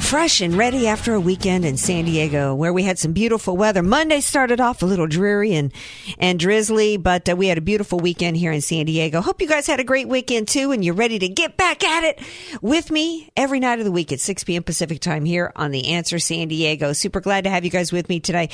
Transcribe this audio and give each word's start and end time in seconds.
Fresh 0.00 0.40
and 0.40 0.54
ready 0.54 0.88
after 0.88 1.12
a 1.12 1.20
weekend 1.20 1.66
in 1.66 1.76
San 1.76 2.06
Diego 2.06 2.54
where 2.54 2.72
we 2.72 2.82
had 2.82 2.98
some 2.98 3.12
beautiful 3.12 3.58
weather. 3.58 3.82
Monday 3.82 4.20
started 4.20 4.58
off 4.58 4.80
a 4.82 4.86
little 4.86 5.06
dreary 5.06 5.54
and, 5.54 5.70
and 6.18 6.38
drizzly, 6.40 6.96
but 6.96 7.28
uh, 7.28 7.36
we 7.36 7.46
had 7.48 7.58
a 7.58 7.60
beautiful 7.60 7.98
weekend 7.98 8.34
here 8.34 8.50
in 8.50 8.62
San 8.62 8.86
Diego. 8.86 9.20
Hope 9.20 9.42
you 9.42 9.46
guys 9.46 9.66
had 9.66 9.80
a 9.80 9.84
great 9.84 10.08
weekend 10.08 10.48
too 10.48 10.72
and 10.72 10.82
you're 10.82 10.94
ready 10.94 11.18
to 11.18 11.28
get 11.28 11.58
back 11.58 11.84
at 11.84 12.04
it 12.04 12.20
with 12.62 12.90
me 12.90 13.30
every 13.36 13.60
night 13.60 13.80
of 13.80 13.84
the 13.84 13.92
week 13.92 14.10
at 14.10 14.18
6 14.18 14.44
p.m. 14.44 14.62
Pacific 14.62 14.98
time 15.00 15.26
here 15.26 15.52
on 15.54 15.72
The 15.72 15.88
Answer 15.88 16.18
San 16.18 16.48
Diego. 16.48 16.94
Super 16.94 17.20
glad 17.20 17.44
to 17.44 17.50
have 17.50 17.66
you 17.66 17.70
guys 17.70 17.92
with 17.92 18.08
me 18.08 18.18
today. 18.18 18.48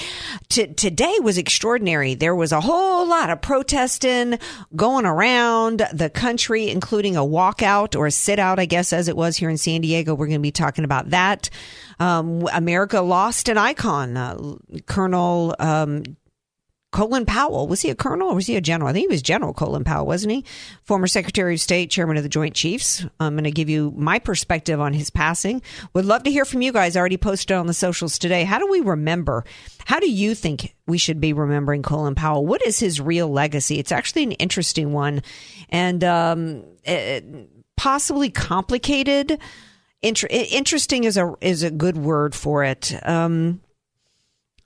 T- 0.48 0.66
today 0.74 1.19
was 1.23 1.38
extraordinary. 1.38 2.15
There 2.15 2.34
was 2.34 2.51
a 2.51 2.61
whole 2.61 3.06
lot 3.06 3.30
of 3.30 3.41
protesting 3.41 4.41
going 4.74 5.06
around 5.06 5.87
the 5.92 6.11
country, 6.11 6.69
including 6.69 7.15
a 7.16 7.20
walkout 7.20 7.97
or 7.97 8.09
a 8.09 8.11
sit 8.11 8.41
out, 8.41 8.59
I 8.59 8.65
guess, 8.65 8.92
as 8.92 9.06
it 9.06 9.16
was 9.16 9.37
here 9.37 9.51
in 9.51 9.59
San 9.59 9.83
Diego. 9.83 10.16
We're 10.16 10.27
going 10.27 10.41
to 10.41 10.42
be 10.42 10.51
talking 10.51 10.84
about 10.84 11.11
that. 11.11 11.34
Um, 11.98 12.48
America 12.52 13.01
lost 13.01 13.48
an 13.48 13.59
icon, 13.59 14.16
uh, 14.16 14.56
Colonel 14.87 15.55
um, 15.59 16.02
Colin 16.95 17.27
Powell. 17.27 17.66
Was 17.66 17.83
he 17.83 17.91
a 17.91 17.95
colonel 17.97 18.29
or 18.29 18.37
was 18.37 18.47
he 18.47 18.55
a 18.55 18.60
general? 18.60 18.88
I 18.88 18.93
think 18.93 19.09
he 19.09 19.12
was 19.12 19.20
General 19.20 19.52
Colin 19.52 19.83
Powell, 19.83 20.07
wasn't 20.07 20.33
he? 20.33 20.45
Former 20.84 21.09
Secretary 21.09 21.55
of 21.55 21.60
State, 21.60 21.91
Chairman 21.91 22.16
of 22.16 22.23
the 22.23 22.29
Joint 22.29 22.55
Chiefs. 22.55 23.05
I'm 23.19 23.34
going 23.34 23.43
to 23.43 23.51
give 23.51 23.69
you 23.69 23.93
my 23.97 24.20
perspective 24.20 24.80
on 24.80 24.93
his 24.93 25.10
passing. 25.10 25.60
Would 25.93 26.05
love 26.05 26.23
to 26.23 26.30
hear 26.30 26.45
from 26.45 26.62
you 26.62 26.70
guys. 26.73 26.95
I 26.95 27.01
already 27.01 27.16
posted 27.16 27.57
on 27.57 27.66
the 27.66 27.74
socials 27.74 28.16
today. 28.16 28.45
How 28.45 28.60
do 28.60 28.71
we 28.71 28.80
remember? 28.80 29.45
How 29.87 29.98
do 29.98 30.09
you 30.09 30.37
think 30.37 30.77
we 30.87 30.99
should 30.99 31.21
be 31.21 31.32
remembering 31.32 31.82
Colin 31.82 32.15
Powell? 32.15 32.46
What 32.46 32.65
is 32.65 32.79
his 32.79 33.01
real 33.01 33.29
legacy? 33.29 33.80
It's 33.80 33.90
actually 33.90 34.23
an 34.23 34.32
interesting 34.32 34.93
one 34.93 35.23
and 35.71 36.05
um, 36.05 36.65
it, 36.85 37.24
possibly 37.77 38.30
complicated 38.30 39.40
inter- 40.05 40.29
interesting 40.30 41.05
is 41.05 41.16
a 41.16 41.35
is 41.41 41.63
a 41.63 41.71
good 41.71 41.97
word 41.97 42.35
for 42.35 42.65
it. 42.65 42.93
Um, 43.05 43.60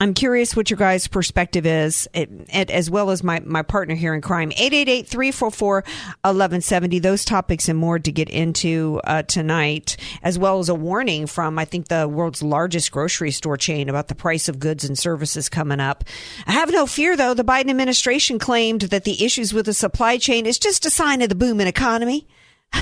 I'm 0.01 0.13
curious 0.13 0.55
what 0.55 0.69
your 0.69 0.77
guys' 0.77 1.09
perspective 1.09 1.65
is, 1.65 2.07
it, 2.13 2.29
it, 2.53 2.69
as 2.69 2.89
well 2.89 3.09
as 3.09 3.21
my, 3.21 3.41
my 3.41 3.63
partner 3.63 3.95
here 3.95 4.13
in 4.13 4.21
crime. 4.21 4.51
888-344-1170. 4.51 7.01
Those 7.01 7.25
topics 7.25 7.67
and 7.67 7.77
more 7.77 7.99
to 7.99 8.09
get 8.09 8.29
into 8.29 9.01
uh, 9.03 9.23
tonight, 9.23 9.97
as 10.23 10.39
well 10.39 10.59
as 10.59 10.69
a 10.69 10.75
warning 10.75 11.27
from, 11.27 11.59
I 11.59 11.65
think, 11.65 11.89
the 11.89 12.07
world's 12.07 12.41
largest 12.41 12.93
grocery 12.93 13.31
store 13.31 13.57
chain 13.57 13.89
about 13.89 14.07
the 14.07 14.15
price 14.15 14.47
of 14.47 14.57
goods 14.57 14.85
and 14.85 14.97
services 14.97 15.49
coming 15.49 15.81
up. 15.81 16.05
I 16.47 16.53
have 16.53 16.71
no 16.71 16.85
fear, 16.85 17.17
though. 17.17 17.33
The 17.33 17.43
Biden 17.43 17.69
administration 17.69 18.39
claimed 18.39 18.83
that 18.83 19.03
the 19.03 19.25
issues 19.25 19.53
with 19.53 19.65
the 19.65 19.73
supply 19.73 20.17
chain 20.17 20.45
is 20.45 20.57
just 20.57 20.85
a 20.85 20.89
sign 20.89 21.21
of 21.21 21.27
the 21.27 21.35
booming 21.35 21.67
economy. 21.67 22.25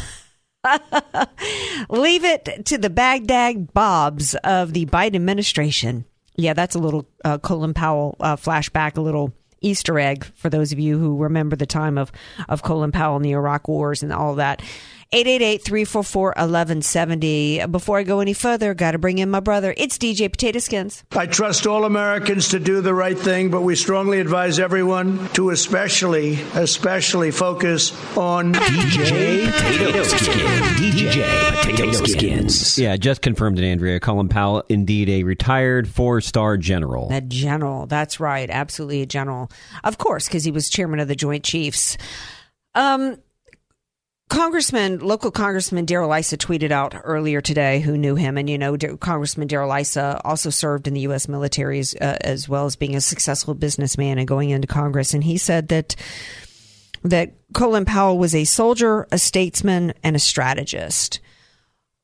Leave 1.90 2.24
it 2.24 2.66
to 2.66 2.78
the 2.78 2.90
Baghdad 2.90 3.74
Bobs 3.74 4.36
of 4.44 4.74
the 4.74 4.86
Biden 4.86 5.16
administration. 5.16 6.06
Yeah, 6.36 6.54
that's 6.54 6.76
a 6.76 6.80
little 6.80 7.08
uh, 7.26 7.38
Colin 7.40 7.74
Powell 7.74 8.16
uh, 8.20 8.36
flashback, 8.36 8.98
a 8.98 9.02
little 9.02 9.34
Easter 9.62 10.00
egg 10.00 10.26
for 10.36 10.50
those 10.50 10.72
of 10.72 10.80
you 10.80 11.00
who 11.00 11.18
remember 11.18 11.56
the 11.56 11.66
time 11.66 11.98
of, 11.98 12.12
of 12.48 12.62
Colin 12.62 12.92
Powell 12.92 13.16
and 13.16 13.26
the 13.26 13.32
Iraq 13.32 13.68
wars 13.68 14.04
and 14.04 14.14
all 14.14 14.36
that. 14.36 14.62
888-344-1170. 15.14 17.72
Before 17.72 17.98
I 17.98 18.04
go 18.04 18.20
any 18.20 18.34
further, 18.34 18.74
got 18.74 18.92
to 18.92 18.98
bring 18.98 19.20
in 19.20 19.30
my 19.30 19.40
brother. 19.40 19.74
It's 19.78 19.98
DJ 19.98 20.30
Potato 20.30 20.60
Skins. 20.60 21.06
I 21.12 21.28
trust 21.28 21.66
all 21.66 21.86
Americans 21.86 22.50
to 22.50 22.60
do 22.60 22.82
the 22.82 22.94
right 22.94 23.18
thing, 23.18 23.50
but 23.50 23.62
we 23.62 23.74
strongly 23.76 24.20
advise 24.20 24.60
everyone 24.60 25.30
to 25.30 25.52
especially, 25.52 26.34
especially 26.56 27.32
focus 27.32 27.94
on 28.18 28.54
DJ 28.54 29.50
Potato 29.52 30.04
Skins. 30.04 30.78
DJ 30.78 31.62
Potato 31.62 32.06
Skins. 32.06 32.78
Yeah, 32.78 32.98
just 32.98 33.22
confirmed 33.22 33.60
it, 33.60 33.66
Andrea. 33.66 34.02
Colin 34.02 34.28
Powell, 34.28 34.64
indeed 34.68 35.08
a 35.10 35.24
retired 35.24 35.88
four-star 35.88 36.58
general. 36.58 37.08
A 37.12 37.22
general. 37.22 37.86
That's 37.86 38.20
right. 38.20 38.50
Absolutely 38.50 39.04
a 39.04 39.06
general. 39.06 39.50
Of 39.86 39.98
course, 39.98 40.28
because 40.28 40.44
he 40.44 40.52
was 40.52 40.68
chairman 40.70 41.00
of 41.00 41.08
the 41.08 41.16
Joint 41.16 41.46
Chiefs. 41.46 41.98
Um, 42.76 43.18
Congressman, 44.30 45.00
local 45.00 45.32
Congressman 45.32 45.86
Darrell 45.86 46.14
Issa 46.14 46.38
tweeted 46.38 46.72
out 46.72 46.94
earlier 47.04 47.40
today 47.40 47.80
who 47.80 47.98
knew 47.98 48.16
him. 48.16 48.38
And, 48.38 48.50
you 48.50 48.58
know, 48.58 48.78
Congressman 48.78 49.48
Darrell 49.48 49.74
Issa 49.74 50.22
also 50.26 50.50
served 50.50 50.88
in 50.88 50.94
the 50.94 51.02
U.S. 51.02 51.28
military 51.28 51.80
as, 51.80 51.96
uh, 51.96 52.18
as 52.22 52.50
well 52.50 52.66
as 52.66 52.76
being 52.76 52.96
a 52.96 53.02
successful 53.02 53.54
businessman 53.54 54.18
and 54.18 54.28
going 54.28 54.50
into 54.50 54.68
Congress. 54.68 55.14
And 55.14 55.24
he 55.24 55.38
said 55.38 55.70
that 55.70 55.96
that 57.04 57.34
Colin 57.54 57.86
Powell 57.86 58.18
was 58.18 58.36
a 58.36 58.44
soldier, 58.44 59.08
a 59.12 59.18
statesman, 59.18 59.94
and 60.04 60.16
a 60.16 60.20
strategist. 60.20 61.20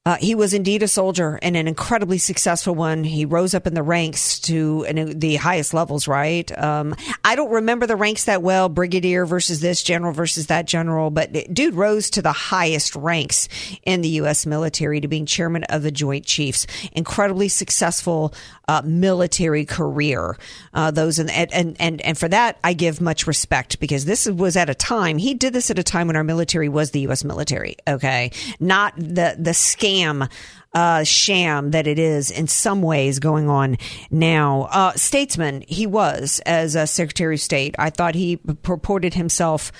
Uh, 0.05 0.17
he 0.19 0.35
was 0.35 0.53
indeed 0.53 0.83
a 0.83 0.87
soldier 0.87 1.39
and 1.41 1.55
an 1.55 1.65
incredibly 1.65 2.17
successful 2.17 2.75
one. 2.75 3.05
He 3.05 3.23
rose 3.23 3.53
up 3.53 3.65
in 3.65 3.73
the 3.73 3.83
ranks 3.83 4.37
to 4.41 4.85
the 5.15 5.35
highest 5.37 5.73
levels, 5.73 6.09
right? 6.09 6.51
Um, 6.57 6.93
I 7.23 7.35
don't 7.35 7.51
remember 7.51 7.87
the 7.87 7.95
ranks 7.95 8.25
that 8.25 8.41
well, 8.41 8.67
brigadier 8.67 9.25
versus 9.25 9.61
this 9.61 9.81
general 9.81 10.11
versus 10.11 10.47
that 10.47 10.65
general, 10.65 11.09
but 11.09 11.53
dude 11.53 11.75
rose 11.75 12.09
to 12.11 12.21
the 12.21 12.33
highest 12.33 12.97
ranks 12.97 13.47
in 13.83 14.01
the 14.01 14.09
U.S. 14.09 14.45
military 14.45 14.99
to 14.99 15.07
being 15.07 15.25
chairman 15.25 15.63
of 15.65 15.83
the 15.83 15.91
Joint 15.91 16.25
Chiefs. 16.25 16.67
Incredibly 16.91 17.47
successful 17.47 18.33
uh, 18.67 18.81
military 18.85 19.65
career. 19.65 20.37
Uh, 20.73 20.91
those 20.91 21.19
and, 21.19 21.29
and 21.29 21.75
and 21.79 22.01
and 22.01 22.17
for 22.17 22.27
that, 22.27 22.57
I 22.63 22.73
give 22.73 23.01
much 23.01 23.27
respect 23.27 23.79
because 23.79 24.05
this 24.05 24.25
was 24.27 24.55
at 24.55 24.69
a 24.69 24.75
time 24.75 25.17
he 25.17 25.33
did 25.33 25.53
this 25.53 25.69
at 25.69 25.79
a 25.79 25.83
time 25.83 26.07
when 26.07 26.15
our 26.15 26.23
military 26.23 26.69
was 26.69 26.91
the 26.91 27.01
U.S. 27.01 27.23
military. 27.23 27.77
Okay, 27.87 28.31
not 28.59 28.95
the 28.97 29.35
the 29.37 29.51
scam 29.51 30.29
uh, 30.73 31.03
sham 31.03 31.71
that 31.71 31.87
it 31.87 31.99
is 31.99 32.31
in 32.31 32.47
some 32.47 32.81
ways 32.81 33.19
going 33.19 33.49
on 33.49 33.77
now. 34.09 34.63
Uh, 34.71 34.93
statesman, 34.93 35.63
he 35.67 35.85
was 35.85 36.41
as 36.45 36.75
a 36.75 36.87
Secretary 36.87 37.35
of 37.35 37.41
State. 37.41 37.75
I 37.77 37.89
thought 37.89 38.15
he 38.15 38.37
purported 38.37 39.13
himself 39.13 39.71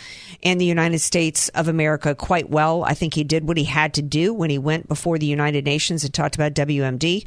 in 0.41 0.57
the 0.57 0.65
United 0.65 0.99
States 0.99 1.49
of 1.49 1.67
America 1.67 2.13
quite 2.13 2.49
well. 2.49 2.83
I 2.83 2.93
think 2.93 3.13
he 3.13 3.23
did 3.23 3.47
what 3.47 3.57
he 3.57 3.63
had 3.63 3.93
to 3.95 4.01
do 4.01 4.33
when 4.33 4.49
he 4.49 4.57
went 4.57 4.87
before 4.87 5.17
the 5.17 5.25
United 5.25 5.65
Nations 5.65 6.03
and 6.03 6.13
talked 6.13 6.35
about 6.35 6.53
WMD. 6.53 7.25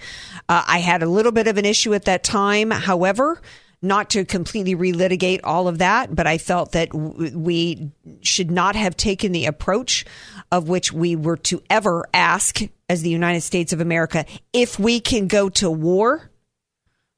Uh, 0.49 0.65
I 0.67 0.79
had 0.79 1.03
a 1.03 1.09
little 1.09 1.33
bit 1.33 1.49
of 1.49 1.59
an 1.59 1.65
issue 1.65 1.95
at 1.95 2.05
that 2.05 2.23
time. 2.23 2.71
However, 2.71 3.41
not 3.83 4.11
to 4.11 4.25
completely 4.25 4.75
relitigate 4.75 5.41
all 5.45 5.69
of 5.69 5.79
that, 5.79 6.15
but 6.15 6.27
I 6.27 6.39
felt 6.39 6.73
that 6.73 6.95
we 6.95 7.91
should 8.23 8.51
not 8.51 8.75
have 8.77 8.97
taken 8.97 9.33
the 9.33 9.47
approach 9.47 10.05
of 10.51 10.69
which 10.69 10.93
we 10.93 11.17
were 11.17 11.37
to 11.39 11.63
ever 11.69 12.07
ask 12.15 12.63
as 12.89 13.03
the 13.03 13.11
United 13.11 13.41
States 13.43 13.73
of 13.73 13.81
America 13.81 14.25
if 14.53 14.79
we 14.79 15.01
can 15.01 15.27
go 15.27 15.49
to 15.49 15.71
war. 15.71 16.31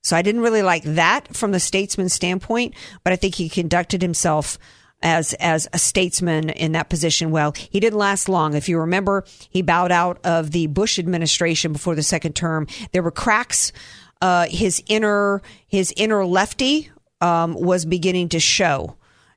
So 0.02 0.16
I 0.16 0.22
didn't 0.22 0.42
really 0.42 0.62
like 0.62 0.84
that 0.84 1.36
from 1.36 1.52
the 1.52 1.60
statesman 1.60 2.08
standpoint, 2.08 2.74
but 3.04 3.12
I 3.12 3.16
think 3.16 3.34
he 3.34 3.48
conducted 3.48 4.00
himself 4.00 4.58
as 5.02 5.32
as 5.34 5.68
a 5.72 5.78
statesman 5.78 6.50
in 6.50 6.72
that 6.72 6.88
position 6.88 7.30
well. 7.30 7.52
He 7.52 7.80
didn't 7.80 7.98
last 7.98 8.28
long. 8.28 8.54
If 8.54 8.68
you 8.68 8.78
remember, 8.80 9.24
he 9.50 9.62
bowed 9.62 9.92
out 9.92 10.18
of 10.24 10.50
the 10.50 10.66
Bush 10.66 10.98
administration 10.98 11.72
before 11.72 11.94
the 11.94 12.02
second 12.02 12.34
term. 12.34 12.66
There 12.92 13.02
were 13.02 13.10
cracks 13.10 13.72
uh, 14.20 14.46
his 14.48 14.82
inner 14.86 15.42
his 15.66 15.92
inner 15.96 16.24
lefty 16.24 16.90
um, 17.20 17.54
was 17.54 17.84
beginning 17.84 18.28
to 18.30 18.40
show 18.40 18.96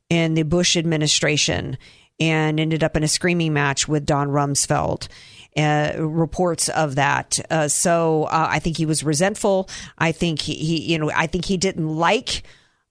in 0.09 0.33
the 0.33 0.43
Bush 0.43 0.75
administration, 0.75 1.77
and 2.19 2.59
ended 2.59 2.83
up 2.83 2.97
in 2.97 3.03
a 3.03 3.07
screaming 3.07 3.53
match 3.53 3.87
with 3.87 4.05
Don 4.05 4.29
Rumsfeld. 4.29 5.07
Uh, 5.57 5.91
reports 5.97 6.69
of 6.69 6.95
that. 6.95 7.37
Uh, 7.49 7.67
so 7.67 8.23
uh, 8.23 8.47
I 8.49 8.59
think 8.59 8.77
he 8.77 8.85
was 8.85 9.03
resentful. 9.03 9.67
I 9.97 10.13
think 10.13 10.39
he, 10.39 10.53
he, 10.53 10.93
you 10.93 10.97
know, 10.97 11.11
I 11.13 11.27
think 11.27 11.43
he 11.43 11.57
didn't 11.57 11.89
like 11.89 12.43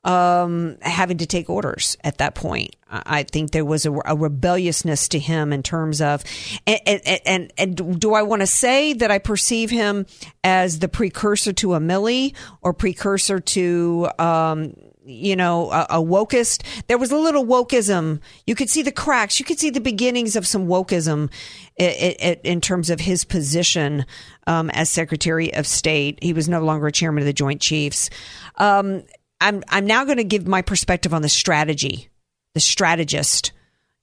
um, 0.05 0.77
having 0.83 1.17
to 1.19 1.27
take 1.27 1.49
orders 1.49 1.97
at 2.05 2.19
that 2.19 2.35
point. 2.35 2.77
I 2.87 3.23
think 3.23 3.53
there 3.53 3.65
was 3.65 3.87
a, 3.87 3.93
a 4.05 4.15
rebelliousness 4.15 5.09
to 5.09 5.19
him 5.19 5.55
in 5.55 5.63
terms 5.63 6.03
of, 6.03 6.23
and, 6.67 6.81
and, 6.87 7.21
and, 7.25 7.53
and 7.57 7.99
do 7.99 8.13
I 8.13 8.23
want 8.23 8.41
to 8.41 8.47
say 8.47 8.93
that 8.93 9.11
I 9.11 9.19
perceive 9.19 9.71
him 9.71 10.05
as 10.45 10.81
the 10.81 10.89
precursor 10.89 11.55
to 11.55 11.75
a 11.75 11.81
Milley 11.81 12.35
or 12.61 12.75
precursor 12.75 13.41
to, 13.41 14.09
um, 14.19 14.75
you 15.11 15.37
know, 15.37 15.71
a, 15.71 15.87
a 15.91 15.97
wokist. 15.99 16.63
There 16.87 16.99
was 16.99 17.11
a 17.11 17.19
little 17.19 17.45
wokeism. 17.45 18.21
You 18.47 18.55
could 18.55 18.71
see 18.71 18.83
the 18.83 18.93
cracks. 18.93 19.39
You 19.39 19.45
could 19.45 19.59
see 19.59 19.71
the 19.71 19.81
beginnings 19.81 20.37
of 20.37 20.47
some 20.47 20.67
wokeism 20.67 21.31
in, 21.77 22.37
in 22.45 22.61
terms 22.61 22.91
of 22.91 23.01
his 23.01 23.25
position 23.25 24.07
um, 24.47 24.71
as 24.71 24.89
Secretary 24.89 25.53
of 25.55 25.67
State. 25.67 26.23
He 26.23 26.33
was 26.33 26.49
no 26.49 26.61
longer 26.61 26.87
a 26.87 26.93
chairman 26.93 27.23
of 27.23 27.27
the 27.27 27.33
Joint 27.33 27.61
Chiefs. 27.61 28.11
Um, 28.57 29.03
I'm 29.41 29.63
I'm 29.69 29.87
now 29.87 30.05
going 30.05 30.19
to 30.19 30.25
give 30.25 30.47
my 30.47 30.63
perspective 30.63 31.15
on 31.15 31.23
the 31.23 31.29
strategy, 31.29 32.09
the 32.55 32.61
strategist 32.61 33.53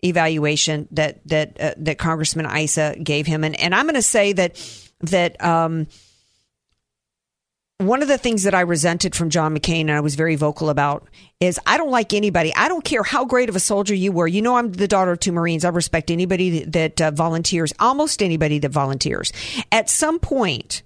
evaluation 0.03 0.87
that 0.91 1.25
that 1.27 1.59
uh, 1.59 1.73
that 1.77 1.97
Congressman 1.97 2.45
Issa 2.45 2.97
gave 3.01 3.27
him, 3.27 3.43
and 3.43 3.59
and 3.59 3.73
I'm 3.73 3.85
going 3.85 3.95
to 3.95 4.01
say 4.01 4.33
that 4.33 4.57
that 5.01 5.41
um, 5.43 5.87
one 7.79 8.01
of 8.01 8.07
the 8.07 8.17
things 8.17 8.43
that 8.43 8.55
I 8.55 8.61
resented 8.61 9.15
from 9.15 9.29
John 9.29 9.55
McCain 9.55 9.81
and 9.81 9.91
I 9.91 9.99
was 9.99 10.15
very 10.15 10.35
vocal 10.35 10.69
about 10.69 11.07
is 11.39 11.59
I 11.67 11.77
don't 11.77 11.91
like 11.91 12.11
anybody. 12.11 12.53
I 12.55 12.67
don't 12.67 12.83
care 12.83 13.03
how 13.03 13.23
great 13.23 13.49
of 13.49 13.55
a 13.55 13.59
soldier 13.59 13.93
you 13.93 14.11
were. 14.11 14.27
You 14.27 14.41
know, 14.41 14.57
I'm 14.57 14.71
the 14.71 14.87
daughter 14.87 15.11
of 15.11 15.19
two 15.19 15.31
Marines. 15.31 15.63
I 15.63 15.69
respect 15.69 16.09
anybody 16.09 16.63
that, 16.65 16.99
uh, 16.99 17.11
volunteers, 17.11 17.73
almost 17.79 18.23
anybody 18.23 18.57
that 18.59 18.69
volunteers. 18.69 19.31
At 19.71 19.91
some 19.91 20.17
point, 20.19 20.81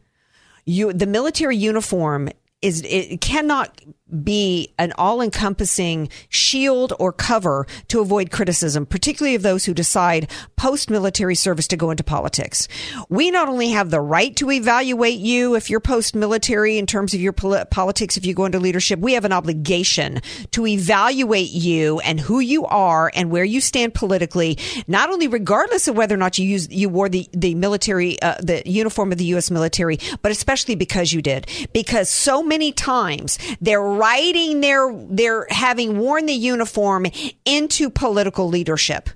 you 0.65 0.91
the 0.91 1.07
military 1.07 1.55
uniform 1.55 2.29
is 2.61 2.83
it 2.85 3.21
cannot 3.21 3.81
be 4.23 4.73
an 4.77 4.93
all 4.97 5.21
encompassing 5.21 6.09
shield 6.29 6.93
or 6.99 7.11
cover 7.11 7.65
to 7.87 7.99
avoid 7.99 8.31
criticism, 8.31 8.85
particularly 8.85 9.35
of 9.35 9.41
those 9.41 9.65
who 9.65 9.73
decide 9.73 10.29
post 10.55 10.89
military 10.89 11.35
service 11.35 11.67
to 11.67 11.77
go 11.77 11.91
into 11.91 12.03
politics. 12.03 12.67
We 13.09 13.31
not 13.31 13.47
only 13.47 13.69
have 13.69 13.89
the 13.89 14.01
right 14.01 14.35
to 14.37 14.51
evaluate 14.51 15.19
you 15.19 15.55
if 15.55 15.69
you're 15.69 15.79
post 15.79 16.15
military 16.15 16.77
in 16.77 16.85
terms 16.85 17.13
of 17.13 17.21
your 17.21 17.33
pol- 17.33 17.65
politics, 17.65 18.17
if 18.17 18.25
you 18.25 18.33
go 18.33 18.45
into 18.45 18.59
leadership, 18.59 18.99
we 18.99 19.13
have 19.13 19.25
an 19.25 19.33
obligation 19.33 20.21
to 20.51 20.67
evaluate 20.67 21.51
you 21.51 21.99
and 21.99 22.19
who 22.19 22.39
you 22.39 22.65
are 22.65 23.11
and 23.13 23.31
where 23.31 23.43
you 23.43 23.61
stand 23.61 23.93
politically, 23.93 24.57
not 24.87 25.09
only 25.09 25.27
regardless 25.27 25.87
of 25.87 25.95
whether 25.95 26.15
or 26.15 26.17
not 26.17 26.37
you 26.37 26.45
use, 26.45 26.69
you 26.69 26.89
wore 26.89 27.09
the, 27.09 27.27
the 27.33 27.55
military, 27.55 28.21
uh, 28.21 28.35
the 28.41 28.61
uniform 28.65 29.11
of 29.11 29.17
the 29.17 29.25
U.S. 29.25 29.51
military, 29.51 29.99
but 30.21 30.31
especially 30.31 30.75
because 30.75 31.13
you 31.13 31.21
did. 31.21 31.47
Because 31.73 32.09
so 32.09 32.43
many 32.43 32.71
times 32.71 33.37
they're 33.59 33.81
writing 34.01 34.61
their 34.61 34.91
their 35.09 35.45
having 35.49 35.99
worn 35.99 36.25
the 36.25 36.33
uniform 36.33 37.05
into 37.45 37.89
political 37.89 38.47
leadership. 38.47 39.09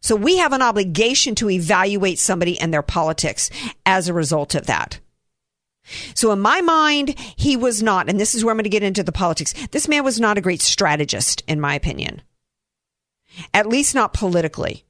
So 0.00 0.16
we 0.16 0.38
have 0.38 0.52
an 0.52 0.62
obligation 0.62 1.36
to 1.36 1.48
evaluate 1.48 2.18
somebody 2.18 2.58
and 2.58 2.74
their 2.74 2.82
politics 2.82 3.50
as 3.86 4.08
a 4.08 4.14
result 4.14 4.56
of 4.56 4.66
that. 4.66 4.98
So 6.14 6.32
in 6.32 6.40
my 6.40 6.60
mind, 6.60 7.16
he 7.36 7.56
was 7.56 7.82
not, 7.82 8.08
and 8.08 8.18
this 8.18 8.34
is 8.34 8.44
where 8.44 8.50
I'm 8.50 8.56
going 8.56 8.64
to 8.64 8.70
get 8.70 8.82
into 8.82 9.04
the 9.04 9.12
politics. 9.12 9.54
This 9.70 9.86
man 9.86 10.02
was 10.02 10.18
not 10.18 10.38
a 10.38 10.40
great 10.40 10.60
strategist, 10.60 11.42
in 11.46 11.60
my 11.60 11.74
opinion. 11.74 12.22
At 13.54 13.68
least 13.68 13.94
not 13.94 14.12
politically. 14.12 14.84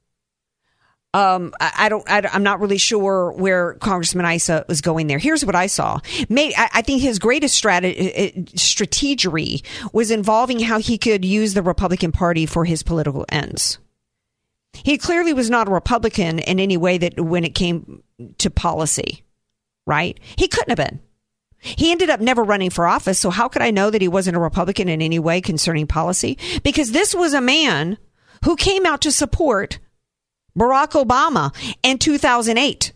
Um, 1.15 1.53
I, 1.61 1.73
I 1.77 1.89
don't. 1.89 2.11
I, 2.11 2.29
am 2.33 2.43
not 2.43 2.61
really 2.61 2.79
sure 2.79 3.33
where 3.33 3.75
Congressman 3.75 4.25
Issa 4.25 4.65
was 4.67 4.81
going 4.81 5.09
there. 5.09 5.19
Here's 5.19 5.45
what 5.45 5.55
I 5.55 5.67
saw. 5.67 6.01
May, 6.31 6.55
I, 6.57 6.71
I 6.75 6.83
think 6.83 7.03
his 7.03 7.19
greatest 7.19 7.55
strategy, 7.55 8.33
strategery 8.55 9.63
was 9.93 10.11
involving 10.11 10.61
how 10.61 10.79
he 10.79 10.97
could 10.97 11.25
use 11.25 11.53
the 11.53 11.63
Republican 11.63 12.13
Party 12.13 12.47
for 12.47 12.65
his 12.65 12.83
political 12.83 13.27
ends. 13.29 13.79
He 14.73 14.97
clearly 14.97 15.35
was 15.35 15.51
not 15.51 15.69
a 15.69 15.73
Republican 15.73 16.39
in 16.39 16.59
any 16.59 16.79
way 16.79 16.97
that 16.97 17.21
when 17.21 17.45
it 17.45 17.55
came 17.55 18.03
to 18.39 18.51
policy, 18.51 19.23
right? 19.87 20.19
He 20.37 20.49
couldn't 20.49 20.77
have 20.77 20.89
been. 20.89 21.01
He 21.59 21.93
ended 21.93 22.11
up 22.11 22.21
never 22.21 22.43
running 22.43 22.71
for 22.71 22.87
office. 22.87 23.19
So 23.19 23.31
how 23.31 23.49
could 23.49 23.63
I 23.63 23.71
know 23.71 23.91
that 23.91 24.03
he 24.03 24.09
wasn't 24.09 24.37
a 24.37 24.41
Republican 24.41 24.89
in 24.89 25.01
any 25.01 25.19
way 25.19 25.41
concerning 25.41 25.87
policy? 25.87 26.39
Because 26.65 26.91
this 26.91 27.15
was 27.15 27.35
a 27.35 27.41
man 27.41 27.99
who 28.45 28.57
came 28.57 28.85
out 28.85 29.01
to 29.03 29.13
support 29.13 29.79
Barack 30.57 30.93
Obama 30.93 31.55
in 31.83 31.99
2008. 31.99 32.93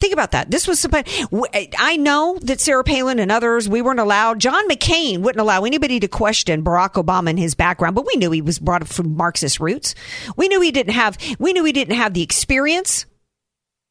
Think 0.00 0.14
about 0.14 0.30
that. 0.30 0.50
This 0.50 0.66
was 0.66 0.86
I 1.78 1.96
know 1.98 2.38
that 2.40 2.58
Sarah 2.58 2.82
Palin 2.82 3.18
and 3.18 3.30
others, 3.30 3.68
we 3.68 3.82
weren't 3.82 4.00
allowed. 4.00 4.40
John 4.40 4.66
McCain 4.66 5.18
wouldn't 5.20 5.40
allow 5.40 5.64
anybody 5.64 6.00
to 6.00 6.08
question 6.08 6.64
Barack 6.64 6.94
Obama 6.94 7.28
and 7.28 7.38
his 7.38 7.54
background, 7.54 7.94
but 7.94 8.06
we 8.06 8.16
knew 8.16 8.30
he 8.30 8.40
was 8.40 8.58
brought 8.58 8.80
up 8.80 8.88
from 8.88 9.14
Marxist 9.14 9.60
roots. 9.60 9.94
We 10.36 10.48
knew 10.48 10.62
he 10.62 10.70
didn't 10.70 10.94
have, 10.94 11.18
we 11.38 11.52
knew 11.52 11.64
he 11.64 11.72
didn't 11.72 11.96
have 11.96 12.14
the 12.14 12.22
experience 12.22 13.04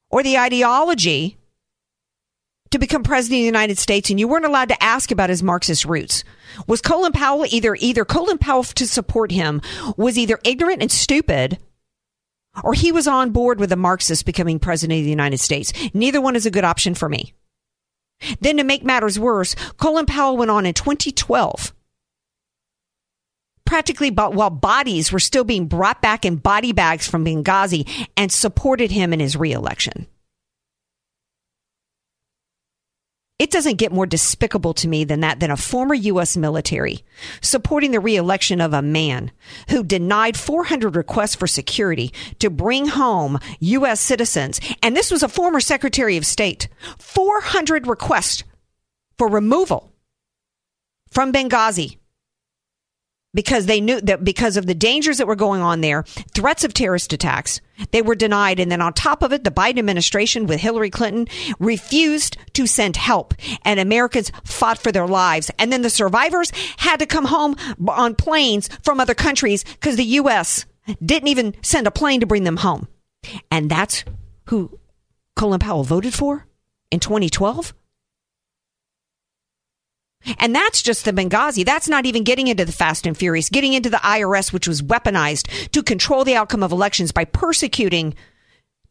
or 0.10 0.24
the 0.24 0.40
ideology 0.40 1.38
to 2.72 2.80
become 2.80 3.04
president 3.04 3.40
of 3.40 3.42
the 3.42 3.46
United 3.46 3.78
States, 3.78 4.10
and 4.10 4.20
you 4.20 4.28
weren't 4.28 4.46
allowed 4.46 4.70
to 4.70 4.84
ask 4.84 5.12
about 5.12 5.30
his 5.30 5.44
Marxist 5.44 5.86
roots. 5.86 6.24
Was 6.68 6.82
Colin 6.82 7.12
Powell 7.12 7.46
either 7.50 7.76
either 7.80 8.06
Colin 8.06 8.38
Powell 8.38 8.64
to 8.64 8.88
support 8.88 9.32
him 9.32 9.62
was 9.98 10.18
either 10.18 10.40
ignorant 10.44 10.82
and 10.82 10.92
stupid, 10.92 11.60
or 12.64 12.74
he 12.74 12.92
was 12.92 13.08
on 13.08 13.32
board 13.32 13.60
with 13.60 13.70
the 13.70 13.76
Marxists 13.76 14.24
becoming 14.24 14.60
president 14.60 15.00
of 15.00 15.04
the 15.04 15.10
United 15.10 15.40
States? 15.40 15.74
Neither 15.94 16.22
one 16.22 16.36
is 16.36 16.46
a 16.46 16.52
good 16.52 16.64
option 16.64 16.96
for 16.96 17.10
me. 17.10 17.34
Then, 18.42 18.58
to 18.58 18.64
make 18.64 18.84
matters 18.84 19.18
worse, 19.18 19.56
Colin 19.78 20.06
Powell 20.06 20.36
went 20.36 20.52
on 20.52 20.66
in 20.66 20.74
2012 20.74 21.74
practically 23.70 24.10
while 24.10 24.50
bodies 24.50 25.12
were 25.12 25.20
still 25.20 25.44
being 25.44 25.68
brought 25.68 26.02
back 26.02 26.26
in 26.26 26.36
body 26.36 26.74
bags 26.74 27.08
from 27.08 27.24
Benghazi 27.24 27.88
and 28.18 28.32
supported 28.32 28.90
him 28.90 29.14
in 29.14 29.20
his 29.20 29.38
reelection. 29.38 30.08
It 33.40 33.52
doesn't 33.52 33.78
get 33.78 33.94
more 33.94 34.06
despicable 34.06 34.74
to 34.76 34.88
me 34.90 35.06
than 35.06 35.22
that, 35.22 35.40
than 35.40 35.50
a 35.50 35.56
former 35.56 35.94
U.S. 35.94 36.36
military 36.36 37.06
supporting 37.42 37.92
the 37.92 38.02
reelection 38.02 38.60
of 38.60 38.74
a 38.74 38.82
man 38.82 39.32
who 39.70 39.82
denied 39.82 40.36
400 40.36 40.98
requests 40.98 41.36
for 41.36 41.48
security 41.48 42.14
to 42.40 42.50
bring 42.50 42.88
home 42.88 43.40
U.S. 43.62 44.02
citizens. 44.02 44.60
And 44.84 44.96
this 44.96 45.10
was 45.10 45.24
a 45.24 45.30
former 45.30 45.62
Secretary 45.62 46.18
of 46.18 46.26
State. 46.26 46.68
400 46.98 47.88
requests 47.88 48.44
for 49.18 49.30
removal 49.30 49.90
from 51.10 51.32
Benghazi 51.32 51.99
because 53.34 53.66
they 53.66 53.80
knew 53.80 54.02
that 54.02 54.24
because 54.24 54.58
of 54.58 54.66
the 54.66 54.76
dangers 54.76 55.18
that 55.18 55.28
were 55.28 55.36
going 55.36 55.62
on 55.62 55.82
there, 55.82 56.04
threats 56.34 56.64
of 56.64 56.74
terrorist 56.74 57.14
attacks, 57.14 57.62
they 57.92 58.02
were 58.02 58.16
denied. 58.16 58.60
And 58.60 58.72
then 58.72 58.82
on 58.82 58.94
top 58.94 59.22
of 59.22 59.32
it, 59.32 59.44
the 59.44 59.52
Biden 59.52 59.80
administration 59.80 60.48
with 60.48 60.60
Hillary 60.60 60.90
Clinton 60.90 61.28
refused 61.60 62.38
to 62.54 62.66
send 62.66 62.98
help 62.98 63.34
and 63.64 63.80
Americans 63.80 64.32
fought 64.44 64.80
for 64.80 64.92
their 64.92 65.08
lives. 65.08 65.52
And 65.60 65.72
then 65.72 65.82
the 65.82 65.90
survivors 65.90 66.52
had 66.78 66.98
to 66.98 67.06
come 67.06 67.26
home 67.26 67.56
on 67.88 68.16
planes 68.16 68.70
from 68.84 69.00
other 69.00 69.16
countries 69.16 69.64
because 69.64 69.96
the 69.96 70.04
U.S. 70.04 70.66
didn't 71.04 71.30
even 71.30 71.56
send 71.62 71.88
a 71.88 71.92
plane 71.92 72.20
to 72.22 72.28
bring 72.28 72.44
them 72.44 72.58
home. 72.58 72.88
And 73.52 73.70
that's 73.70 74.04
who 74.46 74.80
Colin 75.36 75.60
Powell 75.60 75.84
voted 75.84 76.14
for 76.14 76.48
in 76.92 77.00
2012. 77.00 77.74
And 80.38 80.54
that's 80.54 80.82
just 80.82 81.06
the 81.06 81.14
Benghazi. 81.14 81.66
That's 81.66 81.88
not 81.88 82.06
even 82.06 82.24
getting 82.24 82.48
into 82.48 82.66
the 82.66 82.72
fast 82.72 83.06
and 83.06 83.18
furious, 83.18 83.50
getting 83.50 83.74
into 83.74 83.90
the 83.90 83.98
IRS, 83.98 84.52
which 84.52 84.68
was 84.68 84.82
weaponized 84.82 85.70
to 85.72 85.84
control 85.84 86.24
the 86.24 86.36
outcome 86.36 86.64
of 86.64 86.72
elections 86.72 87.12
by 87.12 87.26
persecuting 87.26 88.16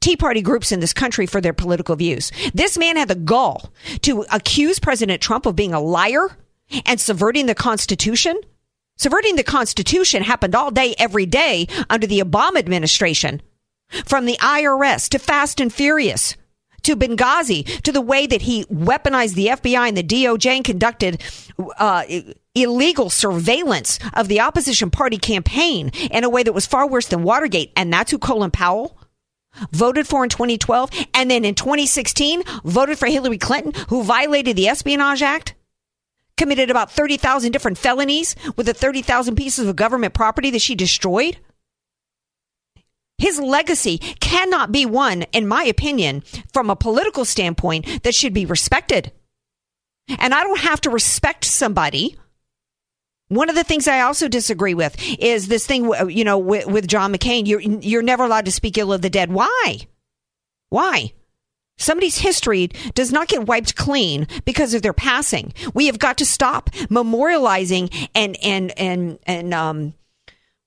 Tea 0.01 0.17
Party 0.17 0.43
groups 0.43 0.73
in 0.73 0.81
this 0.81 0.93
country 0.93 1.27
for 1.27 1.41
their 1.41 1.53
political 1.53 1.97
views. 1.97 2.31
This 2.55 2.79
man 2.79 2.97
had 2.97 3.09
the 3.09 3.15
gall 3.15 3.73
to 4.03 4.25
accuse 4.31 4.79
President 4.79 5.21
Trump 5.21 5.45
of 5.45 5.57
being 5.57 5.75
a 5.75 5.81
liar 5.81 6.37
and 6.87 7.01
subverting 7.01 7.47
the 7.47 7.55
Constitution. 7.55 8.41
Subverting 8.97 9.37
the 9.37 9.45
Constitution 9.45 10.23
happened 10.23 10.55
all 10.55 10.71
day, 10.71 10.95
every 10.99 11.27
day 11.27 11.67
under 11.91 12.07
the 12.07 12.21
Obama 12.21 12.59
administration. 12.59 13.43
From 14.05 14.27
the 14.27 14.37
IRS 14.37 15.09
to 15.11 15.19
Fast 15.19 15.61
and 15.61 15.73
Furious 15.73 16.37
to 16.89 16.97
Benghazi, 16.97 17.65
to 17.83 17.93
the 17.93 18.01
way 18.01 18.27
that 18.27 18.43
he 18.43 18.65
weaponized 18.65 19.35
the 19.35 19.49
FBI 19.49 19.89
and 19.89 19.97
the 19.97 20.03
DOJ 20.03 20.57
and 20.57 20.65
conducted 20.65 21.23
uh, 21.79 22.05
illegal 22.55 23.11
surveillance 23.11 23.99
of 24.15 24.29
the 24.29 24.41
opposition 24.41 24.91
party 24.91 25.19
campaign 25.19 25.91
in 26.11 26.25
a 26.25 26.31
way 26.31 26.43
that 26.43 26.55
was 26.55 26.67
far 26.67 26.89
worse 26.89 27.07
than 27.07 27.23
Watergate. 27.23 27.73
And 27.77 27.93
that's 27.93 28.11
who 28.11 28.19
Colin 28.19 28.51
Powell 28.51 28.99
voted 29.71 30.07
for 30.07 30.25
in 30.25 30.31
2012. 30.31 30.91
And 31.15 31.31
then 31.31 31.45
in 31.45 31.55
2016, 31.55 32.43
voted 32.65 32.99
for 32.99 33.07
Hillary 33.07 33.39
Clinton, 33.39 33.73
who 33.89 34.03
violated 34.03 34.57
the 34.57 34.69
Espionage 34.69 35.23
Act 35.23 35.55
committed 36.39 36.71
about 36.71 36.91
30,000 36.91 37.53
different 37.53 37.77
felonies 37.77 38.35
with 38.57 38.67
the 38.67 38.73
30,000 38.73 39.37
pieces 39.37 39.67
of 39.67 39.77
government 39.77 40.15
property 40.15 40.51
that 40.51 40.63
she 40.63 40.75
destroyed. 40.75 41.37
His 43.19 43.41
legacy 43.41 43.99
cannot 43.99 44.71
be 44.71 44.87
one, 44.87 45.23
in 45.33 45.49
my 45.49 45.65
opinion, 45.65 46.23
from 46.53 46.71
a 46.71 46.77
political 46.77 47.25
standpoint 47.25 48.05
that 48.05 48.15
should 48.15 48.33
be 48.33 48.47
respected. 48.47 49.13
And 50.19 50.33
I 50.33 50.43
don't 50.45 50.61
have 50.61 50.81
to 50.83 50.91
respect 50.91 51.45
somebody. 51.45 52.17
One 53.29 53.51
of 53.51 53.57
the 53.57 53.65
things 53.65 53.87
I 53.87 54.01
also 54.01 54.29
disagree 54.29 54.73
with 54.75 54.97
is 55.19 55.49
this 55.49 55.67
thing, 55.67 55.93
you 56.09 56.25
know, 56.25 56.39
with, 56.39 56.67
with 56.67 56.89
John 56.89 57.13
McCain. 57.13 57.47
You're, 57.47 57.61
you're 57.61 58.03
never 58.03 58.25
allowed 58.25 58.47
to 58.47 58.53
speak 58.53 58.79
ill 58.79 58.93
of 58.93 59.03
the 59.03 59.11
dead. 59.11 59.31
Why? 59.31 59.81
Why? 60.71 61.13
Somebody's 61.77 62.19
history 62.19 62.69
does 62.95 63.13
not 63.13 63.29
get 63.29 63.47
wiped 63.47 63.77
clean 63.77 64.27
because 64.45 64.75
of 64.75 64.83
their 64.83 64.93
passing. 64.93 65.53
We 65.75 65.87
have 65.87 65.99
got 65.99 66.19
to 66.19 66.27
stop 66.27 66.71
memorializing 66.91 68.09
and 68.15 68.37
and 68.43 68.77
and 68.79 69.19
and 69.27 69.55
um, 69.55 69.95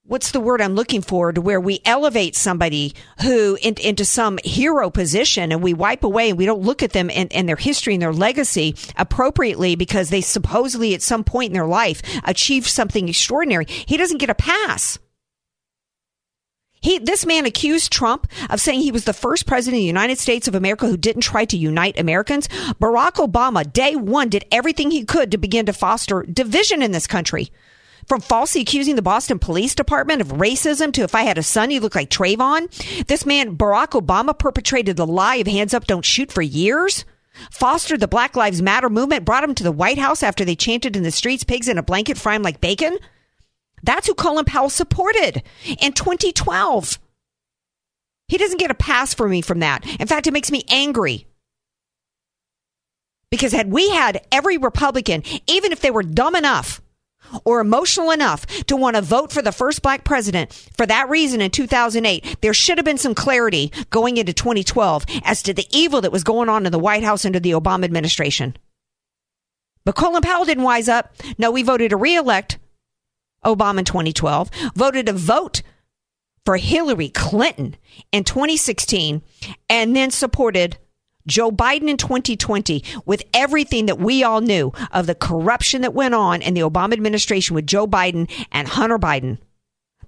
what's 0.04 0.32
the 0.32 0.40
word 0.40 0.62
I'm 0.62 0.76
looking 0.76 1.02
for 1.02 1.32
to 1.32 1.42
where 1.42 1.60
we 1.60 1.80
elevate 1.86 2.36
somebody 2.36 2.94
who 3.22 3.58
in, 3.62 3.76
into 3.76 4.04
some 4.04 4.40
hero 4.44 4.90
position 4.90 5.52
and 5.52 5.62
we 5.62 5.74
wipe 5.74 6.04
away 6.04 6.30
and 6.30 6.38
we 6.38 6.46
don't 6.46 6.64
look 6.64 6.82
at 6.82 6.94
them 6.94 7.10
and, 7.12 7.32
and, 7.32 7.48
their 7.48 7.56
history 7.56 7.94
and 7.94 8.02
their 8.02 8.14
legacy 8.14 8.76
appropriately 8.98 9.76
because 9.76 10.10
they 10.10 10.22
supposedly 10.22 10.94
at 10.94 11.02
some 11.02 11.24
point 11.24 11.50
in 11.50 11.54
their 11.54 11.68
life 11.68 12.02
achieved 12.24 12.68
something 12.68 13.08
extraordinary. 13.08 13.66
He 13.68 13.98
doesn't 13.98 14.18
get 14.18 14.30
a 14.30 14.36
pass. 14.36 14.98
He, 16.82 16.98
this 16.98 17.28
man 17.28 17.46
accused 17.46 17.92
Trump 17.92 18.28
of 18.50 18.60
saying 18.60 18.82
he 18.82 18.92
was 18.92 19.06
the 19.06 19.14
first 19.14 19.46
president 19.46 19.78
of 19.78 19.82
the 19.82 19.86
United 19.86 20.18
States 20.18 20.48
of 20.48 20.56
America 20.56 20.88
who 20.88 20.98
didn't 20.98 21.22
try 21.22 21.46
to 21.46 21.58
unite 21.58 22.00
Americans. 22.00 22.48
Barack 22.80 23.26
Obama, 23.26 23.72
day 23.72 23.96
one, 23.96 24.30
did 24.30 24.46
everything 24.52 24.90
he 24.90 25.06
could 25.06 25.30
to 25.30 25.38
begin 25.38 25.68
to 25.68 25.74
foster 25.74 26.24
division 26.24 26.82
in 26.82 26.92
this 26.92 27.06
country. 27.06 27.52
From 28.08 28.22
falsely 28.22 28.62
accusing 28.62 28.96
the 28.96 29.02
Boston 29.02 29.40
Police 29.40 29.76
Department 29.76 30.22
of 30.22 30.30
racism 30.30 30.92
to 30.94 31.04
if 31.04 31.16
I 31.16 31.24
had 31.24 31.38
a 31.38 31.44
son, 31.44 31.70
he 31.70 31.80
looked 31.80 31.96
like 31.96 32.10
Trayvon. 32.10 33.06
This 33.08 33.26
man, 33.26 33.56
Barack 33.56 34.00
Obama, 34.00 34.38
perpetrated 34.38 34.98
the 34.98 35.08
lie 35.08 35.36
of 35.36 35.48
hands 35.48 35.74
up, 35.74 35.86
don't 35.86 36.06
shoot 36.06 36.32
for 36.32 36.42
years. 36.42 37.06
Fostered 37.52 38.00
the 38.00 38.08
Black 38.08 38.36
Lives 38.36 38.62
Matter 38.62 38.90
movement, 38.90 39.26
brought 39.26 39.44
him 39.44 39.56
to 39.56 39.64
the 39.64 39.72
White 39.72 39.98
House 39.98 40.24
after 40.24 40.44
they 40.44 40.56
chanted 40.56 40.96
in 40.96 41.04
the 41.04 41.12
streets, 41.12 41.44
pigs 41.44 41.68
in 41.68 41.78
a 41.78 41.84
blanket, 41.84 42.18
fry 42.18 42.36
him 42.36 42.44
like 42.44 42.62
bacon. 42.62 42.98
That's 43.84 44.08
who 44.08 44.14
Colin 44.14 44.46
Powell 44.46 44.70
supported 44.70 45.44
in 45.80 45.94
2012. 45.94 47.00
He 48.28 48.38
doesn't 48.38 48.60
get 48.60 48.72
a 48.72 48.76
pass 48.76 49.14
for 49.14 49.28
me 49.28 49.42
from 49.42 49.60
that. 49.60 49.86
In 50.00 50.08
fact, 50.08 50.28
it 50.28 50.34
makes 50.34 50.52
me 50.52 50.64
angry. 50.70 51.28
Because 53.30 53.54
had 53.54 53.72
we 53.72 53.90
had 53.90 54.26
every 54.32 54.58
Republican, 54.58 55.24
even 55.48 55.72
if 55.72 55.80
they 55.82 55.92
were 55.92 56.04
dumb 56.04 56.36
enough 56.36 56.82
or 57.46 57.60
emotional 57.60 58.12
enough 58.12 58.46
to 58.66 58.76
want 58.76 58.96
to 58.96 59.02
vote 59.02 59.32
for 59.32 59.42
the 59.42 59.52
first 59.52 59.82
black 59.82 60.04
president 60.04 60.54
for 60.76 60.86
that 60.86 61.10
reason 61.10 61.42
in 61.42 61.52
2008, 61.52 62.38
there 62.42 62.54
should 62.54 62.78
have 62.78 62.86
been 62.86 62.98
some 62.98 63.16
clarity 63.16 63.72
going 63.90 64.18
into 64.18 64.34
2012 64.34 65.06
as 65.24 65.44
to 65.44 65.54
the 65.54 65.68
evil 65.72 66.02
that 66.02 66.12
was 66.12 66.24
going 66.24 66.50
on 66.50 66.66
in 66.66 66.72
the 66.72 66.80
White 66.80 67.04
House 67.04 67.26
under 67.26 67.40
the 67.40 67.52
Obama 67.52 67.84
administration. 67.84 68.56
But 69.84 69.96
Colin 69.96 70.22
Powell 70.22 70.46
didn't 70.46 70.64
wise 70.64 70.88
up. 70.88 71.14
No, 71.38 71.52
we 71.52 71.64
voted 71.64 71.90
to 71.90 71.98
reelect 71.98 72.60
Obama 73.44 73.80
in 73.80 73.86
2012, 73.86 74.52
voted 74.76 75.08
to 75.08 75.14
vote 75.14 75.64
for 76.46 76.58
Hillary 76.58 77.10
Clinton 77.10 77.76
in 78.12 78.24
2016, 78.24 79.22
and 79.70 79.96
then 79.96 80.12
supported 80.12 80.78
Joe 81.28 81.52
Biden 81.52 81.90
in 81.90 81.98
2020 81.98 82.84
with 83.06 83.24
everything 83.34 83.86
that 83.88 84.00
we 84.00 84.24
all 84.24 84.42
knew 84.42 84.72
of 84.92 85.08
the 85.08 85.16
corruption 85.16 85.82
that 85.82 85.94
went 85.94 86.16
on 86.16 86.42
in 86.42 86.54
the 86.54 86.62
Obama 86.62 86.94
administration 86.94 87.56
with 87.56 87.68
Joe 87.68 87.88
Biden 87.88 88.30
and 88.52 88.68
Hunter 88.68 89.00
Biden. 89.00 89.38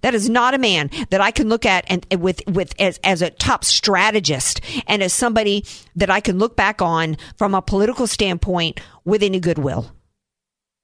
That 0.02 0.14
is 0.14 0.30
not 0.30 0.54
a 0.54 0.58
man 0.58 0.90
that 1.12 1.22
I 1.22 1.32
can 1.32 1.48
look 1.48 1.66
at 1.66 1.86
and 1.88 2.06
with 2.22 2.42
with 2.46 2.74
as 2.80 3.00
as 3.06 3.22
a 3.22 3.30
top 3.30 3.64
strategist 3.64 4.60
and 4.86 5.02
as 5.02 5.14
somebody 5.14 5.66
that 5.96 6.10
I 6.10 6.20
can 6.20 6.38
look 6.40 6.58
back 6.58 6.82
on 6.82 7.16
from 7.38 7.56
a 7.56 7.62
political 7.62 8.06
standpoint 8.06 8.82
with 9.06 9.24
any 9.24 9.40
goodwill. 9.40 9.92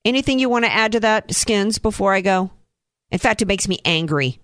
Anything 0.05 0.39
you 0.39 0.47
want 0.47 0.63
to 0.63 0.71
add 0.71 0.93
to 0.93 1.01
that, 1.01 1.33
Skins, 1.33 1.79
before 1.79 2.13
I 2.13 2.21
go? 2.21 2.49
In 3.11 3.19
fact, 3.19 3.41
it 3.41 3.47
makes 3.47 3.67
me 3.67 3.79
angry. 3.83 4.39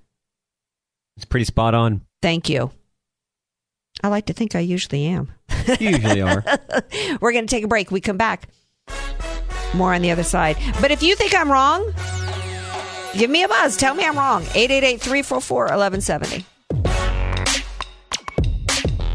It's 1.15 1.25
pretty 1.25 1.45
spot 1.45 1.73
on. 1.73 2.01
Thank 2.21 2.49
you. 2.49 2.71
I 4.05 4.07
like 4.07 4.27
to 4.27 4.33
think 4.33 4.55
I 4.55 4.59
usually 4.59 5.07
am. 5.07 5.33
You 5.79 5.89
usually 5.89 6.21
are. 6.21 6.43
We're 7.21 7.31
going 7.31 7.47
to 7.47 7.55
take 7.55 7.63
a 7.63 7.67
break. 7.67 7.89
We 7.89 7.99
come 7.99 8.17
back. 8.17 8.49
More 9.73 9.95
on 9.95 10.03
the 10.03 10.11
other 10.11 10.21
side. 10.21 10.57
But 10.79 10.91
if 10.91 11.01
you 11.01 11.15
think 11.15 11.33
I'm 11.33 11.51
wrong, 11.51 11.91
give 13.17 13.31
me 13.31 13.41
a 13.41 13.47
buzz. 13.47 13.75
Tell 13.75 13.95
me 13.95 14.05
I'm 14.05 14.15
wrong. 14.15 14.43
888 14.53 15.01
344 15.01 15.63
1170. 15.63 16.45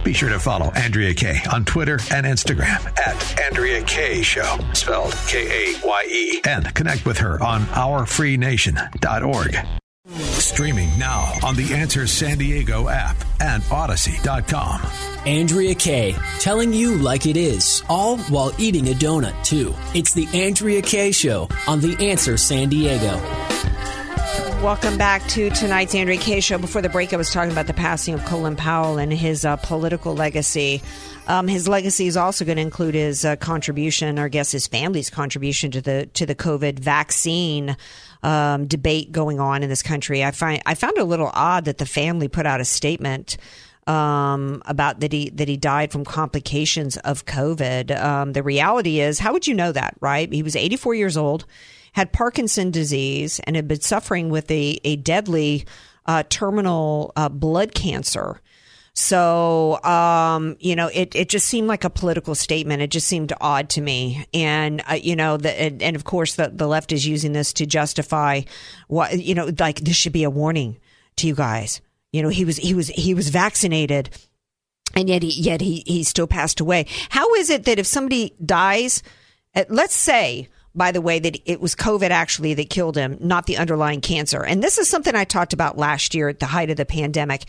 Be 0.02 0.12
sure 0.12 0.28
to 0.28 0.40
follow 0.40 0.72
Andrea 0.72 1.14
Kaye 1.14 1.40
on 1.52 1.64
Twitter 1.64 2.00
and 2.10 2.26
Instagram 2.26 2.84
at 2.98 3.40
Andrea 3.40 3.84
Kaye 3.84 4.22
Show, 4.22 4.58
spelled 4.72 5.12
K 5.28 5.76
A 5.76 5.86
Y 5.86 6.04
E, 6.10 6.40
and 6.48 6.74
connect 6.74 7.06
with 7.06 7.18
her 7.18 7.40
on 7.40 7.62
OurFreeNation.org. 7.66 9.79
Streaming 10.06 10.88
now 10.98 11.30
on 11.44 11.56
the 11.56 11.74
Answer 11.74 12.06
San 12.06 12.38
Diego 12.38 12.88
app 12.88 13.16
and 13.38 13.62
Odyssey.com. 13.70 14.80
Andrea 15.26 15.74
Kaye, 15.74 16.16
telling 16.38 16.72
you 16.72 16.96
like 16.96 17.26
it 17.26 17.36
is, 17.36 17.82
all 17.86 18.16
while 18.16 18.50
eating 18.58 18.88
a 18.88 18.92
donut, 18.94 19.44
too. 19.44 19.74
It's 19.94 20.14
the 20.14 20.26
Andrea 20.32 20.80
Kaye 20.80 21.12
Show 21.12 21.50
on 21.68 21.80
The 21.80 22.08
Answer 22.08 22.38
San 22.38 22.70
Diego. 22.70 23.20
Welcome 24.62 24.96
back 24.96 25.26
to 25.28 25.50
tonight's 25.50 25.94
Andrea 25.94 26.18
Kaye 26.18 26.40
show. 26.40 26.56
Before 26.56 26.80
the 26.80 26.88
break, 26.88 27.12
I 27.12 27.16
was 27.16 27.30
talking 27.30 27.52
about 27.52 27.66
the 27.66 27.74
passing 27.74 28.14
of 28.14 28.24
Colin 28.24 28.56
Powell 28.56 28.96
and 28.96 29.12
his 29.12 29.44
uh, 29.44 29.56
political 29.56 30.14
legacy. 30.14 30.82
Um, 31.26 31.46
his 31.46 31.68
legacy 31.68 32.06
is 32.06 32.16
also 32.16 32.44
going 32.44 32.56
to 32.56 32.62
include 32.62 32.94
his 32.94 33.24
uh, 33.24 33.36
contribution, 33.36 34.18
or 34.18 34.24
I 34.24 34.28
guess 34.28 34.50
his 34.50 34.66
family's 34.66 35.10
contribution 35.10 35.70
to 35.72 35.80
the 35.80 36.06
to 36.14 36.26
the 36.26 36.34
COVID 36.34 36.78
vaccine 36.78 37.76
um, 38.22 38.66
debate 38.66 39.12
going 39.12 39.40
on 39.40 39.62
in 39.62 39.68
this 39.68 39.82
country. 39.82 40.24
I 40.24 40.30
find 40.30 40.62
I 40.66 40.74
found 40.74 40.96
it 40.96 41.00
a 41.00 41.04
little 41.04 41.30
odd 41.32 41.64
that 41.64 41.78
the 41.78 41.86
family 41.86 42.28
put 42.28 42.46
out 42.46 42.60
a 42.60 42.64
statement 42.64 43.36
um, 43.86 44.62
about 44.66 45.00
that 45.00 45.12
he 45.12 45.30
that 45.30 45.48
he 45.48 45.56
died 45.56 45.92
from 45.92 46.04
complications 46.04 46.96
of 46.98 47.26
COVID. 47.26 47.98
Um, 47.98 48.32
the 48.32 48.42
reality 48.42 49.00
is, 49.00 49.18
how 49.18 49.32
would 49.32 49.46
you 49.46 49.54
know 49.54 49.72
that? 49.72 49.96
Right? 50.00 50.32
He 50.32 50.42
was 50.42 50.56
84 50.56 50.94
years 50.94 51.16
old 51.16 51.46
had 51.92 52.12
Parkinson 52.12 52.70
disease 52.70 53.40
and 53.44 53.56
had 53.56 53.68
been 53.68 53.80
suffering 53.80 54.30
with 54.30 54.50
a, 54.50 54.80
a 54.84 54.96
deadly 54.96 55.64
uh, 56.06 56.22
terminal 56.28 57.12
uh, 57.16 57.28
blood 57.28 57.74
cancer. 57.74 58.40
So, 58.92 59.82
um, 59.84 60.56
you 60.58 60.74
know, 60.74 60.90
it, 60.92 61.14
it 61.14 61.28
just 61.28 61.46
seemed 61.46 61.68
like 61.68 61.84
a 61.84 61.90
political 61.90 62.34
statement. 62.34 62.82
It 62.82 62.90
just 62.90 63.06
seemed 63.06 63.32
odd 63.40 63.68
to 63.70 63.80
me. 63.80 64.26
And, 64.34 64.82
uh, 64.90 64.94
you 64.94 65.14
know, 65.14 65.36
the, 65.36 65.50
and, 65.60 65.82
and, 65.82 65.96
of 65.96 66.04
course, 66.04 66.34
the, 66.34 66.50
the 66.52 66.66
left 66.66 66.92
is 66.92 67.06
using 67.06 67.32
this 67.32 67.52
to 67.54 67.66
justify 67.66 68.42
what, 68.88 69.18
you 69.18 69.34
know, 69.34 69.50
like 69.58 69.80
this 69.80 69.96
should 69.96 70.12
be 70.12 70.24
a 70.24 70.30
warning 70.30 70.78
to 71.16 71.26
you 71.26 71.34
guys. 71.34 71.80
You 72.12 72.22
know, 72.22 72.28
he 72.28 72.44
was, 72.44 72.56
he 72.56 72.74
was, 72.74 72.88
he 72.88 73.14
was 73.14 73.28
vaccinated 73.28 74.10
and 74.96 75.08
yet 75.08 75.22
he, 75.22 75.30
yet 75.30 75.60
he, 75.60 75.84
he 75.86 76.02
still 76.02 76.26
passed 76.26 76.60
away. 76.60 76.86
How 77.10 77.34
is 77.34 77.48
it 77.48 77.64
that 77.64 77.78
if 77.78 77.86
somebody 77.86 78.34
dies, 78.44 79.02
let's 79.68 79.94
say, 79.94 80.48
by 80.74 80.92
the 80.92 81.00
way, 81.00 81.18
that 81.18 81.38
it 81.44 81.60
was 81.60 81.74
COVID 81.74 82.10
actually 82.10 82.54
that 82.54 82.70
killed 82.70 82.96
him, 82.96 83.16
not 83.20 83.46
the 83.46 83.56
underlying 83.56 84.00
cancer. 84.00 84.44
And 84.44 84.62
this 84.62 84.78
is 84.78 84.88
something 84.88 85.14
I 85.14 85.24
talked 85.24 85.52
about 85.52 85.76
last 85.76 86.14
year 86.14 86.28
at 86.28 86.38
the 86.38 86.46
height 86.46 86.70
of 86.70 86.76
the 86.76 86.86
pandemic. 86.86 87.44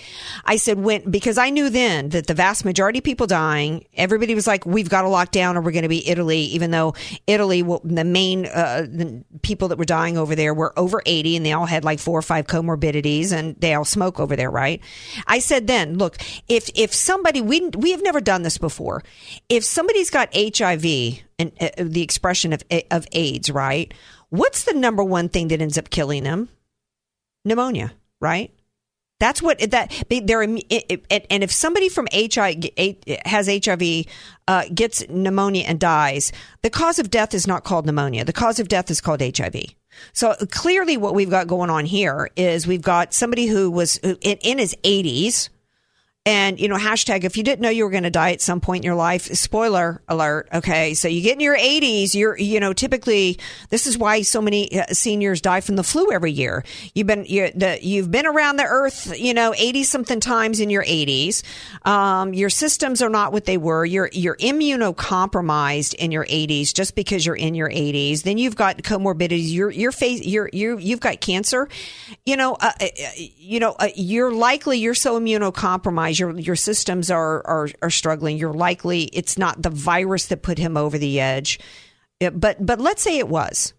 I 0.46 0.56
said, 0.58 0.80
when, 0.80 1.10
because 1.10 1.38
I 1.38 1.52
knew 1.52 1.70
then 1.70 2.10
that 2.10 2.28
the 2.28 2.34
vast 2.34 2.66
majority 2.66 3.00
of 3.00 3.04
people 3.04 3.28
dying, 3.28 3.86
everybody 3.94 4.34
was 4.34 4.48
like, 4.48 4.66
we've 4.66 4.90
got 4.90 5.04
to 5.04 5.08
lock 5.08 5.32
down 5.32 5.56
or 5.56 5.62
we're 5.62 5.72
going 5.72 5.84
to 5.84 5.90
be 5.90 6.08
Italy, 6.08 6.40
even 6.40 6.72
though 6.72 6.96
Italy, 7.28 7.62
the 7.62 8.04
main 8.04 8.48
uh, 8.48 8.88
the 8.90 9.24
people 9.44 9.68
that 9.68 9.78
were 9.78 9.86
dying 9.86 10.18
over 10.18 10.36
there 10.36 10.54
were 10.54 10.78
over 10.78 11.02
80 11.06 11.38
and 11.38 11.46
they 11.46 11.54
all 11.54 11.68
had 11.68 11.84
like 11.84 12.00
four 12.00 12.18
or 12.18 12.24
five 12.24 12.48
comorbidities 12.48 13.32
and 13.32 13.56
they 13.60 13.76
all 13.76 13.86
smoke 13.86 14.20
over 14.20 14.36
there, 14.36 14.50
right? 14.50 14.82
I 15.28 15.40
said 15.40 15.68
then, 15.68 15.98
look, 15.98 16.18
if, 16.48 16.70
if 16.74 16.94
somebody, 16.94 17.42
we, 17.42 17.70
we 17.78 17.92
have 17.92 18.02
never 18.02 18.20
done 18.20 18.42
this 18.42 18.58
before. 18.58 19.04
If 19.48 19.64
somebody's 19.64 20.10
got 20.10 20.30
HIV, 20.34 21.22
and 21.42 21.52
uh, 21.60 21.70
the 21.78 22.02
expression 22.02 22.54
of 22.54 22.64
of 22.90 23.08
AIDS, 23.12 23.50
right? 23.50 23.94
What's 24.30 24.64
the 24.64 24.74
number 24.74 25.04
one 25.04 25.30
thing 25.30 25.50
that 25.50 25.62
ends 25.62 25.78
up 25.78 25.90
killing 25.90 26.24
them? 26.24 26.50
Pneumonia, 27.44 27.94
right? 28.20 28.54
That's 29.20 29.40
what 29.40 29.60
that 29.70 29.94
they're 30.10 30.42
and 30.42 30.64
if 30.70 31.52
somebody 31.52 31.90
from 31.90 32.08
HIV 32.12 32.66
has 33.24 33.48
HIV, 33.48 34.06
uh, 34.48 34.64
gets 34.74 35.08
pneumonia 35.10 35.66
and 35.68 35.80
dies, 35.80 36.32
the 36.64 36.72
cause 36.72 36.98
of 36.98 37.12
death 37.12 37.36
is 37.36 37.46
not 37.46 37.64
called 37.64 37.86
pneumonia. 37.86 38.26
The 38.26 38.34
cause 38.34 38.60
of 38.60 38.68
death 38.68 38.90
is 38.90 39.00
called 39.00 39.22
HIV. 39.22 39.56
So 40.14 40.34
clearly, 40.50 40.98
what 40.98 41.14
we've 41.14 41.30
got 41.30 41.46
going 41.46 41.70
on 41.70 41.86
here 41.86 42.32
is 42.36 42.66
we've 42.66 42.82
got 42.82 43.14
somebody 43.14 43.46
who 43.46 43.70
was 43.70 43.98
in, 43.98 44.16
in 44.42 44.58
his 44.58 44.76
80s 44.84 45.50
and, 46.24 46.60
you 46.60 46.68
know, 46.68 46.78
hashtag, 46.78 47.24
if 47.24 47.36
you 47.36 47.42
didn't 47.42 47.62
know 47.62 47.70
you 47.70 47.84
were 47.84 47.90
going 47.90 48.04
to 48.04 48.12
die 48.12 48.32
at 48.32 48.42
some 48.42 48.62
point 48.62 48.84
in 48.84 48.86
your 48.86 48.96
life, 48.96 49.24
spoiler 49.24 50.04
alert. 50.08 50.50
Okay. 50.54 50.94
So 50.94 51.08
you 51.08 51.24
get 51.24 51.34
in 51.34 51.40
your 51.40 51.58
80s, 51.58 52.14
you're, 52.14 52.38
you 52.38 52.60
know, 52.60 52.74
typically, 52.74 53.40
this 53.70 53.88
is 53.88 53.98
why 53.98 54.22
so 54.22 54.40
many 54.40 54.80
uh, 54.80 54.86
seniors 54.92 55.42
die 55.42 55.62
from 55.62 55.78
the 55.78 55.84
flu 55.84 56.12
every 56.12 56.32
year. 56.32 56.64
You've 56.94 57.08
been, 57.08 57.26
you, 57.26 57.50
you've 57.82 58.12
been 58.12 58.28
around 58.28 58.58
the 58.58 58.66
earth, 58.66 59.20
you 59.20 59.34
know, 59.34 59.56
80 59.58 59.84
something 59.84 60.20
times 60.20 60.60
in 60.60 60.70
your 60.70 60.84
80s. 60.84 61.42
Um, 61.88 62.36
your 62.36 62.52
systems 62.52 63.02
are 63.02 63.10
not 63.10 63.34
what 63.34 63.46
they 63.46 63.58
were. 63.58 63.84
You're, 63.84 64.10
you're 64.14 64.38
immunocompromised 64.38 65.96
in 65.96 66.12
your 66.12 66.26
80s 66.26 66.72
just 66.72 66.94
because 66.94 67.26
you're 67.26 67.36
in 67.36 67.56
your 67.56 67.70
80s. 67.70 68.22
Then 68.22 68.38
you've 68.38 68.56
got 68.56 68.78
comorbidities. 68.78 69.52
You're, 69.52 69.72
you're 69.72 69.92
face, 69.92 70.22
you're, 70.22 70.52
you 70.54 70.78
you've 70.78 71.00
got 71.00 71.20
cancer. 71.20 71.68
You 72.28 72.38
know, 72.38 72.58
uh, 72.60 72.74
uh, 72.80 72.86
you 73.16 73.60
know, 73.60 73.76
uh, 73.80 73.88
you're 73.96 74.32
likely, 74.32 74.78
you're 74.78 74.94
so 74.94 75.20
immunocompromised 75.20 76.11
your 76.20 76.38
your 76.40 76.56
systems 76.56 77.10
are, 77.12 77.46
are 77.46 77.70
are 77.82 77.90
struggling, 77.90 78.38
you're 78.38 78.54
likely 78.54 79.04
it's 79.06 79.38
not 79.38 79.62
the 79.62 79.70
virus 79.70 80.28
that 80.28 80.42
put 80.42 80.58
him 80.58 80.78
over 80.78 80.98
the 80.98 81.20
edge. 81.20 81.60
But 82.20 82.66
but 82.66 82.80
let's 82.80 83.02
say 83.02 83.18
it 83.18 83.28
was. 83.28 83.74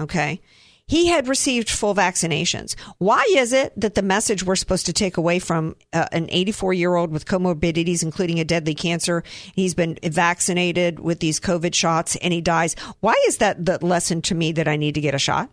Okay. 0.00 0.40
He 0.88 1.08
had 1.08 1.28
received 1.28 1.68
full 1.68 1.94
vaccinations. 1.94 2.74
Why 2.96 3.22
is 3.36 3.52
it 3.52 3.78
that 3.78 3.94
the 3.94 4.00
message 4.00 4.42
we're 4.42 4.56
supposed 4.56 4.86
to 4.86 4.92
take 4.94 5.18
away 5.18 5.38
from 5.38 5.76
uh, 5.92 6.06
an 6.12 6.28
84 6.30 6.72
year 6.72 6.94
old 6.96 7.10
with 7.12 7.26
comorbidities, 7.26 8.02
including 8.02 8.40
a 8.40 8.44
deadly 8.44 8.74
cancer, 8.74 9.22
he's 9.54 9.74
been 9.74 9.98
vaccinated 10.02 10.98
with 10.98 11.20
these 11.20 11.40
COVID 11.40 11.74
shots 11.74 12.16
and 12.16 12.32
he 12.32 12.40
dies? 12.40 12.74
Why 13.00 13.22
is 13.26 13.36
that 13.36 13.66
the 13.66 13.84
lesson 13.84 14.22
to 14.22 14.34
me 14.34 14.52
that 14.52 14.66
I 14.66 14.76
need 14.76 14.94
to 14.94 15.02
get 15.02 15.14
a 15.14 15.18
shot? 15.18 15.50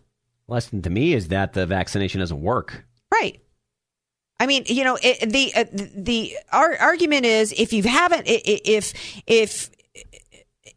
Lesson 0.48 0.82
to 0.84 0.90
me 0.90 1.14
is 1.14 1.28
that 1.28 1.52
the 1.52 1.66
vaccination 1.66 2.22
doesn't 2.22 2.42
work. 2.42 2.86
Right. 3.12 3.42
I 4.40 4.48
mean, 4.48 4.64
you 4.68 4.84
know, 4.84 4.98
it, 5.02 5.30
the 5.30 5.54
uh, 5.56 5.66
the 5.96 6.38
our 6.52 6.76
argument 6.78 7.26
is 7.26 7.54
if 7.54 7.72
you 7.72 7.84
haven't, 7.84 8.24
if 8.26 8.94
if 9.26 9.70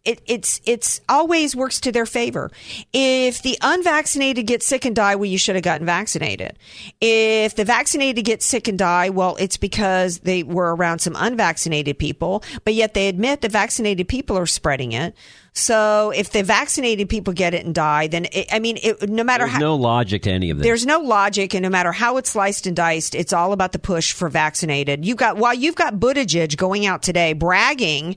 it, 0.05 0.23
it's 0.27 0.61
it's 0.65 1.00
always 1.09 1.55
works 1.55 1.81
to 1.81 1.93
their 1.93 2.07
favor. 2.07 2.50
If 2.93 3.43
the 3.43 3.59
unvaccinated 3.61 4.47
get 4.47 4.62
sick 4.62 4.85
and 4.85 4.97
die, 4.97 5.17
well, 5.17 5.27
you 5.27 5.38
should 5.38 5.57
have 5.57 5.65
gotten 5.65 5.87
vaccinated. 5.87 6.59
If 7.00 7.57
the 7.57 7.65
vaccinated 7.65 8.25
get 8.25 8.43
sick 8.43 8.69
and 8.69 8.79
die, 8.79 9.11
well, 9.11 9.37
it's 9.38 9.57
because 9.57 10.21
they 10.21 10.43
were 10.43 10.75
around 10.75 11.00
some 11.00 11.17
unvaccinated 11.17 11.99
people, 11.99 12.43
but 12.65 12.75
yet 12.75 12.95
they 12.95 13.09
admit 13.09 13.41
the 13.41 13.49
vaccinated 13.49 14.09
people 14.09 14.38
are 14.38 14.47
spreading 14.47 14.93
it. 14.93 15.15
So 15.59 16.12
if 16.15 16.31
the 16.31 16.45
vaccinated 16.45 17.09
people 17.09 17.33
get 17.33 17.53
it 17.53 17.67
and 17.67 17.75
die, 17.75 18.07
then 18.07 18.27
it, 18.33 18.47
I 18.53 18.61
mean, 18.61 18.79
it, 18.83 19.09
no 19.11 19.25
matter 19.25 19.45
There's 19.45 19.55
how 19.55 19.59
no 19.59 19.75
logic 19.75 20.23
to 20.23 20.31
any 20.31 20.50
of 20.50 20.59
this. 20.59 20.65
there's 20.65 20.87
no 20.87 21.00
logic, 21.00 21.53
and 21.55 21.62
no 21.62 21.69
matter 21.69 21.91
how 21.91 22.17
it's 22.17 22.31
sliced 22.31 22.67
and 22.67 22.77
diced, 22.77 23.15
it's 23.15 23.33
all 23.33 23.53
about 23.53 23.73
the 23.73 23.79
push 23.79 24.12
for 24.12 24.29
vaccinated. 24.29 25.05
You've 25.05 25.17
got 25.17 25.37
while 25.37 25.55
you've 25.55 25.75
got 25.75 25.95
Buttigieg 25.95 26.57
going 26.57 26.87
out 26.87 27.03
today 27.03 27.33
bragging 27.33 28.17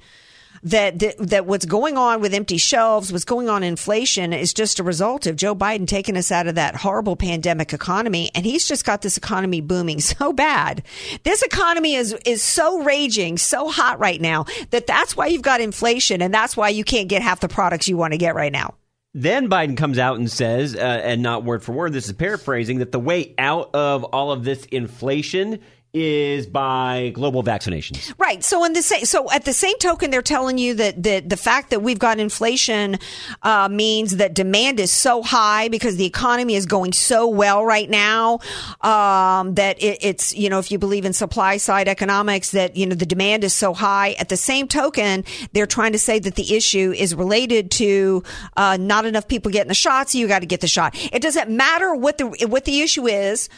that, 0.63 0.99
that 0.99 1.17
that 1.17 1.45
what's 1.45 1.65
going 1.65 1.97
on 1.97 2.21
with 2.21 2.33
empty 2.33 2.57
shelves, 2.57 3.11
what's 3.11 3.25
going 3.25 3.49
on 3.49 3.63
in 3.63 3.69
inflation 3.69 4.33
is 4.33 4.53
just 4.53 4.79
a 4.79 4.83
result 4.83 5.25
of 5.25 5.35
Joe 5.35 5.55
Biden 5.55 5.87
taking 5.87 6.17
us 6.17 6.31
out 6.31 6.47
of 6.47 6.55
that 6.55 6.75
horrible 6.75 7.15
pandemic 7.15 7.73
economy, 7.73 8.31
and 8.35 8.45
he's 8.45 8.67
just 8.67 8.85
got 8.85 9.01
this 9.01 9.17
economy 9.17 9.61
booming 9.61 9.99
so 10.01 10.33
bad. 10.33 10.83
This 11.23 11.41
economy 11.41 11.95
is 11.95 12.13
is 12.25 12.43
so 12.43 12.83
raging, 12.83 13.37
so 13.37 13.69
hot 13.69 13.99
right 13.99 14.21
now 14.21 14.45
that 14.69 14.87
that's 14.87 15.15
why 15.15 15.27
you've 15.27 15.41
got 15.41 15.61
inflation, 15.61 16.21
and 16.21 16.33
that's 16.33 16.55
why 16.55 16.69
you 16.69 16.83
can't 16.83 17.09
get 17.09 17.21
half 17.21 17.39
the 17.39 17.47
products 17.47 17.87
you 17.87 17.97
want 17.97 18.13
to 18.13 18.17
get 18.17 18.35
right 18.35 18.51
now. 18.51 18.75
Then 19.13 19.49
Biden 19.49 19.75
comes 19.75 19.97
out 19.97 20.17
and 20.17 20.31
says, 20.31 20.73
uh, 20.73 20.79
and 20.79 21.21
not 21.21 21.43
word 21.43 21.63
for 21.63 21.73
word, 21.73 21.91
this 21.91 22.07
is 22.07 22.13
paraphrasing, 22.13 22.79
that 22.79 22.93
the 22.93 22.99
way 22.99 23.35
out 23.37 23.71
of 23.75 24.05
all 24.05 24.31
of 24.31 24.45
this 24.45 24.63
inflation 24.65 25.59
is 25.93 26.47
by 26.47 27.11
global 27.13 27.43
vaccinations. 27.43 28.13
Right. 28.17 28.43
So 28.43 28.63
in 28.63 28.73
the 28.73 28.81
same, 28.81 29.03
so 29.03 29.29
at 29.31 29.43
the 29.43 29.51
same 29.51 29.77
token, 29.79 30.09
they're 30.09 30.21
telling 30.21 30.57
you 30.57 30.73
that 30.75 31.01
the 31.01 31.19
the 31.19 31.35
fact 31.35 31.69
that 31.71 31.81
we've 31.81 31.99
got 31.99 32.19
inflation 32.19 32.97
uh, 33.43 33.67
means 33.69 34.17
that 34.17 34.33
demand 34.33 34.79
is 34.79 34.91
so 34.91 35.21
high 35.21 35.67
because 35.67 35.97
the 35.97 36.05
economy 36.05 36.55
is 36.55 36.65
going 36.65 36.93
so 36.93 37.27
well 37.27 37.65
right 37.65 37.89
now 37.89 38.39
um, 38.81 39.55
that 39.55 39.81
it, 39.83 39.97
it's 40.01 40.33
you 40.33 40.49
know 40.49 40.59
if 40.59 40.71
you 40.71 40.79
believe 40.79 41.03
in 41.03 41.11
supply 41.11 41.57
side 41.57 41.89
economics 41.89 42.51
that 42.51 42.77
you 42.77 42.85
know 42.85 42.95
the 42.95 43.05
demand 43.05 43.43
is 43.43 43.53
so 43.53 43.73
high. 43.73 44.13
At 44.13 44.29
the 44.29 44.37
same 44.37 44.69
token, 44.69 45.25
they're 45.51 45.65
trying 45.65 45.91
to 45.91 45.99
say 45.99 46.19
that 46.19 46.35
the 46.35 46.55
issue 46.55 46.93
is 46.95 47.13
related 47.13 47.69
to 47.71 48.23
uh, 48.55 48.77
not 48.79 49.05
enough 49.05 49.27
people 49.27 49.51
getting 49.51 49.67
the 49.67 49.73
shots. 49.73 50.13
so 50.13 50.19
you 50.19 50.27
got 50.27 50.39
to 50.39 50.45
get 50.45 50.61
the 50.61 50.67
shot. 50.67 50.95
It 51.11 51.21
doesn't 51.21 51.49
matter 51.49 51.93
what 51.93 52.17
the 52.17 52.27
what 52.47 52.63
the 52.63 52.81
issue 52.81 53.07
is 53.07 53.49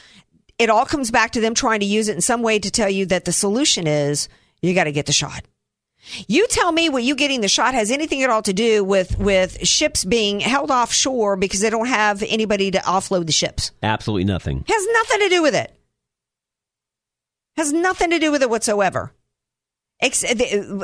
it 0.60 0.70
all 0.70 0.86
comes 0.86 1.12
back 1.12 1.32
to 1.32 1.42
them 1.42 1.54
trying 1.54 1.80
to 1.80 1.86
use 1.86 2.08
it 2.08 2.16
in 2.16 2.22
some 2.22 2.42
way 2.42 2.60
to 2.60 2.72
tell 2.72 2.90
you 2.90 3.06
that 3.08 3.26
the 3.26 3.32
solution 3.32 3.88
is 3.88 4.30
you 4.62 4.74
got 4.74 4.86
to 4.86 4.92
get 4.92 5.06
the 5.06 5.14
shot. 5.14 5.44
You 6.28 6.48
tell 6.48 6.72
me 6.72 6.90
what 6.90 7.04
you 7.04 7.16
getting 7.16 7.42
the 7.42 7.48
shot 7.48 7.74
has 7.74 7.90
anything 7.90 8.24
at 8.24 8.30
all 8.30 8.42
to 8.42 8.54
do 8.54 8.84
with 8.84 9.18
with 9.18 9.66
ships 9.66 10.04
being 10.04 10.42
held 10.42 10.70
offshore 10.70 11.38
because 11.38 11.62
they 11.62 11.70
don't 11.70 11.88
have 11.88 12.22
anybody 12.24 12.72
to 12.72 12.80
offload 12.80 13.26
the 13.26 13.32
ships. 13.32 13.72
Absolutely 13.82 14.26
nothing. 14.26 14.66
Has 14.68 14.88
nothing 14.94 15.20
to 15.20 15.30
do 15.30 15.42
with 15.42 15.56
it. 15.56 15.74
Has 17.56 17.72
nothing 17.72 18.10
to 18.10 18.20
do 18.20 18.32
with 18.32 18.42
it 18.42 18.50
whatsoever. 18.50 19.14
Uh, 20.02 20.08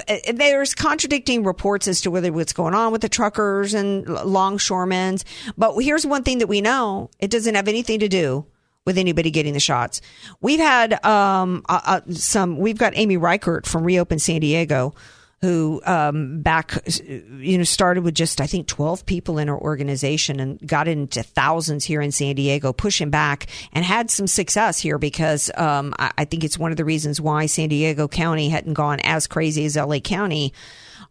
uh, 0.08 0.18
there's 0.34 0.74
contradicting 0.74 1.44
reports 1.44 1.90
as 1.90 2.00
to 2.02 2.12
whether 2.12 2.32
what's 2.32 2.54
going 2.54 2.74
on 2.74 2.94
with 2.94 3.02
the 3.02 3.10
truckers 3.10 3.74
and 3.74 4.08
longshoremen. 4.08 5.18
But 5.58 5.78
here's 5.80 6.06
one 6.06 6.24
thing 6.24 6.38
that 6.38 6.48
we 6.48 6.62
know: 6.62 7.10
it 7.20 7.30
doesn't 7.30 7.56
have 7.56 7.68
anything 7.68 8.00
to 8.00 8.08
do 8.08 8.46
with 8.90 8.98
anybody 8.98 9.30
getting 9.30 9.54
the 9.54 9.60
shots. 9.60 10.02
We've 10.42 10.60
had 10.60 11.06
um, 11.06 11.64
uh, 11.70 11.80
uh, 11.86 12.02
some. 12.10 12.58
We've 12.58 12.80
got 12.80 12.94
Amy 12.96 13.18
Reichert 13.18 13.68
from 13.68 13.84
Reopen 13.84 14.18
San 14.18 14.42
Diego, 14.42 14.96
who 15.42 15.80
um, 15.86 16.42
back 16.42 16.74
you 16.98 17.60
know 17.60 17.64
started 17.64 18.04
with 18.04 18.16
just 18.16 18.42
I 18.42 18.48
think 18.48 18.66
twelve 18.66 19.06
people 19.06 19.38
in 19.38 19.48
her 19.48 19.56
organization 19.56 20.40
and 20.40 20.60
got 20.68 20.88
into 20.88 21.22
thousands 21.22 21.86
here 21.86 22.02
in 22.02 22.12
San 22.12 22.34
Diego, 22.34 22.74
pushing 22.74 23.12
back 23.12 23.46
and 23.74 23.86
had 23.86 24.10
some 24.10 24.26
success 24.26 24.80
here 24.80 24.98
because 24.98 25.52
um, 25.56 25.94
I, 26.00 26.12
I 26.18 26.26
think 26.26 26.44
it's 26.44 26.58
one 26.58 26.72
of 26.72 26.78
the 26.78 26.86
reasons 26.86 27.22
why 27.22 27.46
San 27.46 27.70
Diego 27.70 28.08
County 28.08 28.50
hadn't 28.50 28.74
gone 28.74 29.00
as 29.02 29.28
crazy 29.28 29.66
as 29.66 29.76
LA 29.76 30.00
County 30.00 30.52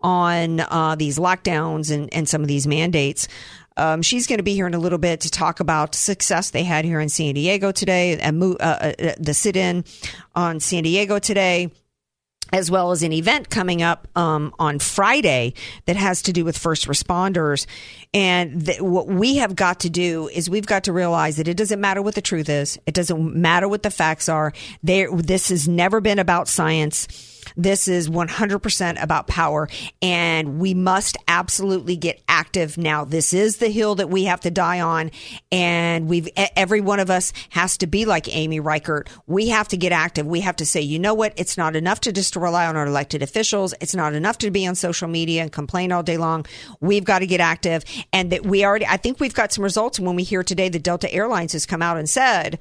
on 0.00 0.58
uh, 0.58 0.96
these 0.96 1.16
lockdowns 1.16 1.92
and, 1.92 2.12
and 2.12 2.28
some 2.28 2.42
of 2.42 2.48
these 2.48 2.66
mandates. 2.66 3.28
Um, 3.78 4.02
she's 4.02 4.26
going 4.26 4.38
to 4.38 4.42
be 4.42 4.54
here 4.54 4.66
in 4.66 4.74
a 4.74 4.78
little 4.78 4.98
bit 4.98 5.20
to 5.20 5.30
talk 5.30 5.60
about 5.60 5.94
success 5.94 6.50
they 6.50 6.64
had 6.64 6.84
here 6.84 7.00
in 7.00 7.08
San 7.08 7.34
Diego 7.34 7.72
today, 7.72 8.18
and 8.18 8.42
uh, 8.42 8.56
uh, 8.58 9.14
the 9.18 9.34
sit-in 9.34 9.84
on 10.34 10.60
San 10.60 10.82
Diego 10.82 11.18
today 11.18 11.70
as 12.52 12.70
well 12.70 12.92
as 12.92 13.02
an 13.02 13.12
event 13.12 13.50
coming 13.50 13.82
up 13.82 14.08
um, 14.16 14.54
on 14.58 14.78
Friday 14.78 15.52
that 15.86 15.96
has 15.96 16.22
to 16.22 16.32
do 16.32 16.44
with 16.44 16.56
first 16.56 16.86
responders. 16.86 17.66
And 18.14 18.64
th- 18.64 18.80
what 18.80 19.06
we 19.06 19.36
have 19.36 19.54
got 19.54 19.80
to 19.80 19.90
do 19.90 20.28
is 20.28 20.48
we've 20.48 20.66
got 20.66 20.84
to 20.84 20.92
realize 20.92 21.36
that 21.36 21.48
it 21.48 21.56
doesn't 21.56 21.80
matter 21.80 22.00
what 22.00 22.14
the 22.14 22.22
truth 22.22 22.48
is. 22.48 22.78
It 22.86 22.94
doesn't 22.94 23.34
matter 23.34 23.68
what 23.68 23.82
the 23.82 23.90
facts 23.90 24.28
are. 24.28 24.52
There, 24.82 25.10
this 25.12 25.50
has 25.50 25.68
never 25.68 26.00
been 26.00 26.18
about 26.18 26.48
science. 26.48 27.06
This 27.58 27.88
is 27.88 28.08
100% 28.08 29.02
about 29.02 29.26
power 29.26 29.68
and 30.00 30.60
we 30.60 30.74
must 30.74 31.16
absolutely 31.26 31.96
get 31.96 32.22
active 32.28 32.78
now. 32.78 33.04
This 33.04 33.34
is 33.34 33.56
the 33.56 33.68
hill 33.68 33.96
that 33.96 34.08
we 34.08 34.24
have 34.24 34.40
to 34.42 34.50
die 34.52 34.80
on 34.80 35.10
and 35.50 36.08
we've, 36.08 36.28
every 36.36 36.80
one 36.80 37.00
of 37.00 37.10
us 37.10 37.32
has 37.50 37.76
to 37.78 37.88
be 37.88 38.04
like 38.04 38.32
Amy 38.34 38.60
Reichert. 38.60 39.10
We 39.26 39.48
have 39.48 39.66
to 39.68 39.76
get 39.76 39.90
active. 39.90 40.24
We 40.24 40.40
have 40.42 40.54
to 40.56 40.66
say, 40.66 40.80
you 40.82 41.00
know 41.00 41.14
what? 41.14 41.32
It's 41.36 41.58
not 41.58 41.74
enough 41.74 42.00
to 42.02 42.12
just 42.12 42.36
rely 42.36 42.66
on 42.66 42.76
our 42.76 42.86
elected 42.86 43.24
officials. 43.24 43.74
It's 43.80 43.94
not 43.94 44.14
enough 44.14 44.38
to 44.38 44.52
be 44.52 44.64
on 44.64 44.76
social 44.76 45.08
media 45.08 45.42
and 45.42 45.50
complain 45.50 45.90
all 45.90 46.04
day 46.04 46.16
long. 46.16 46.46
We've 46.80 47.04
got 47.04 47.18
to 47.18 47.26
get 47.26 47.40
active 47.40 47.84
and 48.12 48.30
that 48.30 48.46
we 48.46 48.64
already, 48.64 48.86
I 48.86 48.98
think 48.98 49.18
we've 49.18 49.34
got 49.34 49.52
some 49.52 49.64
results 49.64 49.98
when 49.98 50.14
we 50.14 50.22
hear 50.22 50.44
today 50.44 50.68
that 50.68 50.84
Delta 50.84 51.12
Airlines 51.12 51.54
has 51.54 51.66
come 51.66 51.82
out 51.82 51.96
and 51.96 52.08
said, 52.08 52.60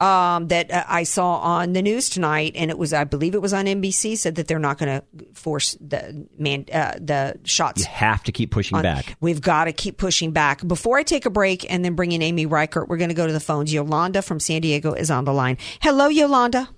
um, 0.00 0.48
that 0.48 0.70
uh, 0.70 0.84
I 0.86 1.02
saw 1.02 1.38
on 1.38 1.72
the 1.72 1.82
news 1.82 2.08
tonight, 2.08 2.52
and 2.54 2.70
it 2.70 2.78
was, 2.78 2.92
I 2.92 3.04
believe 3.04 3.34
it 3.34 3.42
was 3.42 3.52
on 3.52 3.66
NBC, 3.66 4.16
said 4.16 4.36
that 4.36 4.48
they're 4.48 4.58
not 4.58 4.78
going 4.78 5.00
to 5.00 5.24
force 5.34 5.76
the 5.80 6.26
man 6.38 6.64
uh, 6.72 6.94
the 7.00 7.38
shots. 7.44 7.80
You 7.80 7.86
have 7.88 8.22
to 8.24 8.32
keep 8.32 8.50
pushing 8.50 8.76
on. 8.76 8.82
back. 8.82 9.16
We've 9.20 9.40
got 9.40 9.64
to 9.64 9.72
keep 9.72 9.98
pushing 9.98 10.32
back. 10.32 10.66
Before 10.66 10.98
I 10.98 11.02
take 11.02 11.26
a 11.26 11.30
break 11.30 11.70
and 11.70 11.84
then 11.84 11.94
bring 11.94 12.12
in 12.12 12.22
Amy 12.22 12.46
Reichert, 12.46 12.88
we're 12.88 12.96
going 12.96 13.10
to 13.10 13.14
go 13.14 13.26
to 13.26 13.32
the 13.32 13.40
phones. 13.40 13.72
Yolanda 13.72 14.22
from 14.22 14.40
San 14.40 14.60
Diego 14.60 14.92
is 14.92 15.10
on 15.10 15.24
the 15.24 15.32
line. 15.32 15.58
Hello, 15.80 16.08
Yolanda. 16.08 16.68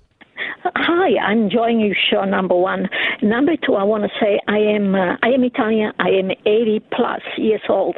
Hi, 0.62 1.18
I'm 1.18 1.44
enjoying 1.44 1.80
your 1.80 1.94
show. 2.10 2.24
Number 2.24 2.54
one, 2.54 2.88
number 3.22 3.52
two, 3.56 3.74
I 3.74 3.84
want 3.84 4.04
to 4.04 4.10
say 4.20 4.40
I 4.48 4.58
am 4.58 4.94
uh, 4.94 5.16
I 5.22 5.28
am 5.28 5.44
Italian. 5.44 5.92
I 5.98 6.08
am 6.08 6.30
80 6.46 6.80
plus 6.92 7.20
years 7.38 7.62
old, 7.68 7.96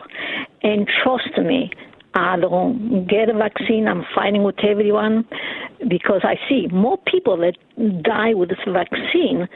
and 0.63 0.89
trust 1.03 1.37
me, 1.39 1.71
I 2.15 2.37
don't 2.39 3.07
get 3.07 3.29
a 3.29 3.35
vaccine. 3.35 3.89
I'm 3.89 4.05
fighting 4.15 4.43
with 4.43 4.63
everyone 4.63 5.25
because 5.89 6.21
I 6.25 6.37
see 6.49 6.69
more 6.69 6.99
people 7.07 7.37
that 7.39 7.57
die 8.03 8.35
with 8.35 8.51
this 8.51 8.59
vaccine. 8.67 9.49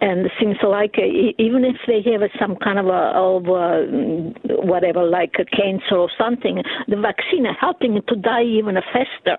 And 0.00 0.26
it 0.26 0.32
seems 0.38 0.56
like 0.62 0.94
uh, 0.96 1.02
even 1.38 1.64
if 1.64 1.74
they 1.88 2.08
have 2.12 2.20
some 2.38 2.54
kind 2.56 2.78
of 2.78 2.86
a 2.86 3.10
of 3.18 3.48
uh, 3.48 4.62
whatever, 4.62 5.02
like 5.02 5.34
a 5.40 5.44
cancer 5.44 5.96
or 5.96 6.08
something, 6.16 6.62
the 6.86 6.96
vaccine 6.96 7.44
is 7.46 7.56
helping 7.60 8.00
to 8.06 8.14
die 8.14 8.44
even 8.44 8.76
faster. 8.92 9.36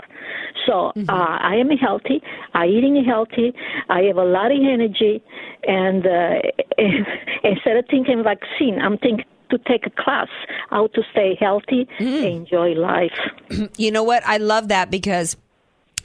So 0.65 0.91
mm-hmm. 0.97 1.09
uh, 1.09 1.37
I 1.39 1.55
am 1.55 1.69
healthy. 1.69 2.21
I 2.53 2.65
eating 2.65 3.01
healthy. 3.05 3.53
I 3.87 4.01
have 4.01 4.17
a 4.17 4.25
lot 4.25 4.51
of 4.51 4.57
energy, 4.57 5.23
and 5.63 6.05
uh, 6.05 6.41
instead 7.45 7.77
of 7.77 7.85
thinking 7.89 8.21
vaccine, 8.21 8.79
I'm 8.81 8.97
thinking 8.97 9.23
to 9.49 9.57
take 9.59 9.85
a 9.85 9.89
class 9.89 10.27
how 10.69 10.87
to 10.87 11.01
stay 11.11 11.37
healthy, 11.39 11.87
mm. 11.99 12.23
enjoy 12.23 12.73
life. 12.73 13.17
You 13.77 13.91
know 13.91 14.03
what? 14.03 14.23
I 14.25 14.37
love 14.37 14.67
that 14.69 14.91
because 14.91 15.35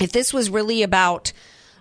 if 0.00 0.12
this 0.12 0.32
was 0.32 0.48
really 0.48 0.82
about 0.82 1.32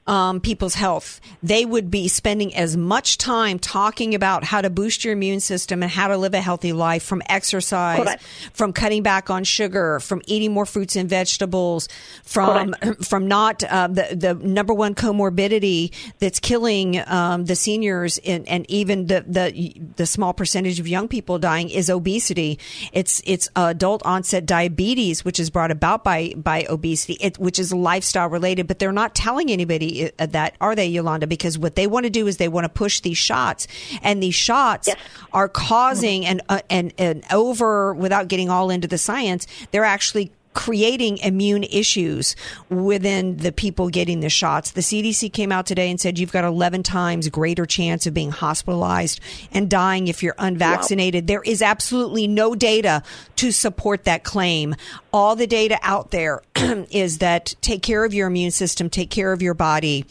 um, 0.06 0.42
people's 0.42 0.76
health, 0.76 1.22
they 1.42 1.66
would 1.66 1.89
be 1.89 2.08
spending 2.08 2.54
as 2.56 2.76
much 2.76 3.18
time 3.18 3.58
talking 3.58 4.13
about 4.16 4.44
how 4.44 4.62
to 4.62 4.70
boost 4.70 5.04
your 5.04 5.13
immune 5.13 5.39
system 5.39 5.82
and 5.82 5.92
how 5.92 6.10
to 6.10 6.18
live 6.18 6.34
a 6.34 6.42
healthy 6.42 6.74
life 6.74 7.04
from 7.04 7.22
exercise, 7.30 8.00
Correct. 8.04 8.24
from 8.54 8.74
cutting 8.74 9.02
back 9.02 9.30
on 9.30 9.46
sugar, 9.46 10.00
from 10.02 10.22
eating 10.28 10.52
more 10.52 10.66
fruits 10.66 10.96
and 10.96 11.10
vegetables, 11.10 11.88
from 12.24 12.74
Correct. 12.74 13.06
from 13.13 13.28
not 13.28 13.63
uh, 13.63 13.88
the 13.88 14.16
the 14.16 14.34
number 14.34 14.74
one 14.74 14.94
comorbidity 14.94 15.94
that's 16.20 16.39
killing 16.39 17.02
um, 17.08 17.46
the 17.46 17.56
seniors 17.56 18.18
in, 18.18 18.46
and 18.48 18.70
even 18.70 19.08
the, 19.08 19.24
the 19.26 19.74
the 19.96 20.06
small 20.06 20.34
percentage 20.34 20.80
of 20.80 20.88
young 20.88 21.08
people 21.08 21.39
dying 21.39 21.70
is 21.70 21.89
obesity. 21.89 22.60
It's 22.92 23.22
it's 23.26 23.48
adult 23.56 24.04
onset 24.04 24.46
diabetes, 24.46 25.24
which 25.24 25.39
is 25.39 25.50
brought 25.50 25.72
about 25.72 26.04
by 26.04 26.34
by 26.36 26.66
obesity, 26.70 27.13
it, 27.22 27.39
which 27.39 27.58
is 27.58 27.74
lifestyle 27.74 28.28
related, 28.28 28.68
but 28.68 28.80
they're 28.80 28.92
not 28.92 29.16
telling 29.16 29.50
anybody 29.50 29.93
uh, 30.20 30.26
that, 30.28 30.56
are 30.62 30.76
they, 30.76 30.88
Yolanda? 30.88 31.28
Because 31.28 31.58
what 31.58 31.76
they 31.76 31.88
want 31.88 32.06
to 32.06 32.10
do 32.10 32.28
is 32.28 32.38
they 32.38 32.48
want 32.48 32.66
to 32.66 32.70
push 32.70 33.00
these 33.00 33.18
shots, 33.18 33.68
and 34.02 34.22
these 34.22 34.36
shots 34.36 34.88
yes. 34.88 34.98
are 35.32 35.50
causing 35.50 36.26
an, 36.26 36.42
uh, 36.50 36.62
an, 36.70 36.92
an 36.98 37.24
over, 37.32 37.94
without 37.94 38.28
getting 38.28 38.50
all 38.50 38.70
into 38.70 38.88
the 38.88 38.98
science, 38.98 39.48
they're 39.72 39.86
actually 39.86 40.32
creating 40.54 41.18
immune 41.20 41.63
issues 41.63 42.36
within 42.70 43.38
the 43.38 43.52
people 43.52 43.89
getting 43.89 44.20
the 44.20 44.30
shots. 44.30 44.72
The 44.72 44.82
CDC 44.82 45.32
came 45.34 45.52
out 45.52 45.66
today 45.66 45.89
and 45.89 46.00
said 46.00 46.20
you've 46.20 46.32
got 46.32 46.44
11 46.44 46.84
times 46.84 47.30
greater 47.30 47.66
chance 47.66 48.06
of 48.06 48.13
being 48.13 48.32
hospitalized 48.32 49.20
and 49.52 49.70
dying 49.70 50.08
if 50.08 50.24
you're 50.24 50.36
unvaccinated. 50.38 51.24
Wow. 51.24 51.28
There 51.28 51.44
is 51.44 51.62
absolutely 51.62 52.28
no 52.28 52.56
data 52.56 53.04
to 53.38 53.52
support 53.52 54.04
that 54.06 54.24
claim. 54.24 54.76
All 55.12 55.36
the 55.36 55.48
data 55.48 55.80
out 55.82 56.12
there 56.12 56.42
is 56.56 57.20
that 57.20 57.56
take 57.62 57.82
care 57.82 58.06
of 58.06 58.13
your 58.13 58.28
immune 58.28 58.52
system, 58.52 58.89
take 58.89 59.10
care 59.10 59.34
of 59.34 59.42
your 59.42 59.54
body 59.54 60.06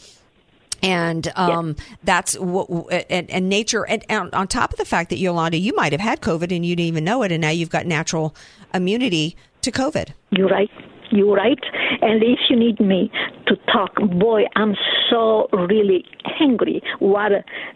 and 0.83 1.31
um, 1.37 1.77
that's 2.03 2.37
what 2.37 2.69
and, 3.09 3.31
and 3.31 3.49
nature 3.49 3.87
and, 3.87 4.03
and, 4.09 4.33
on 4.33 4.47
top 4.47 4.73
of 4.73 4.77
the 4.77 4.85
fact 4.85 5.09
that 5.09 5.17
Yolanda, 5.17 5.57
you 5.57 5.73
might 5.75 5.93
have 5.93 6.01
had 6.01 6.21
COVID 6.21 6.53
and 6.53 6.65
you 6.65 6.75
didn't 6.75 6.87
even 6.87 7.05
know 7.05 7.23
it, 7.23 7.31
and 7.31 7.41
now 7.41 7.49
you've 7.49 7.69
got 7.69 7.85
natural 7.85 8.35
immunity 8.73 9.37
to 9.63 9.71
COVID. 9.71 10.13
You're 10.31 10.49
right. 10.49 10.69
You're 11.11 11.35
right. 11.35 11.59
And 12.01 12.23
if 12.23 12.39
you 12.49 12.55
need 12.55 12.79
me 12.79 13.11
to 13.47 13.55
talk, 13.71 13.95
boy, 14.19 14.43
I'm 14.55 14.75
so 15.09 15.47
really 15.53 16.05
angry 16.39 16.81
what 16.99 17.31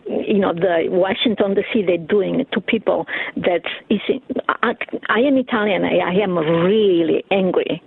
you 0.07 0.39
know 0.39 0.53
the 0.53 0.85
Washington 0.89 1.55
D.C. 1.55 1.83
they're 1.85 1.97
doing 1.97 2.45
to 2.53 2.61
people. 2.61 3.05
That 3.35 3.61
is, 3.89 3.99
I, 4.47 4.73
I 5.09 5.19
am 5.19 5.37
Italian. 5.37 5.83
I, 5.83 5.97
I 5.97 6.23
am 6.23 6.37
really 6.37 7.23
angry, 7.31 7.81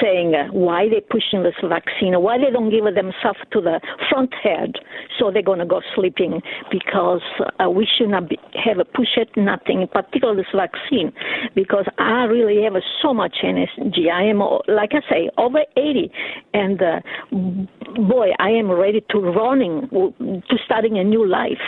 saying 0.00 0.34
uh, 0.34 0.52
why 0.52 0.88
they 0.88 1.00
pushing 1.00 1.42
this 1.42 1.54
vaccine, 1.62 2.20
why 2.20 2.38
they 2.38 2.50
don't 2.50 2.70
give 2.70 2.84
themselves 2.84 3.40
to 3.52 3.60
the 3.60 3.80
front 4.10 4.34
head, 4.42 4.74
so 5.18 5.30
they're 5.30 5.42
to 5.58 5.66
go 5.66 5.80
sleeping 5.94 6.40
because 6.70 7.22
uh, 7.60 7.70
we 7.70 7.86
should 7.86 8.08
not 8.08 8.28
be, 8.28 8.38
have 8.64 8.78
a 8.78 8.84
push 8.84 9.16
it 9.16 9.28
nothing, 9.36 9.82
in 9.82 9.88
particular 9.88 10.34
this 10.34 10.46
vaccine, 10.54 11.12
because 11.54 11.86
I 11.98 12.24
really 12.24 12.62
have 12.62 12.74
so 13.02 13.14
much 13.14 13.38
energy. 13.42 14.10
I 14.12 14.24
am 14.24 14.38
like 14.68 14.90
I 14.92 15.00
say, 15.10 15.30
over 15.38 15.60
80. 15.76 16.10
And 16.54 16.80
uh, 16.82 17.00
boy, 17.30 18.30
I 18.38 18.50
am 18.50 18.70
ready 18.70 19.04
to 19.10 19.18
running, 19.18 19.88
to 19.90 20.58
starting 20.64 20.98
a 20.98 21.04
new 21.04 21.26
life. 21.26 21.60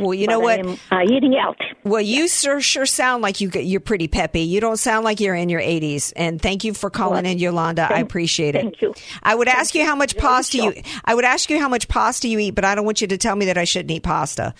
Well, 0.00 0.14
you 0.14 0.26
know 0.26 0.40
what? 0.40 0.58
I 0.58 0.60
am 0.60 0.78
uh, 0.90 1.02
eating 1.02 1.36
out. 1.36 1.56
Well, 1.84 2.00
you 2.00 2.28
sure, 2.28 2.60
sure 2.60 2.86
sound 2.86 3.22
like 3.22 3.40
you, 3.40 3.50
you're 3.54 3.80
pretty 3.80 4.08
peppy. 4.08 4.40
You 4.40 4.60
don't 4.60 4.76
sound 4.76 5.04
like 5.04 5.20
you're 5.20 5.34
in 5.34 5.48
your 5.48 5.60
80s. 5.60 6.12
And 6.16 6.40
thank 6.40 6.64
you 6.64 6.74
for 6.74 6.90
calling 6.90 7.24
well, 7.24 7.32
in, 7.32 7.38
Yolanda. 7.38 7.86
Thank, 7.88 7.98
I 7.98 8.00
appreciate 8.00 8.54
it. 8.54 8.62
Thank 8.62 8.82
you. 8.82 8.94
I 9.22 9.34
would 9.34 9.48
ask 9.48 9.74
you 9.74 9.84
how 9.84 9.96
much 9.96 10.16
pasta 10.16 10.58
you. 10.58 10.74
I 11.04 11.14
would 11.14 11.24
ask 11.24 11.50
you 11.50 11.58
how 11.58 11.68
much 11.68 11.88
pasta 11.88 12.28
you 12.28 12.38
eat, 12.38 12.54
but 12.54 12.64
I 12.64 12.74
don't 12.74 12.84
want 12.84 13.00
you 13.00 13.06
to 13.08 13.16
tell 13.16 13.36
me 13.36 13.46
that 13.46 13.58
I 13.58 13.64
shouldn't 13.64 13.90
eat 13.90 14.02
pasta. 14.02 14.54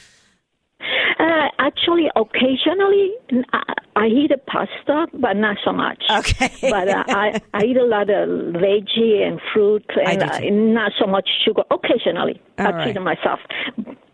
Actually, 1.58 2.08
occasionally 2.16 3.12
I, 3.52 3.74
I 3.96 4.06
eat 4.06 4.30
a 4.30 4.38
pasta, 4.38 5.06
but 5.14 5.36
not 5.36 5.56
so 5.64 5.72
much. 5.72 6.04
Okay. 6.10 6.50
but 6.70 6.88
uh, 6.88 7.04
I, 7.08 7.40
I 7.54 7.64
eat 7.64 7.76
a 7.76 7.84
lot 7.84 8.10
of 8.10 8.28
veggie 8.54 9.26
and 9.26 9.40
fruit 9.52 9.84
and 10.04 10.22
uh, 10.22 10.40
not 10.50 10.92
so 10.98 11.06
much 11.06 11.28
sugar. 11.44 11.62
Occasionally, 11.70 12.40
All 12.58 12.66
I 12.66 12.70
right. 12.70 12.92
treat 12.92 13.02
myself. 13.02 13.40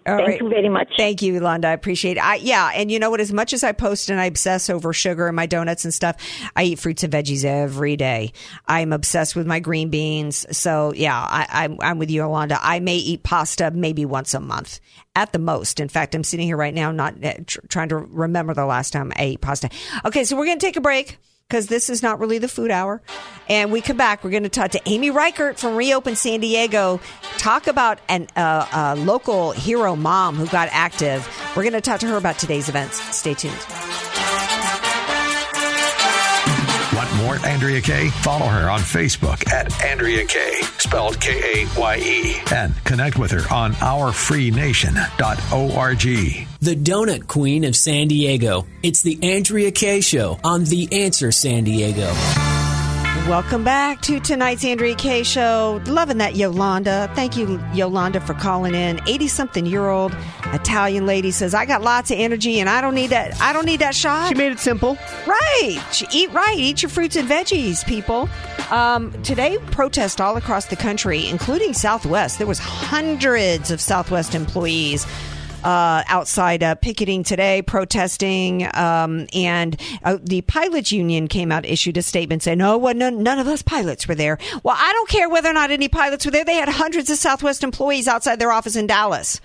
All 0.06 0.16
Thank 0.16 0.28
right. 0.28 0.40
you 0.40 0.48
very 0.48 0.68
much. 0.68 0.88
Thank 0.96 1.22
you, 1.22 1.34
Londa. 1.40 1.66
I 1.66 1.72
appreciate 1.72 2.16
it. 2.16 2.24
I, 2.24 2.36
yeah, 2.36 2.72
and 2.74 2.90
you 2.90 2.98
know 2.98 3.10
what? 3.10 3.20
As 3.20 3.32
much 3.32 3.52
as 3.52 3.62
I 3.62 3.72
post 3.72 4.10
and 4.10 4.20
I 4.20 4.24
obsess 4.24 4.68
over 4.68 4.92
sugar 4.92 5.28
and 5.28 5.36
my 5.36 5.46
donuts 5.46 5.84
and 5.84 5.94
stuff, 5.94 6.16
I 6.56 6.64
eat 6.64 6.78
fruits 6.80 7.04
and 7.04 7.12
veggies 7.12 7.44
every 7.44 7.96
day. 7.96 8.32
I'm 8.66 8.92
obsessed 8.92 9.36
with 9.36 9.46
my 9.46 9.60
green 9.60 9.90
beans. 9.90 10.44
So 10.56 10.92
yeah, 10.94 11.16
I, 11.16 11.64
am 11.64 11.72
I'm, 11.72 11.78
I'm 11.80 11.98
with 11.98 12.10
you, 12.10 12.22
Yolanda. 12.22 12.58
I 12.60 12.80
may 12.80 12.96
eat 12.96 13.22
pasta 13.22 13.70
maybe 13.70 14.04
once 14.04 14.34
a 14.34 14.40
month 14.40 14.80
at 15.14 15.32
the 15.32 15.38
most. 15.38 15.78
In 15.78 15.88
fact, 15.88 16.14
I'm 16.14 16.24
sitting 16.24 16.46
here 16.46 16.56
right 16.56 16.74
now, 16.74 16.90
not 16.90 17.22
uh, 17.24 17.34
tr- 17.46 17.60
trying 17.68 17.90
to 17.90 17.96
remember 17.96 18.54
the 18.54 18.66
last 18.66 18.92
time 18.92 19.12
I 19.16 19.22
ate 19.22 19.40
pasta. 19.40 19.70
Okay, 20.04 20.24
so 20.24 20.36
we're 20.36 20.46
going 20.46 20.58
to 20.58 20.66
take 20.66 20.76
a 20.76 20.80
break 20.80 21.18
because 21.52 21.66
this 21.66 21.90
is 21.90 22.02
not 22.02 22.18
really 22.18 22.38
the 22.38 22.48
food 22.48 22.70
hour. 22.70 23.02
And 23.46 23.70
we 23.70 23.82
come 23.82 23.98
back, 23.98 24.24
we're 24.24 24.30
going 24.30 24.44
to 24.44 24.48
talk 24.48 24.70
to 24.70 24.80
Amy 24.86 25.10
Reichert 25.10 25.58
from 25.58 25.76
Reopen 25.76 26.16
San 26.16 26.40
Diego, 26.40 26.98
talk 27.36 27.66
about 27.66 27.98
an, 28.08 28.28
uh, 28.36 28.66
a 28.72 28.96
local 28.96 29.50
hero 29.50 29.94
mom 29.94 30.36
who 30.36 30.46
got 30.46 30.70
active. 30.72 31.28
We're 31.54 31.64
going 31.64 31.74
to 31.74 31.82
talk 31.82 32.00
to 32.00 32.06
her 32.06 32.16
about 32.16 32.38
today's 32.38 32.70
events. 32.70 33.02
Stay 33.14 33.34
tuned. 33.34 33.52
More 37.16 37.36
Andrea 37.46 37.80
Kaye? 37.80 38.10
Follow 38.10 38.46
her 38.46 38.68
on 38.70 38.80
Facebook 38.80 39.50
at 39.52 39.82
Andrea 39.82 40.24
Kaye, 40.26 40.60
spelled 40.78 41.20
K 41.20 41.64
A 41.64 41.68
Y 41.78 41.96
E, 41.96 42.36
and 42.52 42.74
connect 42.84 43.18
with 43.18 43.30
her 43.30 43.42
on 43.54 43.72
ourfreenation.org. 43.74 46.02
The 46.60 46.76
Donut 46.76 47.26
Queen 47.26 47.64
of 47.64 47.74
San 47.76 48.08
Diego. 48.08 48.66
It's 48.82 49.02
the 49.02 49.18
Andrea 49.22 49.70
Kaye 49.72 50.00
Show 50.00 50.38
on 50.44 50.64
The 50.64 51.04
Answer 51.04 51.32
San 51.32 51.64
Diego. 51.64 52.12
Welcome 53.28 53.62
back 53.62 54.00
to 54.02 54.18
tonight's 54.18 54.64
Andrea 54.64 54.96
Kaye 54.96 55.22
Show. 55.22 55.80
Loving 55.86 56.18
that 56.18 56.34
Yolanda. 56.34 57.08
Thank 57.14 57.36
you, 57.36 57.62
Yolanda, 57.72 58.20
for 58.20 58.34
calling 58.34 58.74
in. 58.74 59.00
80 59.06 59.28
something 59.28 59.64
year 59.64 59.88
old 59.88 60.12
Italian 60.46 61.06
lady 61.06 61.30
says, 61.30 61.54
I 61.54 61.64
got 61.64 61.82
lots 61.82 62.10
of 62.10 62.18
energy 62.18 62.58
and 62.58 62.68
I 62.68 62.80
don't 62.80 62.96
need 62.96 63.10
that 63.10 63.40
I 63.40 63.52
don't 63.52 63.64
need 63.64 63.78
that 63.78 63.94
shot. 63.94 64.30
She 64.30 64.34
made 64.34 64.50
it 64.50 64.58
simple. 64.58 64.98
Right. 65.24 65.78
Eat 66.12 66.32
right. 66.32 66.58
Eat 66.58 66.82
your 66.82 66.90
fruits 66.90 67.14
and 67.14 67.28
veggies, 67.28 67.86
people. 67.86 68.28
Um, 68.72 69.12
today, 69.22 69.56
protests 69.70 70.20
all 70.20 70.36
across 70.36 70.66
the 70.66 70.76
country, 70.76 71.28
including 71.28 71.74
Southwest. 71.74 72.38
There 72.38 72.46
was 72.48 72.58
hundreds 72.58 73.70
of 73.70 73.80
Southwest 73.80 74.34
employees 74.34 75.06
uh, 75.62 76.02
outside 76.06 76.62
uh, 76.62 76.74
picketing 76.74 77.22
today, 77.22 77.62
protesting, 77.62 78.68
um, 78.74 79.26
and 79.32 79.80
uh, 80.04 80.18
the 80.22 80.42
pilots 80.42 80.92
union 80.92 81.28
came 81.28 81.52
out, 81.52 81.64
issued 81.64 81.96
a 81.96 82.02
statement 82.02 82.42
saying, 82.42 82.58
"No, 82.58 82.78
well, 82.78 82.94
none, 82.94 83.22
none 83.22 83.38
of 83.38 83.48
us 83.48 83.62
pilots 83.62 84.06
were 84.08 84.14
there." 84.14 84.38
Well, 84.62 84.76
I 84.78 84.92
don't 84.92 85.08
care 85.08 85.28
whether 85.28 85.50
or 85.50 85.54
not 85.54 85.70
any 85.70 85.88
pilots 85.88 86.24
were 86.24 86.30
there. 86.30 86.44
They 86.44 86.56
had 86.56 86.68
hundreds 86.68 87.10
of 87.10 87.18
Southwest 87.18 87.62
employees 87.62 88.08
outside 88.08 88.38
their 88.38 88.52
office 88.52 88.76
in 88.76 88.86
Dallas. 88.86 89.40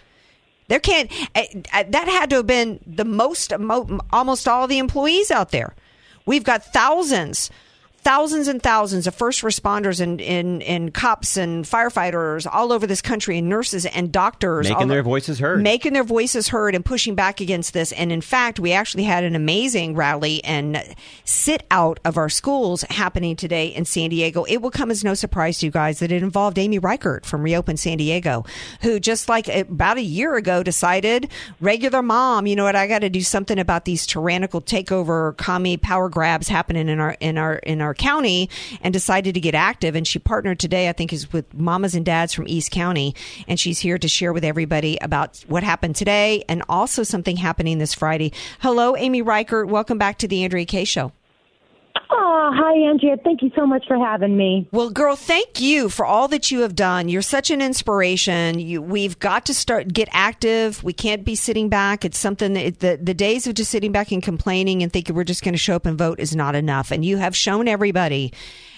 There 0.67 0.79
can't. 0.79 1.11
Uh, 1.35 1.43
uh, 1.73 1.83
that 1.89 2.07
had 2.07 2.29
to 2.31 2.37
have 2.37 2.47
been 2.47 2.79
the 2.85 3.05
most, 3.05 3.57
mo- 3.57 3.99
almost 4.11 4.47
all 4.47 4.67
the 4.67 4.79
employees 4.79 5.31
out 5.31 5.51
there. 5.51 5.75
We've 6.25 6.43
got 6.43 6.65
thousands 6.73 7.49
thousands 8.07 8.47
and 8.47 8.63
thousands 8.63 9.05
of 9.05 9.13
first 9.13 9.41
responders 9.41 9.99
and, 9.99 10.21
and, 10.21 10.63
and 10.63 10.93
cops 10.93 11.35
and 11.35 11.65
firefighters 11.65 12.47
all 12.49 12.71
over 12.71 12.87
this 12.87 13.01
country 13.01 13.37
and 13.37 13.49
nurses 13.49 13.85
and 13.85 14.13
doctors 14.13 14.69
making 14.69 14.87
their 14.87 15.03
voices 15.03 15.39
heard. 15.39 15.61
Making 15.61 15.91
their 15.91 16.05
voices 16.05 16.47
heard 16.47 16.73
and 16.73 16.85
pushing 16.85 17.15
back 17.15 17.41
against 17.41 17.73
this. 17.73 17.91
And 17.91 18.09
in 18.09 18.21
fact 18.21 18.61
we 18.61 18.71
actually 18.71 19.03
had 19.03 19.25
an 19.25 19.35
amazing 19.35 19.93
rally 19.93 20.41
and 20.45 20.81
sit 21.25 21.63
out 21.69 21.99
of 22.05 22.15
our 22.15 22.29
schools 22.29 22.83
happening 22.83 23.35
today 23.35 23.67
in 23.67 23.83
San 23.83 24.09
Diego. 24.09 24.45
It 24.45 24.61
will 24.61 24.71
come 24.71 24.89
as 24.89 25.03
no 25.03 25.13
surprise 25.13 25.59
to 25.59 25.65
you 25.65 25.71
guys 25.73 25.99
that 25.99 26.09
it 26.09 26.23
involved 26.23 26.57
Amy 26.57 26.79
Reichert 26.79 27.25
from 27.25 27.41
Reopen 27.41 27.75
San 27.75 27.97
Diego 27.97 28.45
who 28.83 29.01
just 29.01 29.27
like 29.27 29.49
about 29.49 29.97
a 29.97 30.01
year 30.01 30.37
ago 30.37 30.63
decided 30.63 31.29
regular 31.59 32.01
mom 32.01 32.47
you 32.47 32.55
know 32.55 32.63
what? 32.63 32.77
I 32.77 32.87
got 32.87 32.99
to 32.99 33.09
do 33.09 33.19
something 33.19 33.59
about 33.59 33.83
these 33.83 34.07
tyrannical 34.07 34.61
takeover 34.61 35.35
commie 35.35 35.75
power 35.75 36.07
grabs 36.07 36.47
happening 36.47 36.87
in 36.87 37.01
our 37.01 37.17
in 37.19 37.37
our 37.37 37.55
in 37.55 37.81
our 37.81 37.96
County 37.97 38.49
and 38.81 38.93
decided 38.93 39.33
to 39.33 39.39
get 39.39 39.55
active. 39.55 39.95
And 39.95 40.07
she 40.07 40.19
partnered 40.19 40.59
today, 40.59 40.89
I 40.89 40.93
think, 40.93 41.13
is 41.13 41.31
with 41.31 41.53
mamas 41.53 41.95
and 41.95 42.05
dads 42.05 42.33
from 42.33 42.47
East 42.47 42.71
County. 42.71 43.15
And 43.47 43.59
she's 43.59 43.79
here 43.79 43.97
to 43.97 44.07
share 44.07 44.33
with 44.33 44.43
everybody 44.43 44.97
about 45.01 45.43
what 45.47 45.63
happened 45.63 45.95
today 45.95 46.43
and 46.47 46.63
also 46.69 47.03
something 47.03 47.37
happening 47.37 47.77
this 47.77 47.93
Friday. 47.93 48.31
Hello, 48.59 48.95
Amy 48.95 49.21
Reichert. 49.21 49.67
Welcome 49.67 49.97
back 49.97 50.17
to 50.19 50.27
the 50.27 50.43
Andrea 50.43 50.65
Kaye 50.65 50.85
Show. 50.85 51.11
Oh, 52.09 52.51
hi, 52.55 52.89
Andrea. 52.89 53.17
Thank 53.23 53.41
you 53.41 53.51
so 53.55 53.65
much 53.65 53.85
for 53.87 53.97
having 53.97 54.37
me. 54.37 54.67
Well, 54.71 54.89
girl, 54.89 55.15
thank 55.15 55.59
you 55.59 55.89
for 55.89 56.05
all 56.05 56.27
that 56.29 56.51
you 56.51 56.61
have 56.61 56.75
done. 56.75 57.09
You're 57.09 57.21
such 57.21 57.51
an 57.51 57.61
inspiration. 57.61 58.59
You, 58.59 58.81
we've 58.81 59.19
got 59.19 59.45
to 59.47 59.53
start 59.53 59.91
get 59.91 60.07
active. 60.11 60.83
We 60.83 60.93
can't 60.93 61.25
be 61.25 61.35
sitting 61.35 61.69
back. 61.69 62.05
It's 62.05 62.17
something 62.17 62.53
that 62.53 62.79
the 62.79 62.97
the 63.01 63.13
days 63.13 63.47
of 63.47 63.55
just 63.55 63.71
sitting 63.71 63.91
back 63.91 64.11
and 64.11 64.23
complaining 64.23 64.83
and 64.83 64.91
thinking 64.91 65.15
we're 65.15 65.23
just 65.23 65.43
going 65.43 65.53
to 65.53 65.59
show 65.59 65.75
up 65.75 65.85
and 65.85 65.97
vote 65.97 66.19
is 66.19 66.35
not 66.35 66.55
enough. 66.55 66.91
And 66.91 67.03
you 67.03 67.17
have 67.17 67.35
shown 67.35 67.67
everybody 67.67 68.31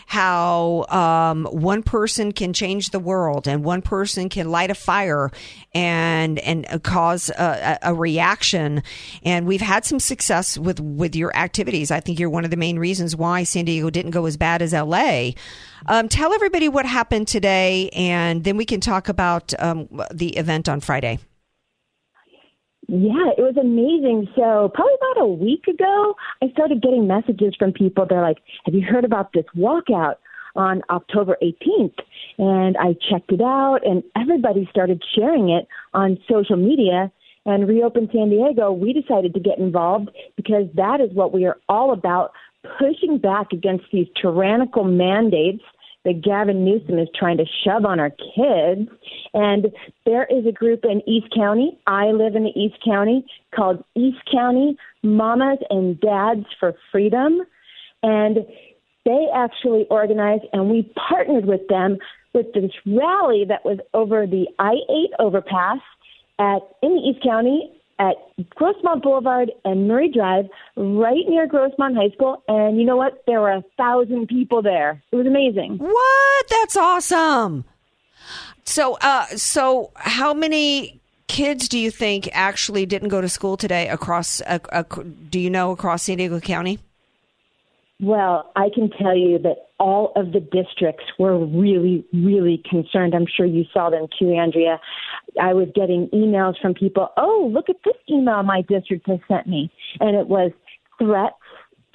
how 0.09 0.87
um, 0.89 1.45
one 1.51 1.83
person 1.83 2.31
can 2.31 2.51
change 2.51 2.89
the 2.89 2.99
world 2.99 3.47
and 3.47 3.63
one 3.63 3.79
person 3.79 4.27
can 4.27 4.49
light 4.49 4.71
a 4.71 4.73
fire 4.73 5.29
and 5.75 6.39
and 6.39 6.65
cause 6.81 7.29
a, 7.29 7.77
a, 7.83 7.93
reaction. 7.93 8.81
And 9.21 9.45
we've 9.45 9.61
had 9.61 9.85
some 9.85 9.99
success 9.99 10.57
with 10.57 10.79
with 10.79 11.15
your 11.15 11.31
activities. 11.37 11.91
I 11.91 11.99
think 11.99 12.19
you're 12.19 12.31
one 12.31 12.43
of 12.43 12.49
the 12.49 12.57
main 12.57 12.79
reasons 12.79 13.15
why 13.15 13.43
San 13.43 13.65
Diego 13.65 13.91
didn't 13.91 14.09
go 14.09 14.25
as 14.25 14.35
bad 14.35 14.63
as 14.63 14.73
LA. 14.73 15.33
Um, 15.85 16.09
tell 16.09 16.33
everybody 16.33 16.69
what 16.69 16.87
happened 16.87 17.27
today, 17.27 17.91
and 17.93 18.43
then 18.43 18.57
we 18.57 18.65
can 18.65 18.81
talk 18.81 19.09
about 19.09 19.53
um, 19.61 19.87
the 20.11 20.35
event 20.37 20.67
on 20.67 20.79
Friday. 20.79 21.19
Yeah, 22.91 23.29
it 23.37 23.41
was 23.41 23.55
amazing. 23.55 24.27
So, 24.35 24.71
probably 24.73 24.95
about 24.95 25.21
a 25.21 25.27
week 25.27 25.67
ago, 25.67 26.15
I 26.41 26.49
started 26.49 26.81
getting 26.81 27.05
messages 27.05 27.53
from 27.59 27.71
people. 27.71 28.07
They're 28.09 28.23
like, 28.23 28.39
Have 28.65 28.73
you 28.73 28.81
heard 28.81 29.05
about 29.05 29.31
this 29.31 29.45
walkout 29.55 30.15
on 30.55 30.81
October 30.89 31.37
18th? 31.43 31.99
And 32.39 32.75
I 32.77 32.95
checked 33.07 33.31
it 33.31 33.41
out, 33.41 33.81
and 33.85 34.01
everybody 34.19 34.67
started 34.71 35.03
sharing 35.13 35.49
it 35.51 35.67
on 35.93 36.17
social 36.27 36.55
media. 36.55 37.11
And 37.45 37.67
Reopen 37.67 38.09
San 38.11 38.31
Diego, 38.31 38.71
we 38.71 38.91
decided 38.91 39.35
to 39.35 39.39
get 39.39 39.59
involved 39.59 40.09
because 40.35 40.65
that 40.73 40.99
is 40.99 41.13
what 41.13 41.31
we 41.31 41.45
are 41.45 41.57
all 41.69 41.93
about 41.93 42.31
pushing 42.79 43.19
back 43.19 43.53
against 43.53 43.85
these 43.93 44.07
tyrannical 44.19 44.83
mandates 44.83 45.63
that 46.05 46.21
Gavin 46.21 46.63
Newsom 46.63 46.97
is 46.97 47.07
trying 47.17 47.37
to 47.37 47.45
shove 47.63 47.85
on 47.85 47.99
our 47.99 48.09
kids. 48.09 48.89
And 49.33 49.67
there 50.05 50.25
is 50.25 50.45
a 50.45 50.51
group 50.51 50.85
in 50.85 51.01
East 51.07 51.27
County. 51.35 51.77
I 51.87 52.07
live 52.07 52.35
in 52.35 52.43
the 52.43 52.59
East 52.59 52.77
County 52.83 53.25
called 53.55 53.83
East 53.95 54.19
County 54.31 54.77
Mamas 55.03 55.59
and 55.69 55.99
Dads 55.99 56.45
for 56.59 56.73
Freedom. 56.91 57.41
And 58.01 58.37
they 59.05 59.27
actually 59.33 59.85
organized 59.89 60.43
and 60.53 60.69
we 60.69 60.91
partnered 61.09 61.45
with 61.45 61.67
them 61.67 61.97
with 62.33 62.53
this 62.53 62.71
rally 62.85 63.45
that 63.47 63.65
was 63.65 63.79
over 63.93 64.27
the 64.27 64.47
I 64.59 64.75
8 64.89 65.09
overpass 65.19 65.79
at 66.37 66.59
in 66.81 66.97
East 66.97 67.23
County 67.23 67.71
at 67.99 68.15
Grossmont 68.55 69.03
Boulevard 69.03 69.51
and 69.65 69.87
Murray 69.87 70.09
Drive, 70.09 70.45
right 70.77 71.25
near 71.27 71.47
Grossmont 71.47 71.95
High 71.95 72.13
School. 72.15 72.41
And 72.47 72.79
you 72.79 72.85
know 72.85 72.95
what? 72.95 73.23
There 73.27 73.41
were 73.41 73.51
a 73.51 73.63
thousand 73.77 74.27
people 74.27 74.61
there. 74.61 75.03
It 75.11 75.15
was 75.15 75.27
amazing. 75.27 75.77
What? 75.77 76.49
That's 76.49 76.77
awesome. 76.77 77.65
So, 78.63 78.97
uh, 79.01 79.25
so 79.35 79.91
how 79.95 80.33
many 80.33 81.01
kids 81.27 81.67
do 81.67 81.77
you 81.77 81.91
think 81.91 82.29
actually 82.33 82.85
didn't 82.85 83.09
go 83.09 83.21
to 83.21 83.29
school 83.29 83.57
today 83.57 83.89
across? 83.89 84.41
Uh, 84.41 84.59
uh, 84.71 84.83
do 85.29 85.39
you 85.39 85.49
know 85.49 85.71
across 85.71 86.03
San 86.03 86.17
Diego 86.17 86.39
County? 86.39 86.79
Well, 88.01 88.51
I 88.55 88.69
can 88.73 88.89
tell 88.89 89.15
you 89.15 89.39
that 89.39 89.67
all 89.77 90.13
of 90.15 90.31
the 90.31 90.39
districts 90.39 91.03
were 91.17 91.37
really, 91.45 92.05
really 92.13 92.63
concerned. 92.69 93.13
I'm 93.13 93.25
sure 93.27 93.45
you 93.45 93.65
saw 93.73 93.89
them 93.89 94.07
too, 94.17 94.31
Andrea. 94.31 94.79
I 95.41 95.53
was 95.53 95.67
getting 95.75 96.07
emails 96.13 96.59
from 96.61 96.73
people, 96.73 97.09
oh, 97.17 97.49
look 97.53 97.69
at 97.69 97.75
this 97.83 97.95
email 98.09 98.41
my 98.43 98.61
district 98.61 99.07
has 99.07 99.19
sent 99.27 99.47
me. 99.47 99.69
And 99.99 100.15
it 100.15 100.27
was 100.27 100.51
threats 100.97 101.35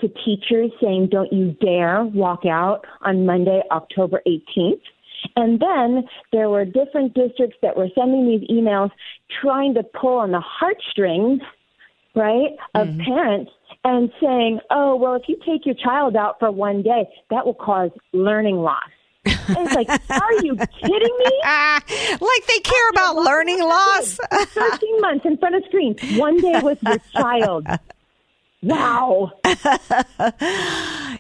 to 0.01 0.09
teachers 0.09 0.71
saying, 0.83 1.09
don't 1.11 1.33
you 1.33 1.53
dare 1.53 2.05
walk 2.05 2.45
out 2.45 2.85
on 3.01 3.25
Monday, 3.25 3.63
October 3.71 4.21
18th. 4.27 4.83
And 5.37 5.59
then 5.59 6.05
there 6.33 6.51
were 6.51 6.67
different 6.67 7.15
districts 7.15 7.57
that 7.63 7.79
were 7.79 7.89
sending 7.95 8.27
these 8.27 8.47
emails 8.51 8.91
trying 9.41 9.73
to 9.75 9.83
pull 9.83 10.19
on 10.19 10.33
the 10.33 10.41
heartstrings, 10.41 11.41
right, 12.15 12.51
of 12.75 12.89
mm-hmm. 12.89 13.05
parents 13.05 13.51
and 13.85 14.11
saying, 14.21 14.61
oh, 14.71 14.97
well, 14.97 15.15
if 15.15 15.23
you 15.29 15.37
take 15.47 15.67
your 15.67 15.75
child 15.75 16.17
out 16.17 16.39
for 16.39 16.51
one 16.51 16.83
day, 16.83 17.07
that 17.31 17.45
will 17.45 17.55
cause 17.55 17.91
learning 18.13 18.57
loss. 18.57 18.79
And 19.27 19.59
it's 19.59 19.75
like, 19.75 19.89
are 20.11 20.33
you 20.43 20.57
kidding 20.57 21.19
me? 21.19 21.41
like 21.45 22.47
they 22.47 22.59
care 22.61 22.89
about 22.91 23.17
learning 23.17 23.61
loss? 23.61 24.19
13 24.31 25.01
months 25.01 25.25
in 25.25 25.37
front 25.39 25.55
of 25.55 25.65
screen, 25.67 25.97
one 26.17 26.39
day 26.39 26.61
with 26.63 26.83
your 26.83 26.99
child. 27.13 27.67
Wow. 28.65 29.33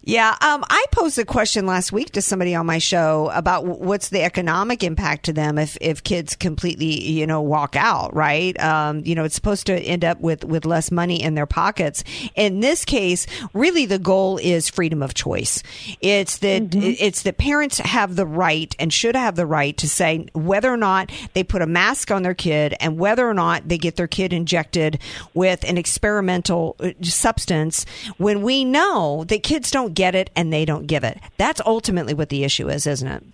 yeah. 0.02 0.37
Um, 0.40 0.64
I 0.70 0.85
posed 0.92 1.18
a 1.18 1.26
question 1.26 1.66
last 1.66 1.92
week 1.92 2.12
to 2.12 2.22
somebody 2.22 2.54
on 2.54 2.64
my 2.64 2.78
show 2.78 3.30
about 3.35 3.66
what's 3.66 4.09
the 4.09 4.22
economic 4.22 4.83
impact 4.83 5.26
to 5.26 5.35
them 5.35 5.59
if, 5.59 5.76
if 5.83 6.02
kids 6.02 6.35
completely, 6.37 7.02
you 7.02 7.26
know, 7.26 7.42
walk 7.42 7.76
out, 7.76 8.14
right? 8.14 8.59
Um, 8.62 9.02
you 9.04 9.14
know, 9.14 9.24
it's 9.24 9.35
supposed 9.35 9.66
to 9.66 9.78
end 9.78 10.07
up 10.07 10.20
with, 10.20 10.42
with 10.44 10.64
less 10.64 10.90
money 10.90 11.22
in 11.22 11.35
their 11.35 11.44
pockets. 11.44 12.02
In 12.35 12.61
this 12.61 12.87
case, 12.87 13.26
really 13.52 13.85
the 13.85 13.98
goal 13.98 14.38
is 14.38 14.70
freedom 14.70 15.02
of 15.02 15.12
choice. 15.12 15.62
It's 16.00 16.38
that, 16.38 16.70
mm-hmm. 16.70 16.94
it's 16.98 17.22
that 17.22 17.37
parents 17.37 17.76
have 17.78 18.16
the 18.16 18.26
right 18.26 18.74
and 18.78 18.90
should 18.90 19.16
have 19.16 19.37
the 19.37 19.46
right 19.46 19.76
to 19.76 19.88
say 19.88 20.26
whether 20.33 20.72
or 20.72 20.78
not 20.78 21.12
they 21.35 21.44
put 21.44 21.61
a 21.61 21.66
mask 21.66 22.11
on 22.11 22.22
their 22.22 22.35
kid 22.35 22.74
and 22.80 22.98
whether 22.98 23.28
or 23.28 23.35
not 23.35 23.68
they 23.68 23.76
get 23.76 23.96
their 23.96 24.09
kid 24.09 24.33
injected 24.33 24.98
with 25.35 25.62
an 25.64 25.76
experimental 25.76 26.76
substance 27.02 27.34
uh, 27.34 27.34
substance 27.35 27.85
when 28.16 28.42
we 28.42 28.64
know 28.64 29.25
that 29.25 29.42
kids 29.42 29.70
don't 29.70 29.94
get 29.94 30.14
it 30.14 30.31
and 30.37 30.53
they 30.53 30.64
don't 30.64 30.87
give 30.87 31.03
it. 31.03 31.18
That's 31.37 31.61
ultimately 31.66 32.14
what 32.14 32.29
the 32.29 32.44
issue 32.44 32.68
is, 32.68 32.87
isn't 32.87 33.09
it? 33.09 33.25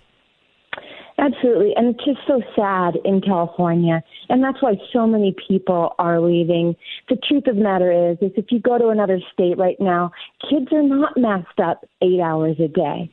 Absolutely. 1.19 1.75
And 1.77 1.95
it's 1.95 2.05
just 2.05 2.21
so 2.27 2.41
sad 2.57 2.95
in 3.05 3.21
California. 3.21 4.03
And 4.31 4.43
that's 4.43 4.63
why 4.63 4.77
so 4.91 5.07
many 5.07 5.37
people 5.47 5.95
are 5.99 6.19
leaving. 6.19 6.75
The 7.11 7.17
truth 7.29 7.47
of 7.47 7.57
the 7.57 7.63
matter 7.63 8.11
is, 8.11 8.17
is 8.23 8.33
if 8.37 8.47
you 8.49 8.59
go 8.59 8.79
to 8.79 8.89
another 8.89 9.21
state 9.31 9.59
right 9.59 9.79
now, 9.79 10.13
kids 10.49 10.69
are 10.73 10.83
not 10.83 11.19
masked 11.19 11.61
up 11.61 11.85
eight 12.01 12.21
hours 12.21 12.57
a 12.59 12.69
day. 12.69 13.13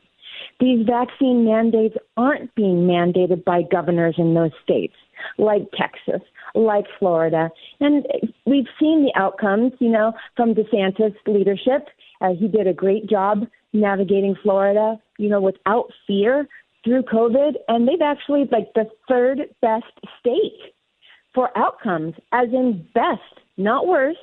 These 0.58 0.86
vaccine 0.86 1.44
mandates 1.44 1.96
aren't 2.16 2.54
being 2.54 2.86
mandated 2.86 3.44
by 3.44 3.60
governors 3.70 4.14
in 4.16 4.32
those 4.32 4.52
states, 4.64 4.94
like 5.36 5.68
Texas, 5.76 6.26
like 6.54 6.86
Florida. 6.98 7.50
And 7.80 8.06
we've 8.46 8.66
seen 8.78 9.04
the 9.04 9.12
outcomes, 9.20 9.72
you 9.78 9.90
know, 9.90 10.12
from 10.36 10.54
DeSantis' 10.54 11.14
leadership. 11.26 11.88
Uh, 12.20 12.34
he 12.38 12.48
did 12.48 12.66
a 12.66 12.72
great 12.72 13.08
job 13.08 13.46
navigating 13.72 14.34
Florida, 14.42 15.00
you 15.18 15.28
know, 15.28 15.40
without 15.40 15.90
fear 16.06 16.48
through 16.84 17.02
COVID. 17.02 17.52
And 17.68 17.86
they've 17.86 18.02
actually, 18.02 18.48
like, 18.50 18.72
the 18.74 18.88
third 19.08 19.40
best 19.60 19.84
state 20.20 20.72
for 21.34 21.56
outcomes, 21.56 22.14
as 22.32 22.48
in 22.52 22.86
best, 22.94 23.20
not 23.56 23.86
worst, 23.86 24.18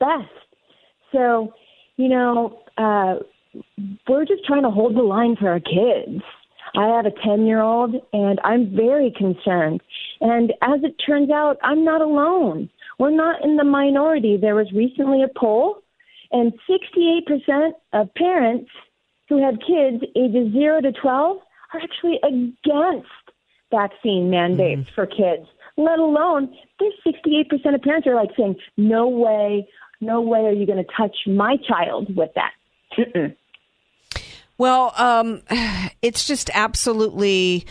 best. 0.00 0.28
So, 1.12 1.52
you 1.96 2.08
know, 2.08 2.60
uh, 2.76 3.16
we're 4.08 4.24
just 4.24 4.44
trying 4.44 4.62
to 4.62 4.70
hold 4.70 4.96
the 4.96 5.02
line 5.02 5.36
for 5.36 5.48
our 5.48 5.60
kids. 5.60 6.22
I 6.76 6.86
have 6.88 7.06
a 7.06 7.10
10 7.10 7.46
year 7.46 7.60
old 7.60 7.94
and 8.12 8.40
I'm 8.44 8.74
very 8.74 9.12
concerned. 9.16 9.82
And 10.20 10.52
as 10.62 10.80
it 10.82 10.96
turns 11.04 11.30
out, 11.30 11.58
I'm 11.62 11.84
not 11.84 12.00
alone. 12.00 12.70
We're 12.98 13.10
not 13.10 13.44
in 13.44 13.56
the 13.56 13.64
minority. 13.64 14.36
There 14.36 14.54
was 14.54 14.70
recently 14.72 15.22
a 15.22 15.28
poll, 15.38 15.78
and 16.32 16.52
68% 16.68 17.70
of 17.92 18.12
parents 18.14 18.70
who 19.28 19.42
have 19.42 19.54
kids 19.60 20.02
ages 20.16 20.52
0 20.52 20.80
to 20.82 20.92
12 20.92 21.38
are 21.74 21.80
actually 21.80 22.18
against 22.24 23.08
vaccine 23.70 24.30
mandates 24.30 24.82
mm-hmm. 24.82 24.94
for 24.94 25.06
kids, 25.06 25.46
let 25.76 25.98
alone 25.98 26.54
there's 26.80 26.94
68% 27.06 27.74
of 27.74 27.82
parents 27.82 28.06
are 28.06 28.14
like 28.14 28.30
saying, 28.36 28.56
no 28.76 29.06
way, 29.08 29.68
no 30.00 30.20
way 30.20 30.40
are 30.40 30.52
you 30.52 30.66
going 30.66 30.82
to 30.82 30.92
touch 30.96 31.16
my 31.26 31.56
child 31.68 32.14
with 32.16 32.30
that. 32.34 32.52
Mm-mm. 32.96 33.36
Well, 34.58 34.92
um, 34.96 35.42
it's 36.02 36.26
just 36.26 36.50
absolutely 36.52 37.66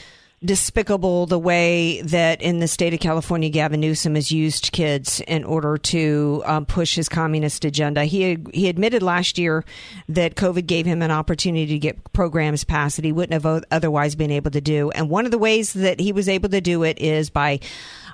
despicable 0.46 1.26
the 1.26 1.40
way 1.40 2.00
that 2.02 2.44
in 2.44 2.60
the 2.60 2.68
state 2.68 2.94
of 2.94 3.00
California, 3.00 3.50
Gavin 3.50 3.80
Newsom 3.80 4.14
has 4.14 4.32
used 4.32 4.72
kids 4.72 5.20
in 5.22 5.44
order 5.44 5.78
to 5.78 6.44
um, 6.46 6.66
push 6.66 6.96
his 6.96 7.10
communist 7.10 7.66
agenda. 7.66 8.06
He 8.06 8.38
he 8.54 8.70
admitted 8.70 9.02
last 9.02 9.38
year 9.38 9.66
that 10.08 10.36
COVID 10.36 10.68
gave 10.68 10.86
him 10.86 11.02
an 11.02 11.10
opportunity 11.10 11.66
to 11.66 11.80
get 11.80 12.14
programs 12.14 12.64
passed 12.64 12.98
that 12.98 13.06
he 13.06 13.12
wouldn't 13.12 13.44
have 13.44 13.64
otherwise 13.72 14.16
been 14.16 14.32
able 14.32 14.52
to 14.52 14.62
do. 14.62 14.92
And 14.92 15.10
one 15.10 15.26
of 15.26 15.32
the 15.32 15.40
ways 15.40 15.74
that 15.74 16.00
he 16.00 16.12
was 16.12 16.30
able 16.30 16.50
to 16.50 16.62
do 16.62 16.84
it 16.84 17.00
is 17.00 17.32
by 17.32 17.60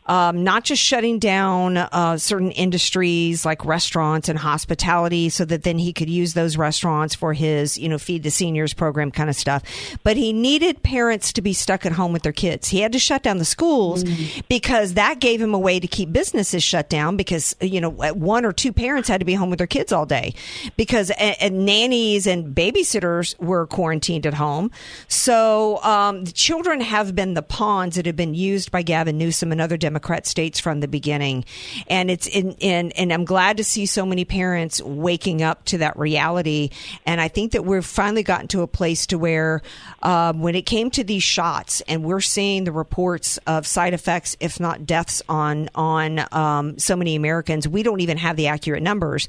um, 0.06 0.44
not 0.44 0.64
just 0.64 0.82
shutting 0.82 1.20
down 1.20 1.78
uh, 1.78 2.18
certain 2.18 2.52
industries 2.52 3.46
like 3.46 3.64
restaurants 3.66 4.30
and 4.30 4.38
hospitality 4.38 5.30
so 5.30 5.46
that 5.46 5.64
then 5.64 5.78
he 5.78 5.94
could 5.94 6.10
use 6.10 6.34
those 6.34 6.58
restaurants 6.58 7.16
for 7.16 7.34
his, 7.34 7.78
you 7.78 7.88
know, 7.88 7.98
feed 7.98 8.24
the 8.24 8.32
seniors 8.32 8.74
program 8.74 9.12
kind 9.12 9.30
of 9.30 9.36
stuff. 9.36 9.64
But 10.04 10.18
he 10.18 10.34
needed 10.34 10.84
parents 10.84 11.32
to 11.34 11.42
be 11.42 11.54
stuck 11.54 11.86
at 11.86 11.94
home 11.94 12.12
with 12.12 12.24
their 12.24 12.34
kids. 12.34 12.68
He 12.68 12.82
had 12.82 12.92
to 12.92 13.00
shut 13.00 13.24
down 13.24 13.38
the 13.38 13.46
schools 13.46 14.04
mm-hmm. 14.04 14.42
because 14.50 14.96
that 14.96 15.20
gave 15.20 15.42
him 15.42 15.54
a 15.54 15.60
way 15.60 15.80
to 15.80 15.88
keep 15.88 16.12
businesses 16.12 16.64
shut 16.64 16.90
down 16.90 17.16
because, 17.16 17.56
you 17.62 17.80
know, 17.80 17.90
one 17.90 18.46
or 18.46 18.52
two 18.52 18.74
parents 18.74 19.08
had 19.08 19.22
to 19.22 19.26
be 19.26 19.34
home 19.34 19.50
with 19.50 19.58
their 19.58 19.68
kids 19.68 19.92
all 19.92 20.06
day 20.06 20.34
because 20.76 21.12
and 21.20 21.66
nannies 21.66 22.28
and 22.28 22.54
babysitters 22.54 23.40
were 23.40 23.68
quarantined 23.68 24.26
at 24.26 24.34
home. 24.34 24.70
So 25.08 25.82
um, 25.84 26.26
the 26.26 26.32
children 26.32 26.82
have 26.82 27.16
been 27.16 27.34
the 27.34 27.42
pawns 27.42 27.96
that 27.96 28.06
have 28.06 28.16
been 28.16 28.34
used 28.34 28.72
by 28.72 28.82
Gavin 28.82 29.18
Newsom 29.18 29.52
and 29.52 29.62
other 29.62 29.78
Democrats 29.78 29.93
Democrat 29.94 30.26
states 30.26 30.60
from 30.60 30.80
the 30.80 30.88
beginning. 30.88 31.46
And 31.88 32.10
it's 32.10 32.26
in, 32.26 32.54
in, 32.54 32.92
and 32.94 33.14
I'm 33.14 33.26
glad 33.26 33.58
to 33.58 33.64
see 33.64 33.86
so 33.86 34.08
many 34.08 34.26
parents 34.26 34.82
waking 34.82 35.44
up 35.44 35.66
to 35.66 35.78
that 35.78 35.96
reality. 36.00 36.72
And 37.06 37.22
I 37.22 37.28
think 37.28 37.52
that 37.52 37.64
we've 37.64 37.86
finally 37.86 38.24
gotten 38.24 38.48
to 38.48 38.64
a 38.64 38.68
place 38.68 39.06
to 39.08 39.20
where, 39.20 39.62
um, 40.02 40.42
when 40.42 40.56
it 40.56 40.64
came 40.64 40.90
to 40.92 41.04
these 41.04 41.22
shots 41.22 41.82
and 41.82 42.04
we're 42.04 42.22
seeing 42.22 42.64
the 42.64 42.72
reports 42.72 43.38
of 43.46 43.68
side 43.68 43.94
effects, 43.94 44.36
if 44.40 44.60
not 44.60 44.88
deaths 44.88 45.22
on, 45.30 45.70
on, 45.76 46.26
um, 46.32 46.80
so 46.80 46.96
many 46.96 47.16
Americans, 47.16 47.68
we 47.68 47.84
don't 47.84 48.02
even 48.02 48.18
have 48.18 48.36
the 48.36 48.48
accurate 48.48 48.82
numbers, 48.82 49.28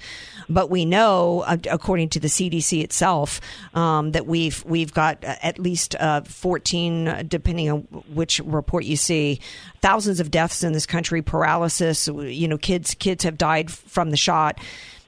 but 0.48 0.70
we 0.70 0.86
know, 0.86 1.40
uh, 1.40 1.58
according 1.70 2.08
to 2.08 2.20
the 2.20 2.28
CDC 2.28 2.82
itself, 2.82 3.38
um, 3.74 4.12
that 4.12 4.26
we've, 4.26 4.64
we've 4.64 4.94
got 4.94 5.22
at 5.24 5.58
least, 5.58 5.94
uh, 5.96 6.22
14, 6.22 7.26
depending 7.28 7.70
on 7.70 7.80
which 8.14 8.40
report 8.46 8.84
you 8.84 8.96
see, 8.96 9.40
thousands 9.82 10.20
of 10.20 10.30
deaths 10.30 10.53
in 10.62 10.72
this 10.72 10.86
country, 10.86 11.22
paralysis. 11.22 12.06
You 12.06 12.48
know, 12.48 12.58
kids 12.58 12.94
kids 12.94 13.24
have 13.24 13.38
died 13.38 13.70
from 13.70 14.10
the 14.10 14.16
shot. 14.16 14.58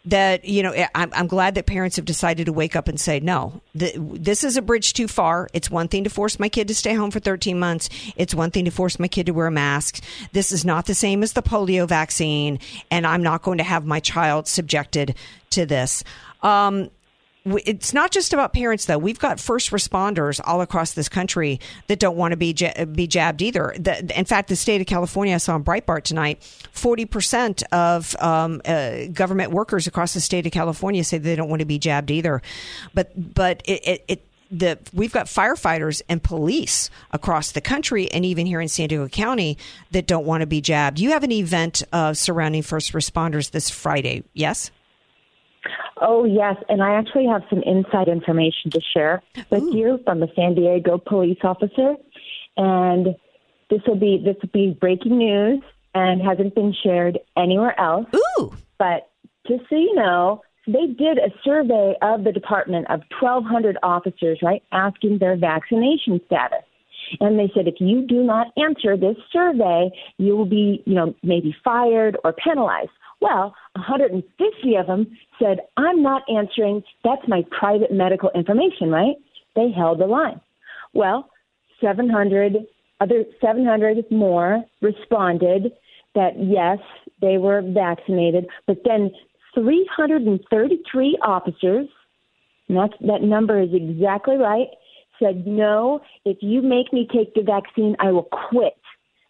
That 0.06 0.44
you 0.44 0.62
know, 0.62 0.72
I'm, 0.94 1.10
I'm 1.12 1.26
glad 1.26 1.56
that 1.56 1.66
parents 1.66 1.96
have 1.96 2.04
decided 2.04 2.46
to 2.46 2.52
wake 2.52 2.76
up 2.76 2.86
and 2.86 2.98
say, 2.98 3.18
no, 3.18 3.60
the, 3.74 3.92
this 3.96 4.44
is 4.44 4.56
a 4.56 4.62
bridge 4.62 4.92
too 4.92 5.08
far. 5.08 5.48
It's 5.52 5.68
one 5.68 5.88
thing 5.88 6.04
to 6.04 6.10
force 6.10 6.38
my 6.38 6.48
kid 6.48 6.68
to 6.68 6.76
stay 6.76 6.94
home 6.94 7.10
for 7.10 7.18
13 7.18 7.58
months. 7.58 7.88
It's 8.14 8.32
one 8.32 8.52
thing 8.52 8.66
to 8.66 8.70
force 8.70 9.00
my 9.00 9.08
kid 9.08 9.26
to 9.26 9.32
wear 9.32 9.48
a 9.48 9.50
mask. 9.50 10.00
This 10.30 10.52
is 10.52 10.64
not 10.64 10.86
the 10.86 10.94
same 10.94 11.24
as 11.24 11.32
the 11.32 11.42
polio 11.42 11.88
vaccine, 11.88 12.60
and 12.88 13.04
I'm 13.04 13.24
not 13.24 13.42
going 13.42 13.58
to 13.58 13.64
have 13.64 13.84
my 13.84 13.98
child 13.98 14.46
subjected 14.46 15.16
to 15.50 15.66
this. 15.66 16.04
Um, 16.40 16.90
it's 17.64 17.94
not 17.94 18.10
just 18.10 18.32
about 18.32 18.52
parents 18.52 18.86
though. 18.86 18.98
We've 18.98 19.18
got 19.18 19.38
first 19.38 19.70
responders 19.70 20.40
all 20.44 20.60
across 20.60 20.94
this 20.94 21.08
country 21.08 21.60
that 21.86 21.98
don't 21.98 22.16
want 22.16 22.32
to 22.32 22.36
be 22.36 22.52
be 22.92 23.06
jabbed 23.06 23.42
either. 23.42 23.74
The, 23.78 24.18
in 24.18 24.24
fact, 24.24 24.48
the 24.48 24.56
state 24.56 24.80
of 24.80 24.86
California, 24.86 25.34
I 25.34 25.38
saw 25.38 25.54
on 25.54 25.64
Breitbart 25.64 26.02
tonight, 26.02 26.42
forty 26.72 27.04
percent 27.04 27.62
of 27.72 28.16
um, 28.20 28.60
uh, 28.64 29.06
government 29.12 29.52
workers 29.52 29.86
across 29.86 30.14
the 30.14 30.20
state 30.20 30.46
of 30.46 30.52
California 30.52 31.04
say 31.04 31.18
they 31.18 31.36
don't 31.36 31.48
want 31.48 31.60
to 31.60 31.66
be 31.66 31.78
jabbed 31.78 32.10
either. 32.10 32.42
But 32.94 33.34
but 33.34 33.62
it, 33.64 33.86
it, 33.86 34.04
it 34.08 34.26
the 34.50 34.78
we've 34.92 35.12
got 35.12 35.26
firefighters 35.26 36.02
and 36.08 36.22
police 36.22 36.90
across 37.12 37.52
the 37.52 37.60
country 37.60 38.10
and 38.12 38.24
even 38.24 38.46
here 38.46 38.60
in 38.60 38.68
San 38.68 38.88
Diego 38.88 39.08
County 39.08 39.58
that 39.90 40.06
don't 40.06 40.26
want 40.26 40.42
to 40.42 40.46
be 40.46 40.60
jabbed. 40.60 40.98
You 41.00 41.10
have 41.10 41.24
an 41.24 41.32
event 41.32 41.82
uh, 41.92 42.14
surrounding 42.14 42.62
first 42.62 42.92
responders 42.92 43.50
this 43.50 43.70
Friday, 43.70 44.24
yes? 44.34 44.70
Oh, 46.00 46.24
yes. 46.24 46.56
And 46.68 46.82
I 46.82 46.94
actually 46.94 47.26
have 47.26 47.42
some 47.48 47.62
inside 47.62 48.08
information 48.08 48.70
to 48.72 48.80
share 48.80 49.22
with 49.50 49.62
Ooh. 49.62 49.76
you 49.76 50.00
from 50.04 50.22
a 50.22 50.28
San 50.34 50.54
Diego 50.54 50.98
police 50.98 51.38
officer. 51.42 51.94
And 52.56 53.16
this 53.70 53.80
will 53.86 53.98
be 53.98 54.22
this 54.24 54.36
will 54.42 54.50
be 54.52 54.76
breaking 54.78 55.18
news 55.18 55.62
and 55.94 56.20
hasn't 56.20 56.54
been 56.54 56.74
shared 56.82 57.18
anywhere 57.36 57.78
else. 57.80 58.06
Ooh. 58.14 58.54
But 58.78 59.10
just 59.48 59.62
so 59.70 59.76
you 59.76 59.94
know, 59.94 60.42
they 60.66 60.86
did 60.86 61.18
a 61.18 61.30
survey 61.44 61.94
of 62.02 62.24
the 62.24 62.32
department 62.32 62.86
of 62.90 63.00
1,200 63.20 63.78
officers, 63.82 64.38
right, 64.42 64.62
asking 64.72 65.18
their 65.18 65.36
vaccination 65.36 66.20
status. 66.26 66.64
And 67.20 67.38
they 67.38 67.50
said 67.54 67.68
if 67.68 67.76
you 67.78 68.02
do 68.06 68.22
not 68.22 68.48
answer 68.56 68.96
this 68.96 69.16
survey, 69.32 69.90
you 70.18 70.36
will 70.36 70.46
be, 70.46 70.82
you 70.86 70.94
know, 70.94 71.14
maybe 71.22 71.54
fired 71.64 72.16
or 72.24 72.32
penalized. 72.32 72.90
Well, 73.20 73.54
150 73.74 74.76
of 74.76 74.86
them 74.86 75.06
said, 75.40 75.60
I'm 75.76 76.02
not 76.02 76.22
answering. 76.28 76.82
That's 77.02 77.26
my 77.28 77.42
private 77.58 77.92
medical 77.92 78.30
information, 78.34 78.90
right? 78.90 79.16
They 79.54 79.70
held 79.70 80.00
the 80.00 80.06
line. 80.06 80.40
Well, 80.92 81.30
700 81.80 82.56
other 83.00 83.24
700 83.40 84.10
more 84.10 84.64
responded 84.80 85.72
that 86.14 86.32
yes, 86.38 86.78
they 87.20 87.36
were 87.36 87.62
vaccinated, 87.62 88.46
but 88.66 88.78
then 88.84 89.10
333 89.54 91.18
officers, 91.22 91.88
and 92.68 92.78
that's, 92.78 92.94
that 93.00 93.22
number 93.22 93.60
is 93.60 93.68
exactly 93.72 94.36
right, 94.36 94.68
said 95.22 95.46
no, 95.46 96.00
if 96.24 96.38
you 96.40 96.62
make 96.62 96.92
me 96.92 97.06
take 97.12 97.34
the 97.34 97.42
vaccine, 97.42 97.96
I 97.98 98.12
will 98.12 98.28
quit. 98.50 98.78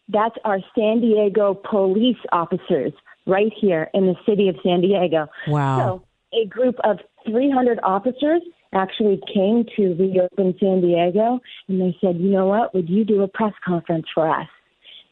That's 0.09 0.37
our 0.45 0.61
San 0.77 1.01
Diego 1.01 1.55
police 1.55 2.19
officers 2.31 2.93
right 3.27 3.53
here 3.61 3.91
in 3.95 4.07
the 4.07 4.15
city 4.27 4.49
of 4.49 4.57
San 4.63 4.81
Diego. 4.81 5.27
Wow. 5.49 6.03
So 6.33 6.39
a 6.39 6.47
group 6.47 6.77
of 6.85 6.99
300 7.27 7.81
officers 7.83 8.43
actually 8.73 9.21
came 9.33 9.65
to 9.77 9.95
reopen 9.95 10.55
San 10.61 10.81
Diego 10.81 11.41
and 11.69 11.81
they 11.81 11.97
said, 12.01 12.17
you 12.19 12.31
know 12.31 12.47
what, 12.47 12.75
would 12.75 12.89
you 12.89 13.05
do 13.05 13.23
a 13.23 13.29
press 13.29 13.53
conference 13.65 14.07
for 14.15 14.29
us? 14.29 14.49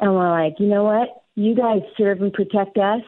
And 0.00 0.12
we're 0.12 0.30
like, 0.30 0.54
you 0.58 0.66
know 0.66 0.84
what, 0.84 1.22
you 1.34 1.54
guys 1.54 1.80
serve 1.96 2.20
and 2.20 2.32
protect 2.32 2.76
us. 2.78 3.00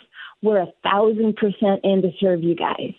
We're 0.42 0.62
a 0.62 0.72
thousand 0.82 1.36
percent 1.36 1.80
in 1.84 2.02
to 2.02 2.10
serve 2.20 2.42
you 2.42 2.54
guys. 2.54 2.92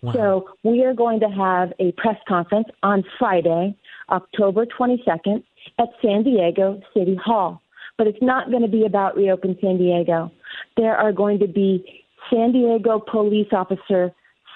Wow. 0.00 0.12
So 0.12 0.48
we 0.62 0.84
are 0.84 0.94
going 0.94 1.20
to 1.20 1.28
have 1.28 1.72
a 1.78 1.92
press 1.92 2.16
conference 2.28 2.68
on 2.82 3.04
Friday, 3.18 3.76
October 4.10 4.66
22nd 4.66 5.42
at 5.78 5.88
San 6.00 6.22
Diego 6.22 6.80
City 6.94 7.16
Hall. 7.22 7.60
But 7.98 8.06
it's 8.06 8.22
not 8.22 8.50
going 8.50 8.62
to 8.62 8.68
be 8.68 8.84
about 8.84 9.16
Reopen 9.16 9.56
San 9.60 9.78
Diego. 9.78 10.32
There 10.76 10.96
are 10.96 11.12
going 11.12 11.38
to 11.40 11.46
be 11.46 12.04
San 12.30 12.52
Diego 12.52 12.98
police 12.98 13.48
officer 13.52 14.12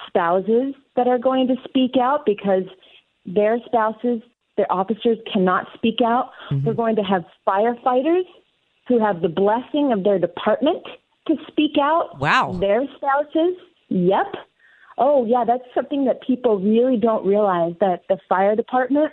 spouses 0.06 0.74
that 0.94 1.08
are 1.08 1.18
going 1.18 1.48
to 1.48 1.56
speak 1.68 1.96
out 2.00 2.24
because 2.24 2.64
their 3.24 3.58
spouses, 3.66 4.22
their 4.56 4.70
officers 4.70 5.18
cannot 5.32 5.66
speak 5.74 6.00
out. 6.04 6.30
Mm-hmm. 6.50 6.66
We're 6.66 6.74
going 6.74 6.96
to 6.96 7.02
have 7.02 7.24
firefighters 7.46 8.24
who 8.88 8.98
have 9.00 9.20
the 9.20 9.28
blessing 9.28 9.92
of 9.92 10.04
their 10.04 10.18
department 10.18 10.84
to 11.26 11.34
speak 11.48 11.72
out. 11.80 12.18
Wow. 12.20 12.52
Their 12.52 12.84
spouses. 12.96 13.56
Yep. 13.88 14.26
Oh, 14.98 15.26
yeah, 15.26 15.44
that's 15.46 15.64
something 15.74 16.04
that 16.06 16.22
people 16.22 16.58
really 16.58 16.96
don't 16.96 17.26
realize 17.26 17.74
that 17.80 18.04
the 18.08 18.18
fire 18.28 18.56
department, 18.56 19.12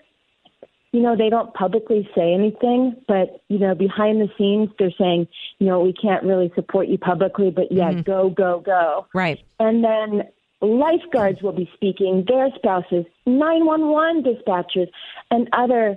you 0.94 1.02
know, 1.02 1.18
they 1.18 1.30
don't 1.30 1.54
publicly 1.56 2.08
say 2.16 2.34
anything, 2.34 2.96
but, 3.08 3.42
you 3.50 3.58
know, 3.58 3.74
behind 3.74 4.22
the 4.22 4.30
scenes, 4.38 4.70
they're 4.78 4.94
saying, 4.98 5.28
you 5.58 5.66
know, 5.66 5.82
we 5.82 5.92
can't 5.92 6.24
really 6.24 6.52
support 6.54 6.88
you 6.88 7.00
publicly, 7.00 7.50
but 7.50 7.72
yeah, 7.72 7.90
mm-hmm. 7.90 8.02
go, 8.02 8.30
go, 8.30 8.62
go. 8.64 9.08
Right. 9.12 9.44
And 9.60 9.84
then 9.84 10.22
lifeguards 10.62 11.42
will 11.42 11.52
be 11.52 11.68
speaking, 11.74 12.26
their 12.28 12.50
spouses, 12.56 13.06
911 13.26 14.24
dispatchers, 14.24 14.88
and 15.32 15.50
other 15.52 15.96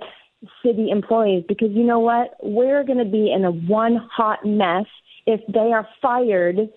city 0.65 0.89
employees, 0.89 1.43
because 1.47 1.69
you 1.71 1.83
know 1.83 1.99
what? 1.99 2.35
We're 2.41 2.83
going 2.83 2.97
to 2.97 3.05
be 3.05 3.31
in 3.31 3.45
a 3.45 3.51
one 3.51 3.97
hot 4.11 4.43
mess 4.45 4.85
if 5.27 5.41
they 5.47 5.71
are 5.73 5.87
fired 6.01 6.69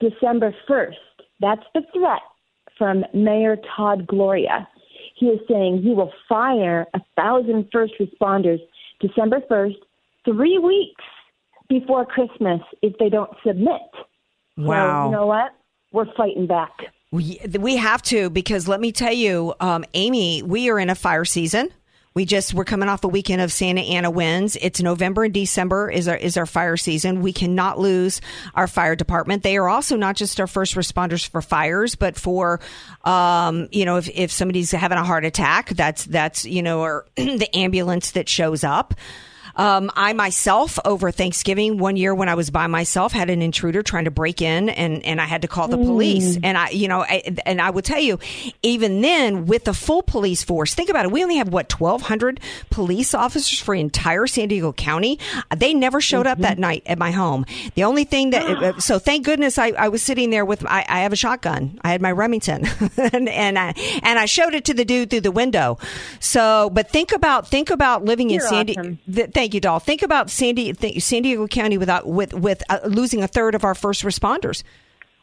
December 0.00 0.54
1st. 0.66 0.94
That's 1.40 1.64
the 1.74 1.82
threat 1.92 2.22
from 2.78 3.04
Mayor 3.12 3.58
Todd 3.76 4.06
Gloria. 4.06 4.66
He 5.16 5.26
is 5.26 5.40
saying 5.48 5.82
he 5.82 5.94
will 5.94 6.12
fire 6.28 6.86
a 6.94 7.00
thousand 7.16 7.68
first 7.72 7.94
responders 7.98 8.60
December 9.00 9.40
1st, 9.50 9.76
three 10.24 10.58
weeks 10.58 11.04
before 11.68 12.04
Christmas 12.04 12.60
if 12.82 12.96
they 12.98 13.08
don't 13.08 13.30
submit. 13.44 13.80
Wow. 14.56 15.04
So, 15.04 15.10
you 15.10 15.16
know 15.16 15.26
what? 15.26 15.52
We're 15.92 16.12
fighting 16.16 16.46
back. 16.46 16.70
We, 17.12 17.40
we 17.58 17.76
have 17.76 18.02
to 18.02 18.28
because 18.28 18.68
let 18.68 18.80
me 18.80 18.92
tell 18.92 19.12
you, 19.12 19.54
um, 19.60 19.84
Amy, 19.94 20.42
we 20.42 20.68
are 20.68 20.78
in 20.78 20.90
a 20.90 20.94
fire 20.94 21.24
season. 21.24 21.70
We 22.16 22.24
just 22.24 22.54
we're 22.54 22.64
coming 22.64 22.88
off 22.88 23.04
a 23.04 23.08
weekend 23.08 23.42
of 23.42 23.52
Santa 23.52 23.82
Ana 23.82 24.10
winds. 24.10 24.56
It's 24.56 24.80
November 24.80 25.24
and 25.24 25.34
December 25.34 25.90
is 25.90 26.08
our 26.08 26.16
is 26.16 26.38
our 26.38 26.46
fire 26.46 26.78
season. 26.78 27.20
We 27.20 27.34
cannot 27.34 27.78
lose 27.78 28.22
our 28.54 28.66
fire 28.66 28.96
department. 28.96 29.42
They 29.42 29.58
are 29.58 29.68
also 29.68 29.96
not 29.96 30.16
just 30.16 30.40
our 30.40 30.46
first 30.46 30.76
responders 30.76 31.28
for 31.28 31.42
fires, 31.42 31.94
but 31.94 32.16
for 32.16 32.60
um, 33.04 33.68
you 33.70 33.84
know 33.84 33.98
if, 33.98 34.08
if 34.08 34.32
somebody's 34.32 34.70
having 34.70 34.96
a 34.96 35.04
heart 35.04 35.26
attack, 35.26 35.68
that's 35.68 36.06
that's 36.06 36.46
you 36.46 36.62
know 36.62 36.80
or 36.80 37.04
the 37.16 37.50
ambulance 37.54 38.12
that 38.12 38.30
shows 38.30 38.64
up. 38.64 38.94
Um, 39.56 39.90
I 39.96 40.12
myself, 40.12 40.78
over 40.84 41.10
Thanksgiving 41.10 41.78
one 41.78 41.96
year 41.96 42.14
when 42.14 42.28
I 42.28 42.34
was 42.34 42.50
by 42.50 42.66
myself, 42.66 43.12
had 43.12 43.30
an 43.30 43.42
intruder 43.42 43.82
trying 43.82 44.04
to 44.04 44.10
break 44.10 44.42
in, 44.42 44.68
and, 44.68 45.04
and 45.04 45.20
I 45.20 45.24
had 45.24 45.42
to 45.42 45.48
call 45.48 45.68
the 45.68 45.76
police. 45.76 46.36
Mm. 46.36 46.40
And 46.44 46.58
I, 46.58 46.70
you 46.70 46.88
know, 46.88 47.02
I, 47.02 47.22
and 47.44 47.60
I 47.60 47.70
will 47.70 47.82
tell 47.82 48.00
you, 48.00 48.18
even 48.62 49.00
then, 49.00 49.46
with 49.46 49.64
the 49.64 49.74
full 49.74 50.02
police 50.02 50.42
force, 50.44 50.74
think 50.74 50.90
about 50.90 51.06
it. 51.06 51.10
We 51.10 51.22
only 51.22 51.36
have 51.36 51.48
what 51.48 51.68
twelve 51.68 52.02
hundred 52.02 52.40
police 52.70 53.14
officers 53.14 53.58
for 53.58 53.74
entire 53.74 54.26
San 54.26 54.48
Diego 54.48 54.72
County. 54.72 55.18
They 55.56 55.74
never 55.74 56.00
showed 56.00 56.26
up 56.26 56.36
mm-hmm. 56.36 56.42
that 56.42 56.58
night 56.58 56.82
at 56.86 56.98
my 56.98 57.10
home. 57.10 57.46
The 57.74 57.84
only 57.84 58.04
thing 58.04 58.30
that, 58.30 58.42
ah. 58.44 58.64
uh, 58.64 58.80
so 58.80 58.98
thank 58.98 59.24
goodness 59.24 59.58
I, 59.58 59.68
I 59.70 59.88
was 59.88 60.02
sitting 60.02 60.30
there 60.30 60.44
with, 60.44 60.64
I, 60.66 60.84
I 60.88 61.00
have 61.00 61.12
a 61.12 61.16
shotgun. 61.16 61.80
I 61.82 61.90
had 61.90 62.02
my 62.02 62.12
Remington, 62.12 62.66
and 62.96 63.28
and 63.28 63.58
I 63.58 63.74
and 64.02 64.18
I 64.18 64.26
showed 64.26 64.54
it 64.54 64.64
to 64.66 64.74
the 64.74 64.84
dude 64.84 65.10
through 65.10 65.20
the 65.20 65.32
window. 65.32 65.78
So, 66.20 66.70
but 66.72 66.90
think 66.90 67.12
about 67.12 67.48
think 67.48 67.70
about 67.70 68.04
living 68.04 68.30
in 68.30 68.40
You're 68.40 68.48
San 68.48 68.66
Diego. 68.66 68.80
awesome. 68.80 68.98
Th- 69.12 69.30
thank 69.46 69.54
you, 69.54 69.60
Doll. 69.60 69.78
Think 69.78 70.02
about 70.02 70.28
San, 70.28 70.56
Di- 70.56 70.72
th- 70.72 71.00
San 71.00 71.22
Diego 71.22 71.46
County 71.46 71.78
without 71.78 72.04
with 72.04 72.34
with 72.34 72.64
uh, 72.68 72.80
losing 72.84 73.22
a 73.22 73.28
third 73.28 73.54
of 73.54 73.62
our 73.62 73.76
first 73.76 74.02
responders. 74.02 74.64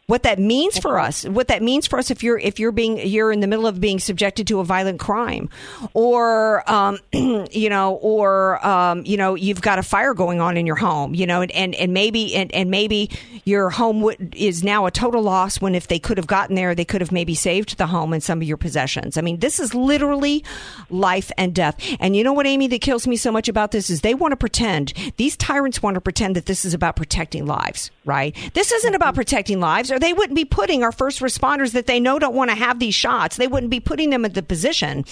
What 0.06 0.24
that 0.24 0.38
means 0.38 0.78
for 0.78 0.98
us, 0.98 1.24
what 1.24 1.48
that 1.48 1.62
means 1.62 1.86
for 1.86 1.98
us 1.98 2.10
if 2.10 2.22
you're 2.22 2.38
if 2.38 2.58
you're 2.58 2.72
being 2.72 2.98
you're 2.98 3.32
in 3.32 3.40
the 3.40 3.46
middle 3.46 3.66
of 3.66 3.80
being 3.80 3.98
subjected 3.98 4.46
to 4.48 4.60
a 4.60 4.64
violent 4.64 5.00
crime, 5.00 5.48
or 5.94 6.68
um, 6.70 6.98
you 7.12 7.70
know, 7.70 7.94
or 7.94 8.64
um, 8.66 9.02
you 9.06 9.16
know, 9.16 9.34
you've 9.34 9.62
got 9.62 9.78
a 9.78 9.82
fire 9.82 10.12
going 10.12 10.40
on 10.40 10.56
in 10.56 10.66
your 10.66 10.76
home, 10.76 11.14
you 11.14 11.26
know, 11.26 11.40
and 11.40 11.52
and, 11.52 11.74
and 11.74 11.94
maybe 11.94 12.34
and, 12.34 12.52
and 12.52 12.70
maybe 12.70 13.10
your 13.44 13.70
home 13.70 14.02
would, 14.02 14.34
is 14.34 14.62
now 14.62 14.86
a 14.86 14.90
total 14.90 15.22
loss 15.22 15.60
when 15.60 15.74
if 15.74 15.88
they 15.88 15.98
could 15.98 16.16
have 16.16 16.26
gotten 16.26 16.54
there, 16.54 16.74
they 16.74 16.84
could 16.84 17.00
have 17.00 17.12
maybe 17.12 17.34
saved 17.34 17.78
the 17.78 17.86
home 17.86 18.12
and 18.12 18.22
some 18.22 18.40
of 18.40 18.48
your 18.48 18.56
possessions. 18.56 19.16
I 19.16 19.20
mean, 19.20 19.38
this 19.38 19.58
is 19.58 19.74
literally 19.74 20.44
life 20.90 21.30
and 21.36 21.54
death. 21.54 21.76
And 22.00 22.16
you 22.16 22.24
know 22.24 22.32
what, 22.32 22.46
Amy, 22.46 22.66
that 22.68 22.80
kills 22.80 23.06
me 23.06 23.16
so 23.16 23.30
much 23.32 23.48
about 23.48 23.70
this 23.70 23.90
is 23.90 24.00
they 24.00 24.14
want 24.14 24.32
to 24.32 24.36
pretend 24.36 24.92
these 25.16 25.36
tyrants 25.36 25.82
want 25.82 25.94
to 25.94 26.00
pretend 26.00 26.36
that 26.36 26.46
this 26.46 26.64
is 26.64 26.74
about 26.74 26.96
protecting 26.96 27.46
lives, 27.46 27.90
right? 28.04 28.34
This 28.54 28.72
isn't 28.72 28.94
about 28.94 29.14
protecting 29.14 29.60
lives, 29.60 29.90
or 29.94 29.98
they 29.98 30.12
wouldn't 30.12 30.36
be 30.36 30.44
putting 30.44 30.82
our 30.82 30.92
first 30.92 31.20
responders 31.20 31.72
that 31.72 31.86
they 31.86 32.00
know 32.00 32.18
don't 32.18 32.34
want 32.34 32.50
to 32.50 32.56
have 32.56 32.78
these 32.78 32.94
shots. 32.94 33.36
They 33.36 33.46
wouldn't 33.46 33.70
be 33.70 33.80
putting 33.80 34.10
them 34.10 34.24
in 34.24 34.32
the 34.32 34.42
position 34.42 35.04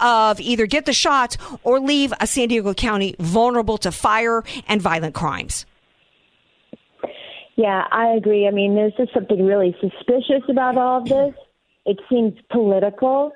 of 0.00 0.40
either 0.40 0.66
get 0.66 0.86
the 0.86 0.92
shots 0.92 1.36
or 1.62 1.78
leave 1.78 2.12
a 2.20 2.26
San 2.26 2.48
Diego 2.48 2.74
County 2.74 3.14
vulnerable 3.18 3.78
to 3.78 3.92
fire 3.92 4.42
and 4.66 4.80
violent 4.80 5.14
crimes. 5.14 5.66
Yeah, 7.56 7.84
I 7.92 8.08
agree. 8.08 8.48
I 8.48 8.50
mean, 8.50 8.74
there's 8.74 8.94
just 8.96 9.12
something 9.12 9.44
really 9.44 9.76
suspicious 9.80 10.42
about 10.48 10.78
all 10.78 11.02
of 11.02 11.08
this. 11.08 11.34
It 11.84 12.00
seems 12.08 12.32
political. 12.50 13.32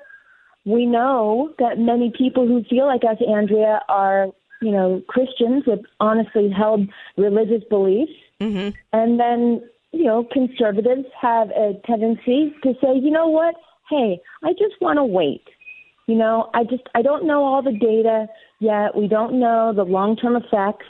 We 0.65 0.85
know 0.85 1.53
that 1.59 1.77
many 1.77 2.11
people 2.17 2.47
who 2.47 2.63
feel 2.63 2.87
like 2.87 3.03
us, 3.03 3.17
Andrea, 3.25 3.81
are, 3.87 4.27
you 4.61 4.71
know, 4.71 5.01
Christians 5.07 5.63
with 5.67 5.81
honestly 5.99 6.49
held 6.49 6.87
religious 7.15 7.63
beliefs. 7.69 8.11
Mm-hmm. 8.41 8.75
And 8.91 9.19
then, 9.19 9.61
you 9.91 10.03
know, 10.03 10.27
conservatives 10.31 11.05
have 11.19 11.49
a 11.49 11.73
tendency 11.85 12.53
to 12.63 12.73
say, 12.81 12.97
you 12.97 13.11
know 13.11 13.27
what? 13.27 13.55
hey, 13.89 14.19
I 14.43 14.51
just 14.51 14.79
want 14.81 14.97
to 14.97 15.03
wait. 15.03 15.43
You 16.07 16.15
know, 16.15 16.49
I 16.53 16.63
just 16.63 16.83
I 16.95 17.01
don't 17.01 17.27
know 17.27 17.43
all 17.43 17.61
the 17.61 17.73
data 17.73 18.27
yet. 18.59 18.95
We 18.95 19.07
don't 19.07 19.39
know 19.39 19.73
the 19.75 19.83
long-term 19.83 20.35
effects 20.37 20.85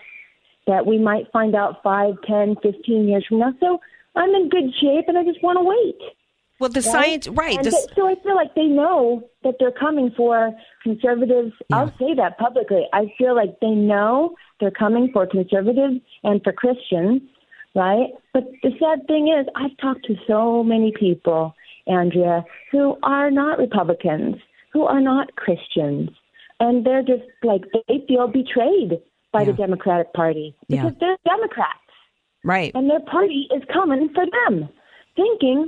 that 0.68 0.86
we 0.86 1.00
might 1.00 1.32
find 1.32 1.56
out 1.56 1.82
five, 1.82 2.16
ten, 2.28 2.56
fifteen 2.62 3.08
years 3.08 3.26
from 3.28 3.40
now. 3.40 3.54
So 3.60 3.80
I'm 4.16 4.30
in 4.30 4.50
good 4.50 4.74
shape, 4.80 5.06
and 5.08 5.18
I 5.18 5.24
just 5.24 5.42
want 5.42 5.58
to 5.58 5.64
wait. 5.64 6.14
Well, 6.60 6.70
the 6.70 6.82
science, 6.82 7.28
right? 7.28 7.62
The- 7.62 7.70
th- 7.72 7.86
so 7.96 8.08
I 8.08 8.16
feel 8.24 8.36
like 8.36 8.54
they 8.56 8.66
know 8.66 9.28
that 9.44 9.56
they're 9.60 9.72
coming 9.72 10.12
for 10.16 10.52
conservatives. 10.84 11.54
I'll 11.72 11.94
say 12.00 12.14
that 12.16 12.38
publicly. 12.38 12.88
I 12.94 13.12
feel 13.18 13.36
like 13.36 13.60
they 13.60 13.70
know 13.70 14.36
they're 14.60 14.72
coming 14.72 15.12
for 15.14 15.28
conservatives 15.28 16.00
and 16.24 16.44
for 16.44 16.52
Christians, 16.52 17.22
right? 17.78 18.10
But 18.34 18.46
the 18.64 18.72
sad 18.80 19.08
thing 19.08 19.28
is, 19.28 19.48
I've 19.56 19.78
talked 19.78 20.06
to 20.08 20.16
so 20.28 20.64
many 20.64 20.92
people, 21.00 21.54
Andrea, 21.86 22.44
who 22.72 22.98
are 23.04 23.30
not 23.32 23.60
Republicans, 23.60 24.36
who 24.74 24.84
are 24.84 25.00
not 25.00 25.36
Christians, 25.36 26.10
and 26.60 26.86
they're 26.86 27.04
just 27.04 27.24
like 27.44 27.62
they 27.88 28.04
feel 28.08 28.28
betrayed 28.28 29.00
by 29.32 29.46
the 29.46 29.54
Democratic 29.54 30.12
Party 30.14 30.56
Yeah. 30.68 30.86
because 30.86 30.98
they're 31.00 31.18
Democrats 31.26 31.78
right. 32.44 32.72
and 32.74 32.90
their 32.90 33.02
party 33.02 33.48
is 33.56 33.62
coming 33.72 34.10
for 34.14 34.26
them, 34.26 34.68
thinking 35.16 35.68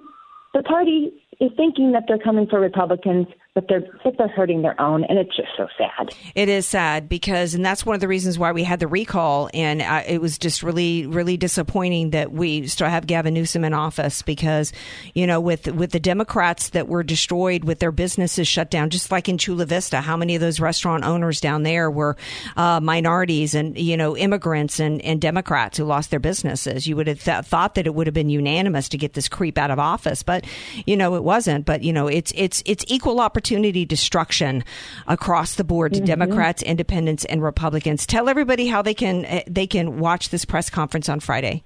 the 0.55 0.63
party 0.63 1.11
is 1.39 1.51
thinking 1.55 1.91
that 1.91 2.03
they're 2.07 2.17
coming 2.17 2.47
for 2.47 2.59
Republicans, 2.59 3.27
but 3.55 3.67
they're 3.67 3.83
but 4.03 4.15
they're 4.17 4.27
hurting 4.27 4.61
their 4.61 4.79
own, 4.79 5.03
and 5.05 5.17
it's 5.17 5.35
just 5.35 5.49
so 5.57 5.67
sad. 5.75 6.13
It 6.35 6.49
is 6.49 6.67
sad 6.67 7.09
because, 7.09 7.55
and 7.55 7.65
that's 7.65 7.83
one 7.83 7.95
of 7.95 8.01
the 8.01 8.07
reasons 8.07 8.37
why 8.37 8.51
we 8.51 8.63
had 8.63 8.79
the 8.79 8.87
recall, 8.87 9.49
and 9.55 9.81
uh, 9.81 10.03
it 10.07 10.21
was 10.21 10.37
just 10.37 10.61
really, 10.61 11.07
really 11.07 11.35
disappointing 11.35 12.11
that 12.11 12.31
we 12.31 12.67
still 12.67 12.87
have 12.87 13.07
Gavin 13.07 13.33
Newsom 13.33 13.65
in 13.65 13.73
office 13.73 14.21
because, 14.21 14.71
you 15.15 15.25
know, 15.25 15.41
with 15.41 15.67
with 15.73 15.91
the 15.91 15.99
Democrats 15.99 16.69
that 16.69 16.87
were 16.87 17.01
destroyed, 17.01 17.63
with 17.63 17.79
their 17.79 17.91
businesses 17.91 18.47
shut 18.47 18.69
down, 18.69 18.91
just 18.91 19.11
like 19.11 19.27
in 19.27 19.39
Chula 19.39 19.65
Vista, 19.65 20.01
how 20.01 20.15
many 20.15 20.35
of 20.35 20.41
those 20.41 20.59
restaurant 20.59 21.03
owners 21.03 21.41
down 21.41 21.63
there 21.63 21.89
were 21.89 22.17
uh, 22.55 22.79
minorities 22.79 23.55
and 23.55 23.75
you 23.77 23.97
know 23.97 24.15
immigrants 24.15 24.79
and, 24.79 25.01
and 25.01 25.19
Democrats 25.19 25.79
who 25.79 25.85
lost 25.85 26.11
their 26.11 26.19
businesses? 26.19 26.85
You 26.85 26.95
would 26.97 27.07
have 27.07 27.23
th- 27.23 27.45
thought 27.45 27.73
that 27.75 27.87
it 27.87 27.95
would 27.95 28.05
have 28.05 28.13
been 28.13 28.29
unanimous 28.29 28.89
to 28.89 28.97
get 28.97 29.13
this 29.13 29.27
creep 29.27 29.57
out 29.57 29.71
of 29.71 29.79
office, 29.79 30.21
but 30.21 30.45
you 30.85 30.95
know 30.95 31.15
it 31.15 31.23
wasn't. 31.23 31.65
But 31.65 31.81
you 31.81 31.91
know 31.91 32.07
it's 32.07 32.31
it's 32.35 32.61
it's 32.67 32.85
equal 32.87 33.19
opportunity 33.19 33.38
destruction 33.41 34.63
across 35.07 35.55
the 35.55 35.63
board 35.63 35.93
to 35.93 36.01
Mhm. 36.01 36.05
Democrats, 36.05 36.61
Independents, 36.61 37.25
and 37.25 37.41
Republicans. 37.41 38.05
Tell 38.05 38.29
everybody 38.29 38.67
how 38.67 38.81
they 38.81 38.93
can 38.93 39.25
uh, 39.25 39.41
they 39.47 39.67
can 39.67 39.99
watch 39.99 40.29
this 40.29 40.45
press 40.45 40.69
conference 40.69 41.09
on 41.09 41.19
Friday. 41.19 41.63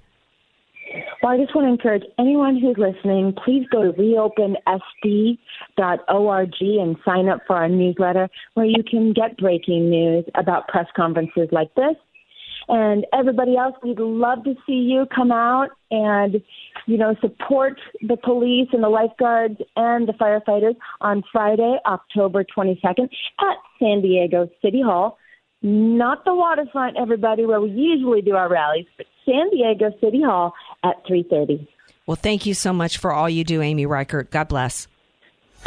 Well, 1.22 1.32
I 1.32 1.38
just 1.38 1.54
want 1.54 1.66
to 1.66 1.70
encourage 1.70 2.04
anyone 2.18 2.58
who's 2.58 2.76
listening, 2.76 3.32
please 3.32 3.66
go 3.72 3.82
to 3.82 3.92
reopensd.org 3.92 5.38
and 6.60 6.96
sign 7.02 7.28
up 7.28 7.40
for 7.46 7.56
our 7.56 7.68
newsletter 7.68 8.28
where 8.52 8.66
you 8.66 8.82
can 8.88 9.14
get 9.14 9.38
breaking 9.38 9.88
news 9.88 10.26
about 10.34 10.68
press 10.68 10.86
conferences 10.94 11.48
like 11.50 11.74
this. 11.76 11.96
And 12.68 13.06
everybody 13.12 13.56
else, 13.56 13.74
we'd 13.82 13.98
love 13.98 14.44
to 14.44 14.54
see 14.66 14.72
you 14.72 15.06
come 15.14 15.30
out 15.30 15.68
and, 15.90 16.42
you 16.86 16.96
know, 16.96 17.14
support 17.20 17.78
the 18.00 18.16
police 18.16 18.68
and 18.72 18.82
the 18.82 18.88
lifeguards 18.88 19.60
and 19.76 20.08
the 20.08 20.12
firefighters 20.14 20.76
on 21.00 21.22
Friday, 21.30 21.76
October 21.86 22.44
22nd 22.44 23.08
at 23.40 23.56
San 23.78 24.00
Diego 24.00 24.48
City 24.62 24.82
Hall. 24.82 25.18
Not 25.62 26.24
the 26.24 26.34
waterfront, 26.34 26.96
everybody, 26.98 27.46
where 27.46 27.60
we 27.60 27.70
usually 27.70 28.22
do 28.22 28.34
our 28.34 28.50
rallies, 28.50 28.86
but 28.96 29.06
San 29.24 29.50
Diego 29.50 29.90
City 30.00 30.22
Hall 30.22 30.52
at 30.82 31.04
3.30. 31.06 31.66
Well, 32.06 32.16
thank 32.16 32.44
you 32.44 32.52
so 32.52 32.72
much 32.72 32.98
for 32.98 33.12
all 33.12 33.30
you 33.30 33.44
do, 33.44 33.62
Amy 33.62 33.86
Reichert. 33.86 34.30
God 34.30 34.48
bless. 34.48 34.88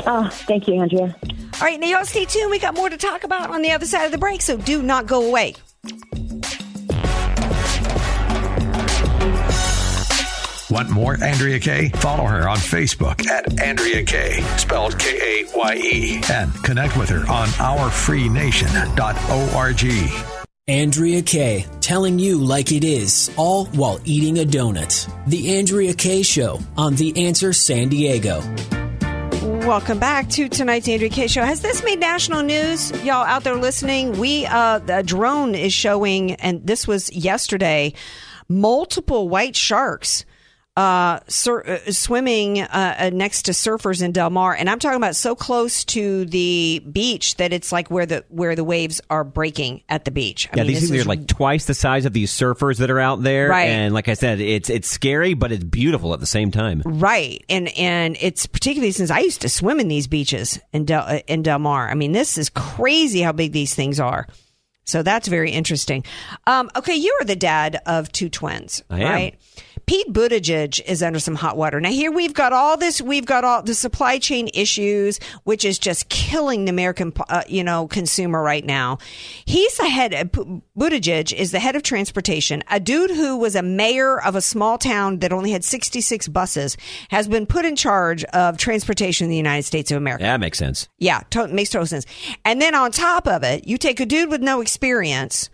Oh, 0.06 0.30
thank 0.30 0.68
you, 0.68 0.80
Andrea. 0.80 1.16
All 1.24 1.62
right, 1.62 1.80
now 1.80 1.88
y'all 1.88 2.06
stay 2.06 2.26
tuned. 2.26 2.52
We 2.52 2.60
got 2.60 2.76
more 2.76 2.90
to 2.90 2.98
talk 2.98 3.24
about 3.24 3.50
on 3.50 3.64
the 3.64 3.72
other 3.72 3.88
side 3.88 4.06
of 4.06 4.12
the 4.12 4.20
break, 4.20 4.42
so 4.42 4.58
do 4.58 4.84
not 4.84 5.08
go 5.08 5.28
away. 5.28 5.56
Want 10.70 10.90
more 10.90 11.16
Andrea 11.24 11.62
Kaye? 11.62 11.88
Follow 11.96 12.26
her 12.26 12.50
on 12.50 12.58
Facebook 12.58 13.26
at 13.28 13.62
Andrea 13.62 14.04
Kaye, 14.04 14.42
spelled 14.58 15.00
K 15.00 15.46
A 15.46 15.48
Y 15.56 15.76
E, 15.76 16.22
and 16.30 16.54
connect 16.62 16.98
with 16.98 17.08
her 17.08 17.20
on 17.32 17.48
ourfreenation.org. 17.48 20.34
Andrea 20.68 21.22
Kaye, 21.22 21.66
telling 21.80 22.20
you 22.20 22.38
like 22.38 22.74
it 22.74 22.84
is, 22.84 23.32
all 23.38 23.68
while 23.68 24.02
eating 24.04 24.40
a 24.40 24.44
donut. 24.44 25.10
The 25.28 25.58
Andrea 25.58 25.94
Kaye 25.94 26.24
Show 26.24 26.60
on 26.76 26.96
The 26.96 27.26
Answer 27.26 27.54
San 27.54 27.88
Diego. 27.88 28.42
Welcome 29.66 30.00
back 30.00 30.28
to 30.32 30.50
tonight's 30.50 30.90
Andrea 30.90 31.10
Kaye 31.10 31.28
show. 31.28 31.44
Has 31.44 31.62
this 31.62 31.82
made 31.86 32.02
national 32.02 32.44
news? 32.44 32.92
Y'all 33.06 33.24
out 33.24 33.46
there 33.46 33.56
listening? 33.56 34.20
We 34.20 34.46
uh 34.46 34.82
a 34.90 35.02
drone 35.02 35.56
is 35.56 35.72
showing 35.72 36.34
and 36.34 36.68
this 36.68 36.86
was 36.86 37.10
yesterday 37.14 37.94
multiple 38.50 39.30
white 39.30 39.56
sharks 39.56 40.26
uh, 40.78 41.20
sur- 41.28 41.64
uh 41.68 41.92
swimming 41.92 42.62
uh, 42.62 42.96
uh, 43.00 43.10
next 43.12 43.44
to 43.44 43.52
surfers 43.52 44.02
in 44.02 44.12
Del 44.12 44.30
Mar 44.30 44.56
and 44.56 44.70
I'm 44.70 44.80
talking 44.80 44.98
about 44.98 45.16
so 45.16 45.36
close 45.36 45.84
to 45.86 46.26
the 46.26 46.84
beach 46.92 47.36
that 47.38 47.52
it's 47.52 47.72
like 47.72 47.90
where 47.90 48.06
the 48.06 48.24
where 48.30 48.56
the 48.56 48.64
waves 48.64 49.02
are 49.10 49.24
breaking 49.24 49.82
at 49.90 50.06
the 50.06 50.12
beach. 50.12 50.48
I 50.54 50.58
yeah, 50.58 50.64
mean, 50.64 50.74
these 50.74 50.90
things 50.90 51.06
are 51.06 51.10
like 51.10 51.28
twice 51.28 51.66
the 51.66 51.74
size 51.74 52.06
of 52.06 52.14
these 52.14 52.32
surfers 52.32 52.78
that 52.78 52.92
are 52.92 53.00
out 53.00 53.24
there. 53.24 53.50
Right. 53.50 53.70
And 53.70 53.94
like 53.94 54.08
I 54.08 54.14
said, 54.14 54.40
it's 54.40 54.70
it's 54.70 54.88
scary, 54.88 55.34
but 55.34 55.52
it's 55.52 55.64
beautiful 55.64 56.14
at 56.14 56.20
the 56.20 56.28
same 56.28 56.52
time. 56.52 56.84
Right, 56.86 57.44
and 57.50 57.70
and 57.78 58.18
it's 58.20 58.46
particularly 58.46 58.92
since 58.92 59.10
I 59.10 59.20
used 59.20 59.42
to 59.42 59.50
swim 59.50 59.80
in 59.80 59.88
these 59.88 60.08
beaches 60.08 60.60
in 60.74 60.86
Del 60.86 61.04
uh, 61.04 61.20
in 61.28 61.42
Del 61.42 61.60
Mar. 61.60 61.90
I 61.90 61.96
mean, 61.96 62.12
this 62.12 62.38
is 62.38 62.50
crazy 62.50 63.22
how 63.22 63.32
big 63.32 63.52
these 63.52 63.74
things 63.74 64.00
are. 64.00 64.28
So 64.86 65.04
that's 65.04 65.28
very 65.28 65.52
interesting. 65.52 66.06
Um, 66.46 66.70
okay, 66.76 66.96
you 66.96 67.18
are 67.20 67.26
the 67.26 67.36
dad 67.36 67.82
of 67.86 68.10
two 68.12 68.30
twins, 68.30 68.84
I 68.90 69.02
am. 69.02 69.32
Pete 69.88 70.12
Buttigieg 70.12 70.82
is 70.86 71.02
under 71.02 71.18
some 71.18 71.36
hot 71.36 71.56
water. 71.56 71.80
Now 71.80 71.92
here 71.92 72.12
we've 72.12 72.34
got 72.34 72.52
all 72.52 72.76
this, 72.76 73.00
we've 73.02 73.26
got 73.26 73.46
all 73.46 73.64
the 73.64 73.74
supply 73.74 74.20
chain 74.20 74.50
issues, 74.54 75.18
which 75.46 75.64
is 75.64 75.80
just 75.80 76.10
killing 76.10 76.66
the 76.66 76.72
American, 76.72 77.14
uh, 77.30 77.44
you 77.48 77.64
know, 77.64 77.88
consumer 77.88 78.44
right 78.44 78.66
now. 78.66 78.98
He's 79.46 79.78
the 79.78 79.88
head, 79.88 80.14
uh, 80.14 80.26
Buttigieg 80.78 81.32
is 81.32 81.52
the 81.52 81.60
head 81.60 81.78
of 81.78 81.84
transportation. 81.84 82.64
A 82.70 82.82
dude 82.82 83.12
who 83.12 83.38
was 83.38 83.56
a 83.56 83.62
mayor 83.62 84.22
of 84.22 84.36
a 84.36 84.42
small 84.42 84.78
town 84.78 85.20
that 85.20 85.32
only 85.32 85.52
had 85.52 85.64
66 85.64 86.28
buses 86.28 86.76
has 87.10 87.30
been 87.30 87.46
put 87.46 87.64
in 87.64 87.78
charge 87.78 88.26
of 88.26 88.58
transportation 88.58 89.24
in 89.24 89.32
the 89.32 89.38
United 89.38 89.64
States 89.64 89.90
of 89.90 89.96
America. 89.96 90.26
That 90.26 90.42
makes 90.42 90.58
sense. 90.58 90.90
Yeah, 90.98 91.22
to- 91.30 91.48
makes 91.48 91.70
total 91.70 91.88
sense. 91.88 92.06
And 92.44 92.62
then 92.62 92.76
on 92.76 92.92
top 92.92 93.26
of 93.26 93.42
it, 93.44 93.66
you 93.66 93.78
take 93.78 94.02
a 94.02 94.06
dude 94.06 94.30
with 94.30 94.42
no 94.42 94.60
experience 94.60 95.50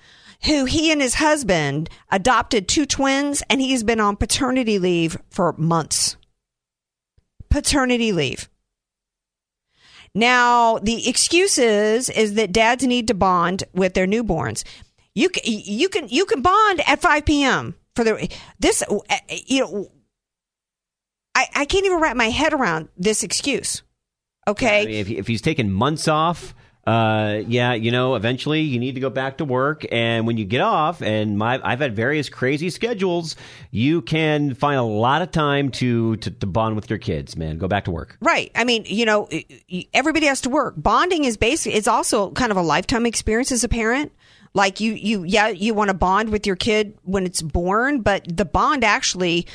who 0.46 0.66
he 0.66 0.92
and 0.92 1.02
his 1.02 1.16
husband 1.16 1.90
adopted 2.12 2.68
two 2.68 2.86
twins 2.86 3.44
and 3.50 3.62
he's 3.62 3.84
been 3.84 4.00
on 4.00 4.18
paternity 4.18 4.80
leave 4.80 5.18
for 5.30 5.54
months. 5.54 6.18
Paternity 7.50 8.12
leave. 8.12 8.50
Now, 10.16 10.78
the 10.80 11.08
excuse 11.10 11.58
is, 11.58 12.10
is 12.10 12.36
that 12.36 12.52
dads 12.52 12.86
need 12.86 13.08
to 13.08 13.14
bond 13.14 13.64
with 13.74 13.94
their 13.94 14.06
newborns. 14.06 14.64
You 15.16 15.30
can, 15.30 15.44
you 15.46 15.90
can, 15.90 16.08
you 16.10 16.26
can 16.26 16.42
bond 16.42 16.82
at 16.88 17.02
5 17.02 17.26
p.m. 17.26 17.76
for 17.96 18.04
the, 18.04 18.30
this, 18.60 18.84
uh, 18.84 18.98
you 19.46 19.62
know, 19.62 19.92
I, 21.36 21.48
I 21.56 21.66
can't 21.66 21.86
even 21.86 22.00
wrap 22.00 22.16
my 22.16 22.30
head 22.30 22.54
around 22.54 22.90
this 22.98 23.24
excuse. 23.24 23.82
Okay. 24.48 24.82
I 24.82 24.86
mean, 24.86 24.96
if, 24.96 25.10
if 25.10 25.28
he's 25.28 25.42
taking 25.42 25.72
months 25.72 26.08
off, 26.08 26.54
uh, 26.86 27.42
yeah, 27.48 27.74
you 27.74 27.92
know, 27.92 28.16
eventually 28.16 28.62
you 28.62 28.80
need 28.80 28.96
to 28.96 29.02
go 29.02 29.10
back 29.10 29.38
to 29.38 29.46
work. 29.46 29.86
And 29.92 30.28
when 30.28 30.38
you 30.38 30.46
get 30.46 30.62
off, 30.62 31.02
and 31.02 31.38
my, 31.38 31.60
I've 31.64 31.80
had 31.80 31.96
various 31.96 32.30
crazy 32.30 32.70
schedules, 32.70 33.36
you 33.72 34.02
can 34.02 34.54
find 34.54 34.78
a 34.78 34.84
lot 34.84 35.22
of 35.22 35.32
time 35.32 35.72
to, 35.72 36.18
to, 36.18 36.32
to 36.32 36.46
bond 36.46 36.76
with 36.76 36.90
your 36.90 37.00
kids, 37.00 37.38
man. 37.38 37.58
Go 37.58 37.68
back 37.68 37.86
to 37.86 37.92
work. 37.92 38.18
Right. 38.20 38.52
I 38.56 38.64
mean, 38.64 38.84
you 38.86 39.06
know, 39.06 39.30
everybody 39.94 40.26
has 40.26 40.42
to 40.42 40.50
work. 40.50 40.76
Bonding 40.78 41.24
is 41.24 41.38
basically 41.38 41.78
it's 41.78 41.88
also 41.88 42.32
kind 42.32 42.52
of 42.52 42.58
a 42.58 42.62
lifetime 42.62 43.06
experience 43.06 43.52
as 43.52 43.64
a 43.64 43.70
parent. 43.70 44.12
Like 44.54 44.80
you, 44.80 44.94
you, 44.94 45.24
yeah, 45.24 45.48
you 45.48 45.74
want 45.74 45.88
to 45.88 45.96
bond 45.96 46.30
with 46.30 46.46
your 46.46 46.56
kid 46.56 46.98
when 47.04 47.26
it's 47.26 47.42
born, 47.42 48.02
but 48.02 48.26
the 48.28 48.46
bond 48.46 48.84
actually, 48.84 49.48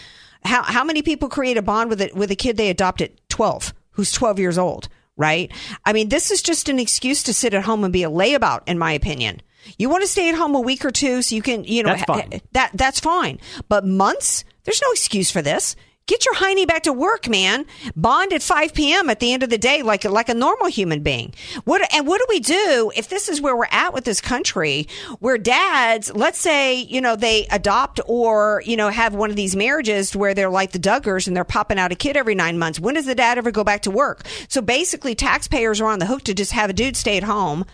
how 0.44 0.62
how 0.62 0.82
many 0.82 1.02
people 1.02 1.28
create 1.28 1.56
a 1.56 1.62
bond 1.62 1.90
with 1.90 2.00
it 2.00 2.16
with 2.16 2.30
a 2.30 2.36
kid 2.36 2.56
they 2.56 2.68
adopt 2.70 3.00
at 3.00 3.12
twelve, 3.28 3.74
who's 3.92 4.12
twelve 4.12 4.38
years 4.38 4.58
old, 4.58 4.88
right? 5.18 5.52
I 5.84 5.92
mean, 5.92 6.08
this 6.08 6.30
is 6.30 6.40
just 6.40 6.70
an 6.70 6.78
excuse 6.78 7.22
to 7.24 7.34
sit 7.34 7.52
at 7.52 7.64
home 7.64 7.84
and 7.84 7.92
be 7.92 8.04
a 8.04 8.10
layabout, 8.10 8.62
in 8.66 8.78
my 8.78 8.92
opinion. 8.92 9.42
You 9.76 9.90
want 9.90 10.02
to 10.02 10.08
stay 10.08 10.30
at 10.30 10.34
home 10.34 10.54
a 10.54 10.60
week 10.60 10.84
or 10.84 10.90
two 10.90 11.20
so 11.20 11.34
you 11.34 11.42
can, 11.42 11.64
you 11.64 11.82
know, 11.82 11.90
That's 11.90 12.04
fine. 12.04 12.40
that 12.52 12.70
that's 12.72 13.00
fine. 13.00 13.38
But 13.68 13.84
months, 13.84 14.44
there's 14.64 14.80
no 14.80 14.90
excuse 14.92 15.30
for 15.30 15.42
this. 15.42 15.76
Get 16.08 16.24
your 16.24 16.36
hiney 16.36 16.66
back 16.66 16.84
to 16.84 16.92
work, 16.92 17.28
man. 17.28 17.66
Bond 17.94 18.32
at 18.32 18.42
5 18.42 18.72
p.m. 18.72 19.10
at 19.10 19.20
the 19.20 19.30
end 19.30 19.42
of 19.42 19.50
the 19.50 19.58
day, 19.58 19.82
like 19.82 20.04
like 20.04 20.30
a 20.30 20.34
normal 20.34 20.68
human 20.68 21.02
being. 21.02 21.34
What 21.64 21.86
and 21.94 22.06
what 22.06 22.18
do 22.18 22.26
we 22.30 22.40
do 22.40 22.90
if 22.96 23.10
this 23.10 23.28
is 23.28 23.42
where 23.42 23.54
we're 23.54 23.66
at 23.70 23.92
with 23.92 24.04
this 24.04 24.22
country, 24.22 24.88
where 25.18 25.36
dads, 25.36 26.10
let's 26.14 26.38
say, 26.38 26.76
you 26.76 27.02
know, 27.02 27.14
they 27.14 27.46
adopt 27.50 28.00
or 28.06 28.62
you 28.64 28.74
know 28.74 28.88
have 28.88 29.14
one 29.14 29.28
of 29.28 29.36
these 29.36 29.54
marriages 29.54 30.16
where 30.16 30.32
they're 30.32 30.48
like 30.48 30.72
the 30.72 30.78
Duggars 30.78 31.26
and 31.26 31.36
they're 31.36 31.44
popping 31.44 31.78
out 31.78 31.92
a 31.92 31.94
kid 31.94 32.16
every 32.16 32.34
nine 32.34 32.58
months. 32.58 32.80
When 32.80 32.94
does 32.94 33.04
the 33.04 33.14
dad 33.14 33.36
ever 33.36 33.50
go 33.50 33.62
back 33.62 33.82
to 33.82 33.90
work? 33.90 34.26
So 34.48 34.62
basically, 34.62 35.14
taxpayers 35.14 35.78
are 35.78 35.90
on 35.90 35.98
the 35.98 36.06
hook 36.06 36.24
to 36.24 36.32
just 36.32 36.52
have 36.52 36.70
a 36.70 36.72
dude 36.72 36.96
stay 36.96 37.18
at 37.18 37.22
home 37.22 37.66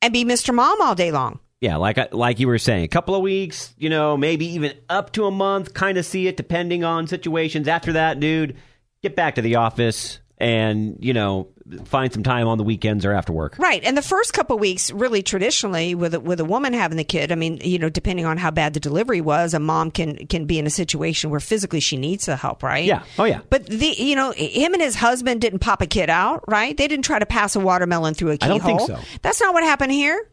and 0.00 0.14
be 0.14 0.24
Mr. 0.24 0.54
Mom 0.54 0.80
all 0.80 0.94
day 0.94 1.12
long. 1.12 1.40
Yeah, 1.60 1.76
like 1.76 2.12
like 2.12 2.38
you 2.38 2.48
were 2.48 2.58
saying, 2.58 2.84
a 2.84 2.88
couple 2.88 3.14
of 3.14 3.22
weeks, 3.22 3.74
you 3.78 3.88
know, 3.88 4.16
maybe 4.16 4.46
even 4.54 4.74
up 4.90 5.12
to 5.12 5.24
a 5.24 5.30
month, 5.30 5.72
kind 5.72 5.96
of 5.96 6.04
see 6.04 6.26
it 6.26 6.36
depending 6.36 6.84
on 6.84 7.06
situations. 7.06 7.66
After 7.66 7.94
that, 7.94 8.20
dude, 8.20 8.56
get 9.02 9.16
back 9.16 9.36
to 9.36 9.42
the 9.42 9.56
office 9.56 10.20
and, 10.38 10.98
you 11.00 11.14
know, 11.14 11.48
find 11.86 12.12
some 12.12 12.22
time 12.22 12.46
on 12.46 12.58
the 12.58 12.64
weekends 12.64 13.06
or 13.06 13.12
after 13.12 13.32
work. 13.32 13.56
Right, 13.58 13.82
and 13.82 13.96
the 13.96 14.02
first 14.02 14.34
couple 14.34 14.58
weeks, 14.58 14.90
really 14.90 15.22
traditionally, 15.22 15.94
with 15.94 16.14
a, 16.14 16.20
with 16.20 16.40
a 16.40 16.44
woman 16.44 16.74
having 16.74 16.98
the 16.98 17.04
kid, 17.04 17.32
I 17.32 17.36
mean, 17.36 17.58
you 17.64 17.78
know, 17.78 17.88
depending 17.88 18.26
on 18.26 18.36
how 18.36 18.50
bad 18.50 18.74
the 18.74 18.80
delivery 18.80 19.22
was, 19.22 19.54
a 19.54 19.58
mom 19.58 19.90
can 19.90 20.26
can 20.26 20.44
be 20.44 20.58
in 20.58 20.66
a 20.66 20.70
situation 20.70 21.30
where 21.30 21.40
physically 21.40 21.80
she 21.80 21.96
needs 21.96 22.26
the 22.26 22.36
help, 22.36 22.62
right? 22.62 22.84
Yeah. 22.84 23.02
Oh, 23.18 23.24
yeah. 23.24 23.40
But 23.48 23.66
the 23.66 23.94
you 23.96 24.14
know, 24.14 24.32
him 24.32 24.74
and 24.74 24.82
his 24.82 24.94
husband 24.94 25.40
didn't 25.40 25.60
pop 25.60 25.80
a 25.80 25.86
kid 25.86 26.10
out, 26.10 26.44
right? 26.46 26.76
They 26.76 26.86
didn't 26.86 27.06
try 27.06 27.18
to 27.18 27.26
pass 27.26 27.56
a 27.56 27.60
watermelon 27.60 28.12
through 28.12 28.32
a 28.32 28.36
keyhole. 28.36 28.58
don't 28.58 28.66
think 28.66 28.80
so. 28.82 29.18
That's 29.22 29.40
not 29.40 29.54
what 29.54 29.64
happened 29.64 29.92
here, 29.92 30.28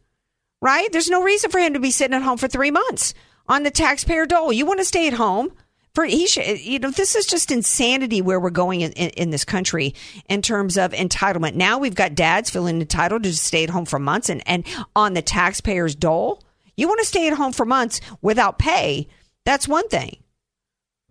right? 0.63 0.89
There's 0.93 1.09
no 1.09 1.21
reason 1.21 1.51
for 1.51 1.59
him 1.59 1.73
to 1.73 1.79
be 1.81 1.91
sitting 1.91 2.15
at 2.15 2.21
home 2.21 2.37
for 2.37 2.47
three 2.47 2.71
months 2.71 3.13
on 3.49 3.63
the 3.63 3.69
taxpayer 3.69 4.25
dole. 4.25 4.53
You 4.53 4.65
want 4.65 4.79
to 4.79 4.85
stay 4.85 5.07
at 5.07 5.13
home. 5.13 5.51
For 5.93 6.05
he 6.05 6.25
should, 6.25 6.59
you 6.59 6.79
know, 6.79 6.89
this 6.89 7.15
is 7.15 7.27
just 7.27 7.51
insanity 7.51 8.19
where 8.19 8.39
we're 8.39 8.49
going 8.49 8.81
in, 8.81 8.93
in, 8.93 9.09
in 9.11 9.29
this 9.29 9.45
country 9.45 9.93
in 10.27 10.41
terms 10.41 10.75
of 10.75 10.91
entitlement. 10.91 11.53
Now 11.53 11.77
we've 11.77 11.93
got 11.93 12.15
dads 12.15 12.49
feeling 12.49 12.81
entitled 12.81 13.21
to 13.21 13.35
stay 13.35 13.63
at 13.63 13.69
home 13.69 13.85
for 13.85 13.99
months 13.99 14.27
and, 14.27 14.41
and 14.47 14.65
on 14.95 15.13
the 15.13 15.21
taxpayer's 15.21 15.93
dole. 15.93 16.41
You 16.75 16.87
want 16.87 16.99
to 17.01 17.05
stay 17.05 17.27
at 17.27 17.33
home 17.33 17.51
for 17.51 17.63
months 17.63 18.01
without 18.23 18.57
pay. 18.57 19.07
That's 19.45 19.67
one 19.67 19.87
thing 19.87 20.17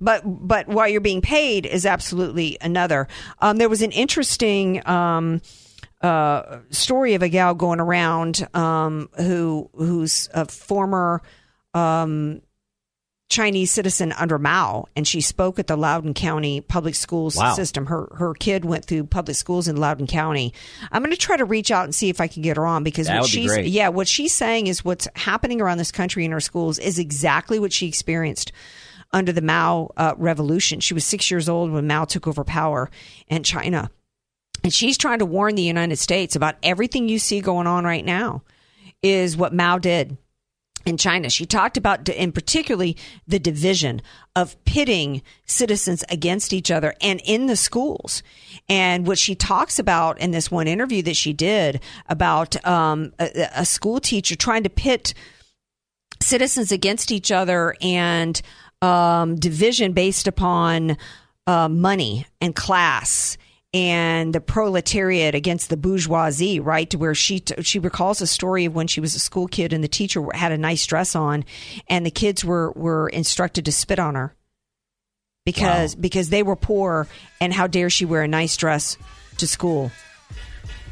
but 0.02 0.22
but 0.24 0.66
while 0.66 0.88
you're 0.88 1.00
being 1.00 1.22
paid 1.22 1.64
is 1.64 1.86
absolutely 1.86 2.58
another. 2.60 3.06
Um, 3.38 3.56
there 3.58 3.68
was 3.68 3.82
an 3.82 3.92
interesting 3.92 4.86
um, 4.86 5.40
uh, 6.02 6.58
story 6.70 7.14
of 7.14 7.22
a 7.22 7.28
gal 7.28 7.54
going 7.54 7.80
around 7.80 8.46
um, 8.54 9.08
who 9.16 9.70
who's 9.74 10.28
a 10.34 10.44
former 10.46 11.22
um, 11.74 12.42
Chinese 13.28 13.72
citizen 13.72 14.12
under 14.12 14.38
Mao, 14.38 14.86
and 14.94 15.08
she 15.08 15.22
spoke 15.22 15.58
at 15.58 15.66
the 15.66 15.76
Loudoun 15.76 16.12
County 16.12 16.60
public 16.60 16.94
schools 16.94 17.34
Wow. 17.36 17.54
system. 17.54 17.86
Her 17.86 18.08
her 18.16 18.34
kid 18.34 18.64
went 18.66 18.84
through 18.84 19.04
public 19.04 19.36
schools 19.36 19.68
in 19.68 19.76
Loudoun 19.76 20.06
County. 20.06 20.52
I'm 20.90 21.02
going 21.02 21.12
to 21.12 21.16
try 21.16 21.38
to 21.38 21.44
reach 21.46 21.70
out 21.70 21.84
and 21.84 21.94
see 21.94 22.10
if 22.10 22.20
I 22.20 22.26
can 22.26 22.42
get 22.42 22.58
her 22.58 22.66
on 22.66 22.84
because 22.84 23.06
That 23.06 23.20
what 23.20 23.26
be 23.30 23.30
she's 23.30 23.50
great. 23.50 23.66
yeah 23.68 23.88
what 23.88 24.06
she's 24.06 24.32
saying 24.34 24.66
is 24.66 24.84
what's 24.84 25.08
happening 25.16 25.62
around 25.62 25.78
this 25.78 25.92
country 25.92 26.26
in 26.26 26.32
her 26.32 26.40
schools 26.40 26.78
is 26.78 26.98
exactly 26.98 27.58
what 27.58 27.72
she 27.72 27.86
experienced 27.88 28.52
under 29.12 29.32
the 29.32 29.40
Mao 29.42 29.90
uh, 29.96 30.14
revolution. 30.18 30.80
She 30.80 30.92
was 30.94 31.04
six 31.04 31.30
years 31.30 31.48
old 31.48 31.70
when 31.70 31.86
Mao 31.86 32.04
took 32.04 32.26
over 32.26 32.44
power 32.44 32.90
in 33.28 33.42
China. 33.44 33.90
And 34.64 34.72
she's 34.72 34.98
trying 34.98 35.18
to 35.18 35.26
warn 35.26 35.54
the 35.54 35.62
United 35.62 35.96
States 35.96 36.36
about 36.36 36.56
everything 36.62 37.08
you 37.08 37.18
see 37.18 37.40
going 37.40 37.66
on 37.66 37.84
right 37.84 38.04
now 38.04 38.42
is 39.02 39.36
what 39.36 39.52
Mao 39.52 39.78
did 39.78 40.16
in 40.84 40.96
China. 40.96 41.30
She 41.30 41.46
talked 41.46 41.76
about, 41.76 42.08
in 42.08 42.32
particularly, 42.32 42.96
the 43.26 43.38
division 43.38 44.02
of 44.34 44.62
pitting 44.64 45.22
citizens 45.46 46.04
against 46.08 46.52
each 46.52 46.70
other 46.70 46.94
and 47.00 47.20
in 47.24 47.46
the 47.46 47.56
schools. 47.56 48.22
And 48.68 49.06
what 49.06 49.18
she 49.18 49.34
talks 49.34 49.78
about 49.78 50.18
in 50.20 50.30
this 50.30 50.50
one 50.50 50.68
interview 50.68 51.02
that 51.02 51.16
she 51.16 51.32
did 51.32 51.80
about 52.08 52.64
um, 52.66 53.12
a, 53.18 53.48
a 53.56 53.64
school 53.64 54.00
teacher 54.00 54.36
trying 54.36 54.62
to 54.64 54.70
pit 54.70 55.14
citizens 56.20 56.70
against 56.72 57.10
each 57.10 57.30
other 57.30 57.76
and 57.80 58.40
um, 58.80 59.36
division 59.36 59.92
based 59.92 60.26
upon 60.26 60.96
uh, 61.46 61.68
money 61.68 62.26
and 62.40 62.54
class 62.54 63.36
and 63.74 64.34
the 64.34 64.40
proletariat 64.40 65.34
against 65.34 65.70
the 65.70 65.76
bourgeoisie, 65.76 66.60
right? 66.60 66.88
To 66.90 66.98
where 66.98 67.14
she 67.14 67.40
t- 67.40 67.62
she 67.62 67.78
recalls 67.78 68.20
a 68.20 68.26
story 68.26 68.66
of 68.66 68.74
when 68.74 68.86
she 68.86 69.00
was 69.00 69.14
a 69.14 69.18
school 69.18 69.46
kid 69.46 69.72
and 69.72 69.82
the 69.82 69.88
teacher 69.88 70.24
had 70.34 70.52
a 70.52 70.58
nice 70.58 70.86
dress 70.86 71.14
on, 71.14 71.44
and 71.88 72.04
the 72.04 72.10
kids 72.10 72.44
were 72.44 72.72
were 72.72 73.08
instructed 73.08 73.64
to 73.64 73.72
spit 73.72 73.98
on 73.98 74.14
her 74.14 74.34
because 75.44 75.94
because 75.94 76.28
they 76.28 76.42
were 76.42 76.56
poor, 76.56 77.08
and 77.40 77.52
how 77.52 77.66
dare 77.66 77.90
she 77.90 78.04
wear 78.04 78.22
a 78.22 78.28
nice 78.28 78.56
dress 78.56 78.96
to 79.38 79.46
school? 79.46 79.90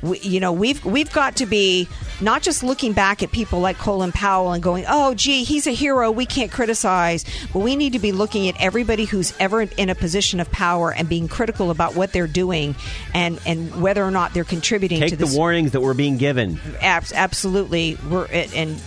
We, 0.03 0.18
you 0.20 0.40
know 0.40 0.53
we've 0.53 0.84
we've 0.84 1.12
got 1.12 1.36
to 1.36 1.46
be 1.46 1.88
not 2.20 2.42
just 2.42 2.62
looking 2.62 2.92
back 2.92 3.22
at 3.22 3.32
people 3.32 3.61
like 3.61 3.78
Colin 3.78 4.12
Powell 4.12 4.53
and 4.53 4.62
going, 4.62 4.84
"Oh, 4.88 5.14
gee, 5.14 5.44
he's 5.44 5.66
a 5.66 5.70
hero. 5.72 6.11
We 6.11 6.26
can't 6.26 6.51
criticize." 6.51 7.24
But 7.53 7.61
we 7.61 7.76
need 7.76 7.92
to 7.94 7.98
be 7.98 8.12
looking 8.12 8.48
at 8.48 8.61
everybody 8.61 9.05
who's 9.05 9.34
ever 9.38 9.62
in 9.62 9.88
a 9.88 9.94
position 9.94 10.40
of 10.40 10.51
power 10.51 10.92
and 10.92 11.09
being 11.09 11.28
critical 11.28 11.70
about 11.70 11.94
what 11.94 12.12
they're 12.12 12.26
doing 12.26 12.74
and 13.14 13.40
and 13.46 13.82
whether 13.82 14.05
or 14.05 14.11
not 14.11 14.34
they're 14.34 14.44
contributing 14.44 15.01
Take 15.01 15.11
to 15.11 15.16
the 15.16 15.24
this. 15.26 15.36
warnings 15.36 15.72
that 15.72 15.80
we're 15.80 15.94
being 15.94 16.16
given. 16.16 16.61
Abs- 16.80 17.12
absolutely, 17.12 17.96
we're 18.11 18.26
and 18.26 18.80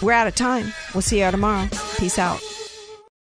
we're 0.00 0.12
out 0.12 0.26
of 0.26 0.34
time. 0.34 0.72
We'll 0.94 1.02
see 1.02 1.20
you 1.22 1.30
tomorrow. 1.30 1.68
Peace 1.96 2.18
out. 2.18 2.40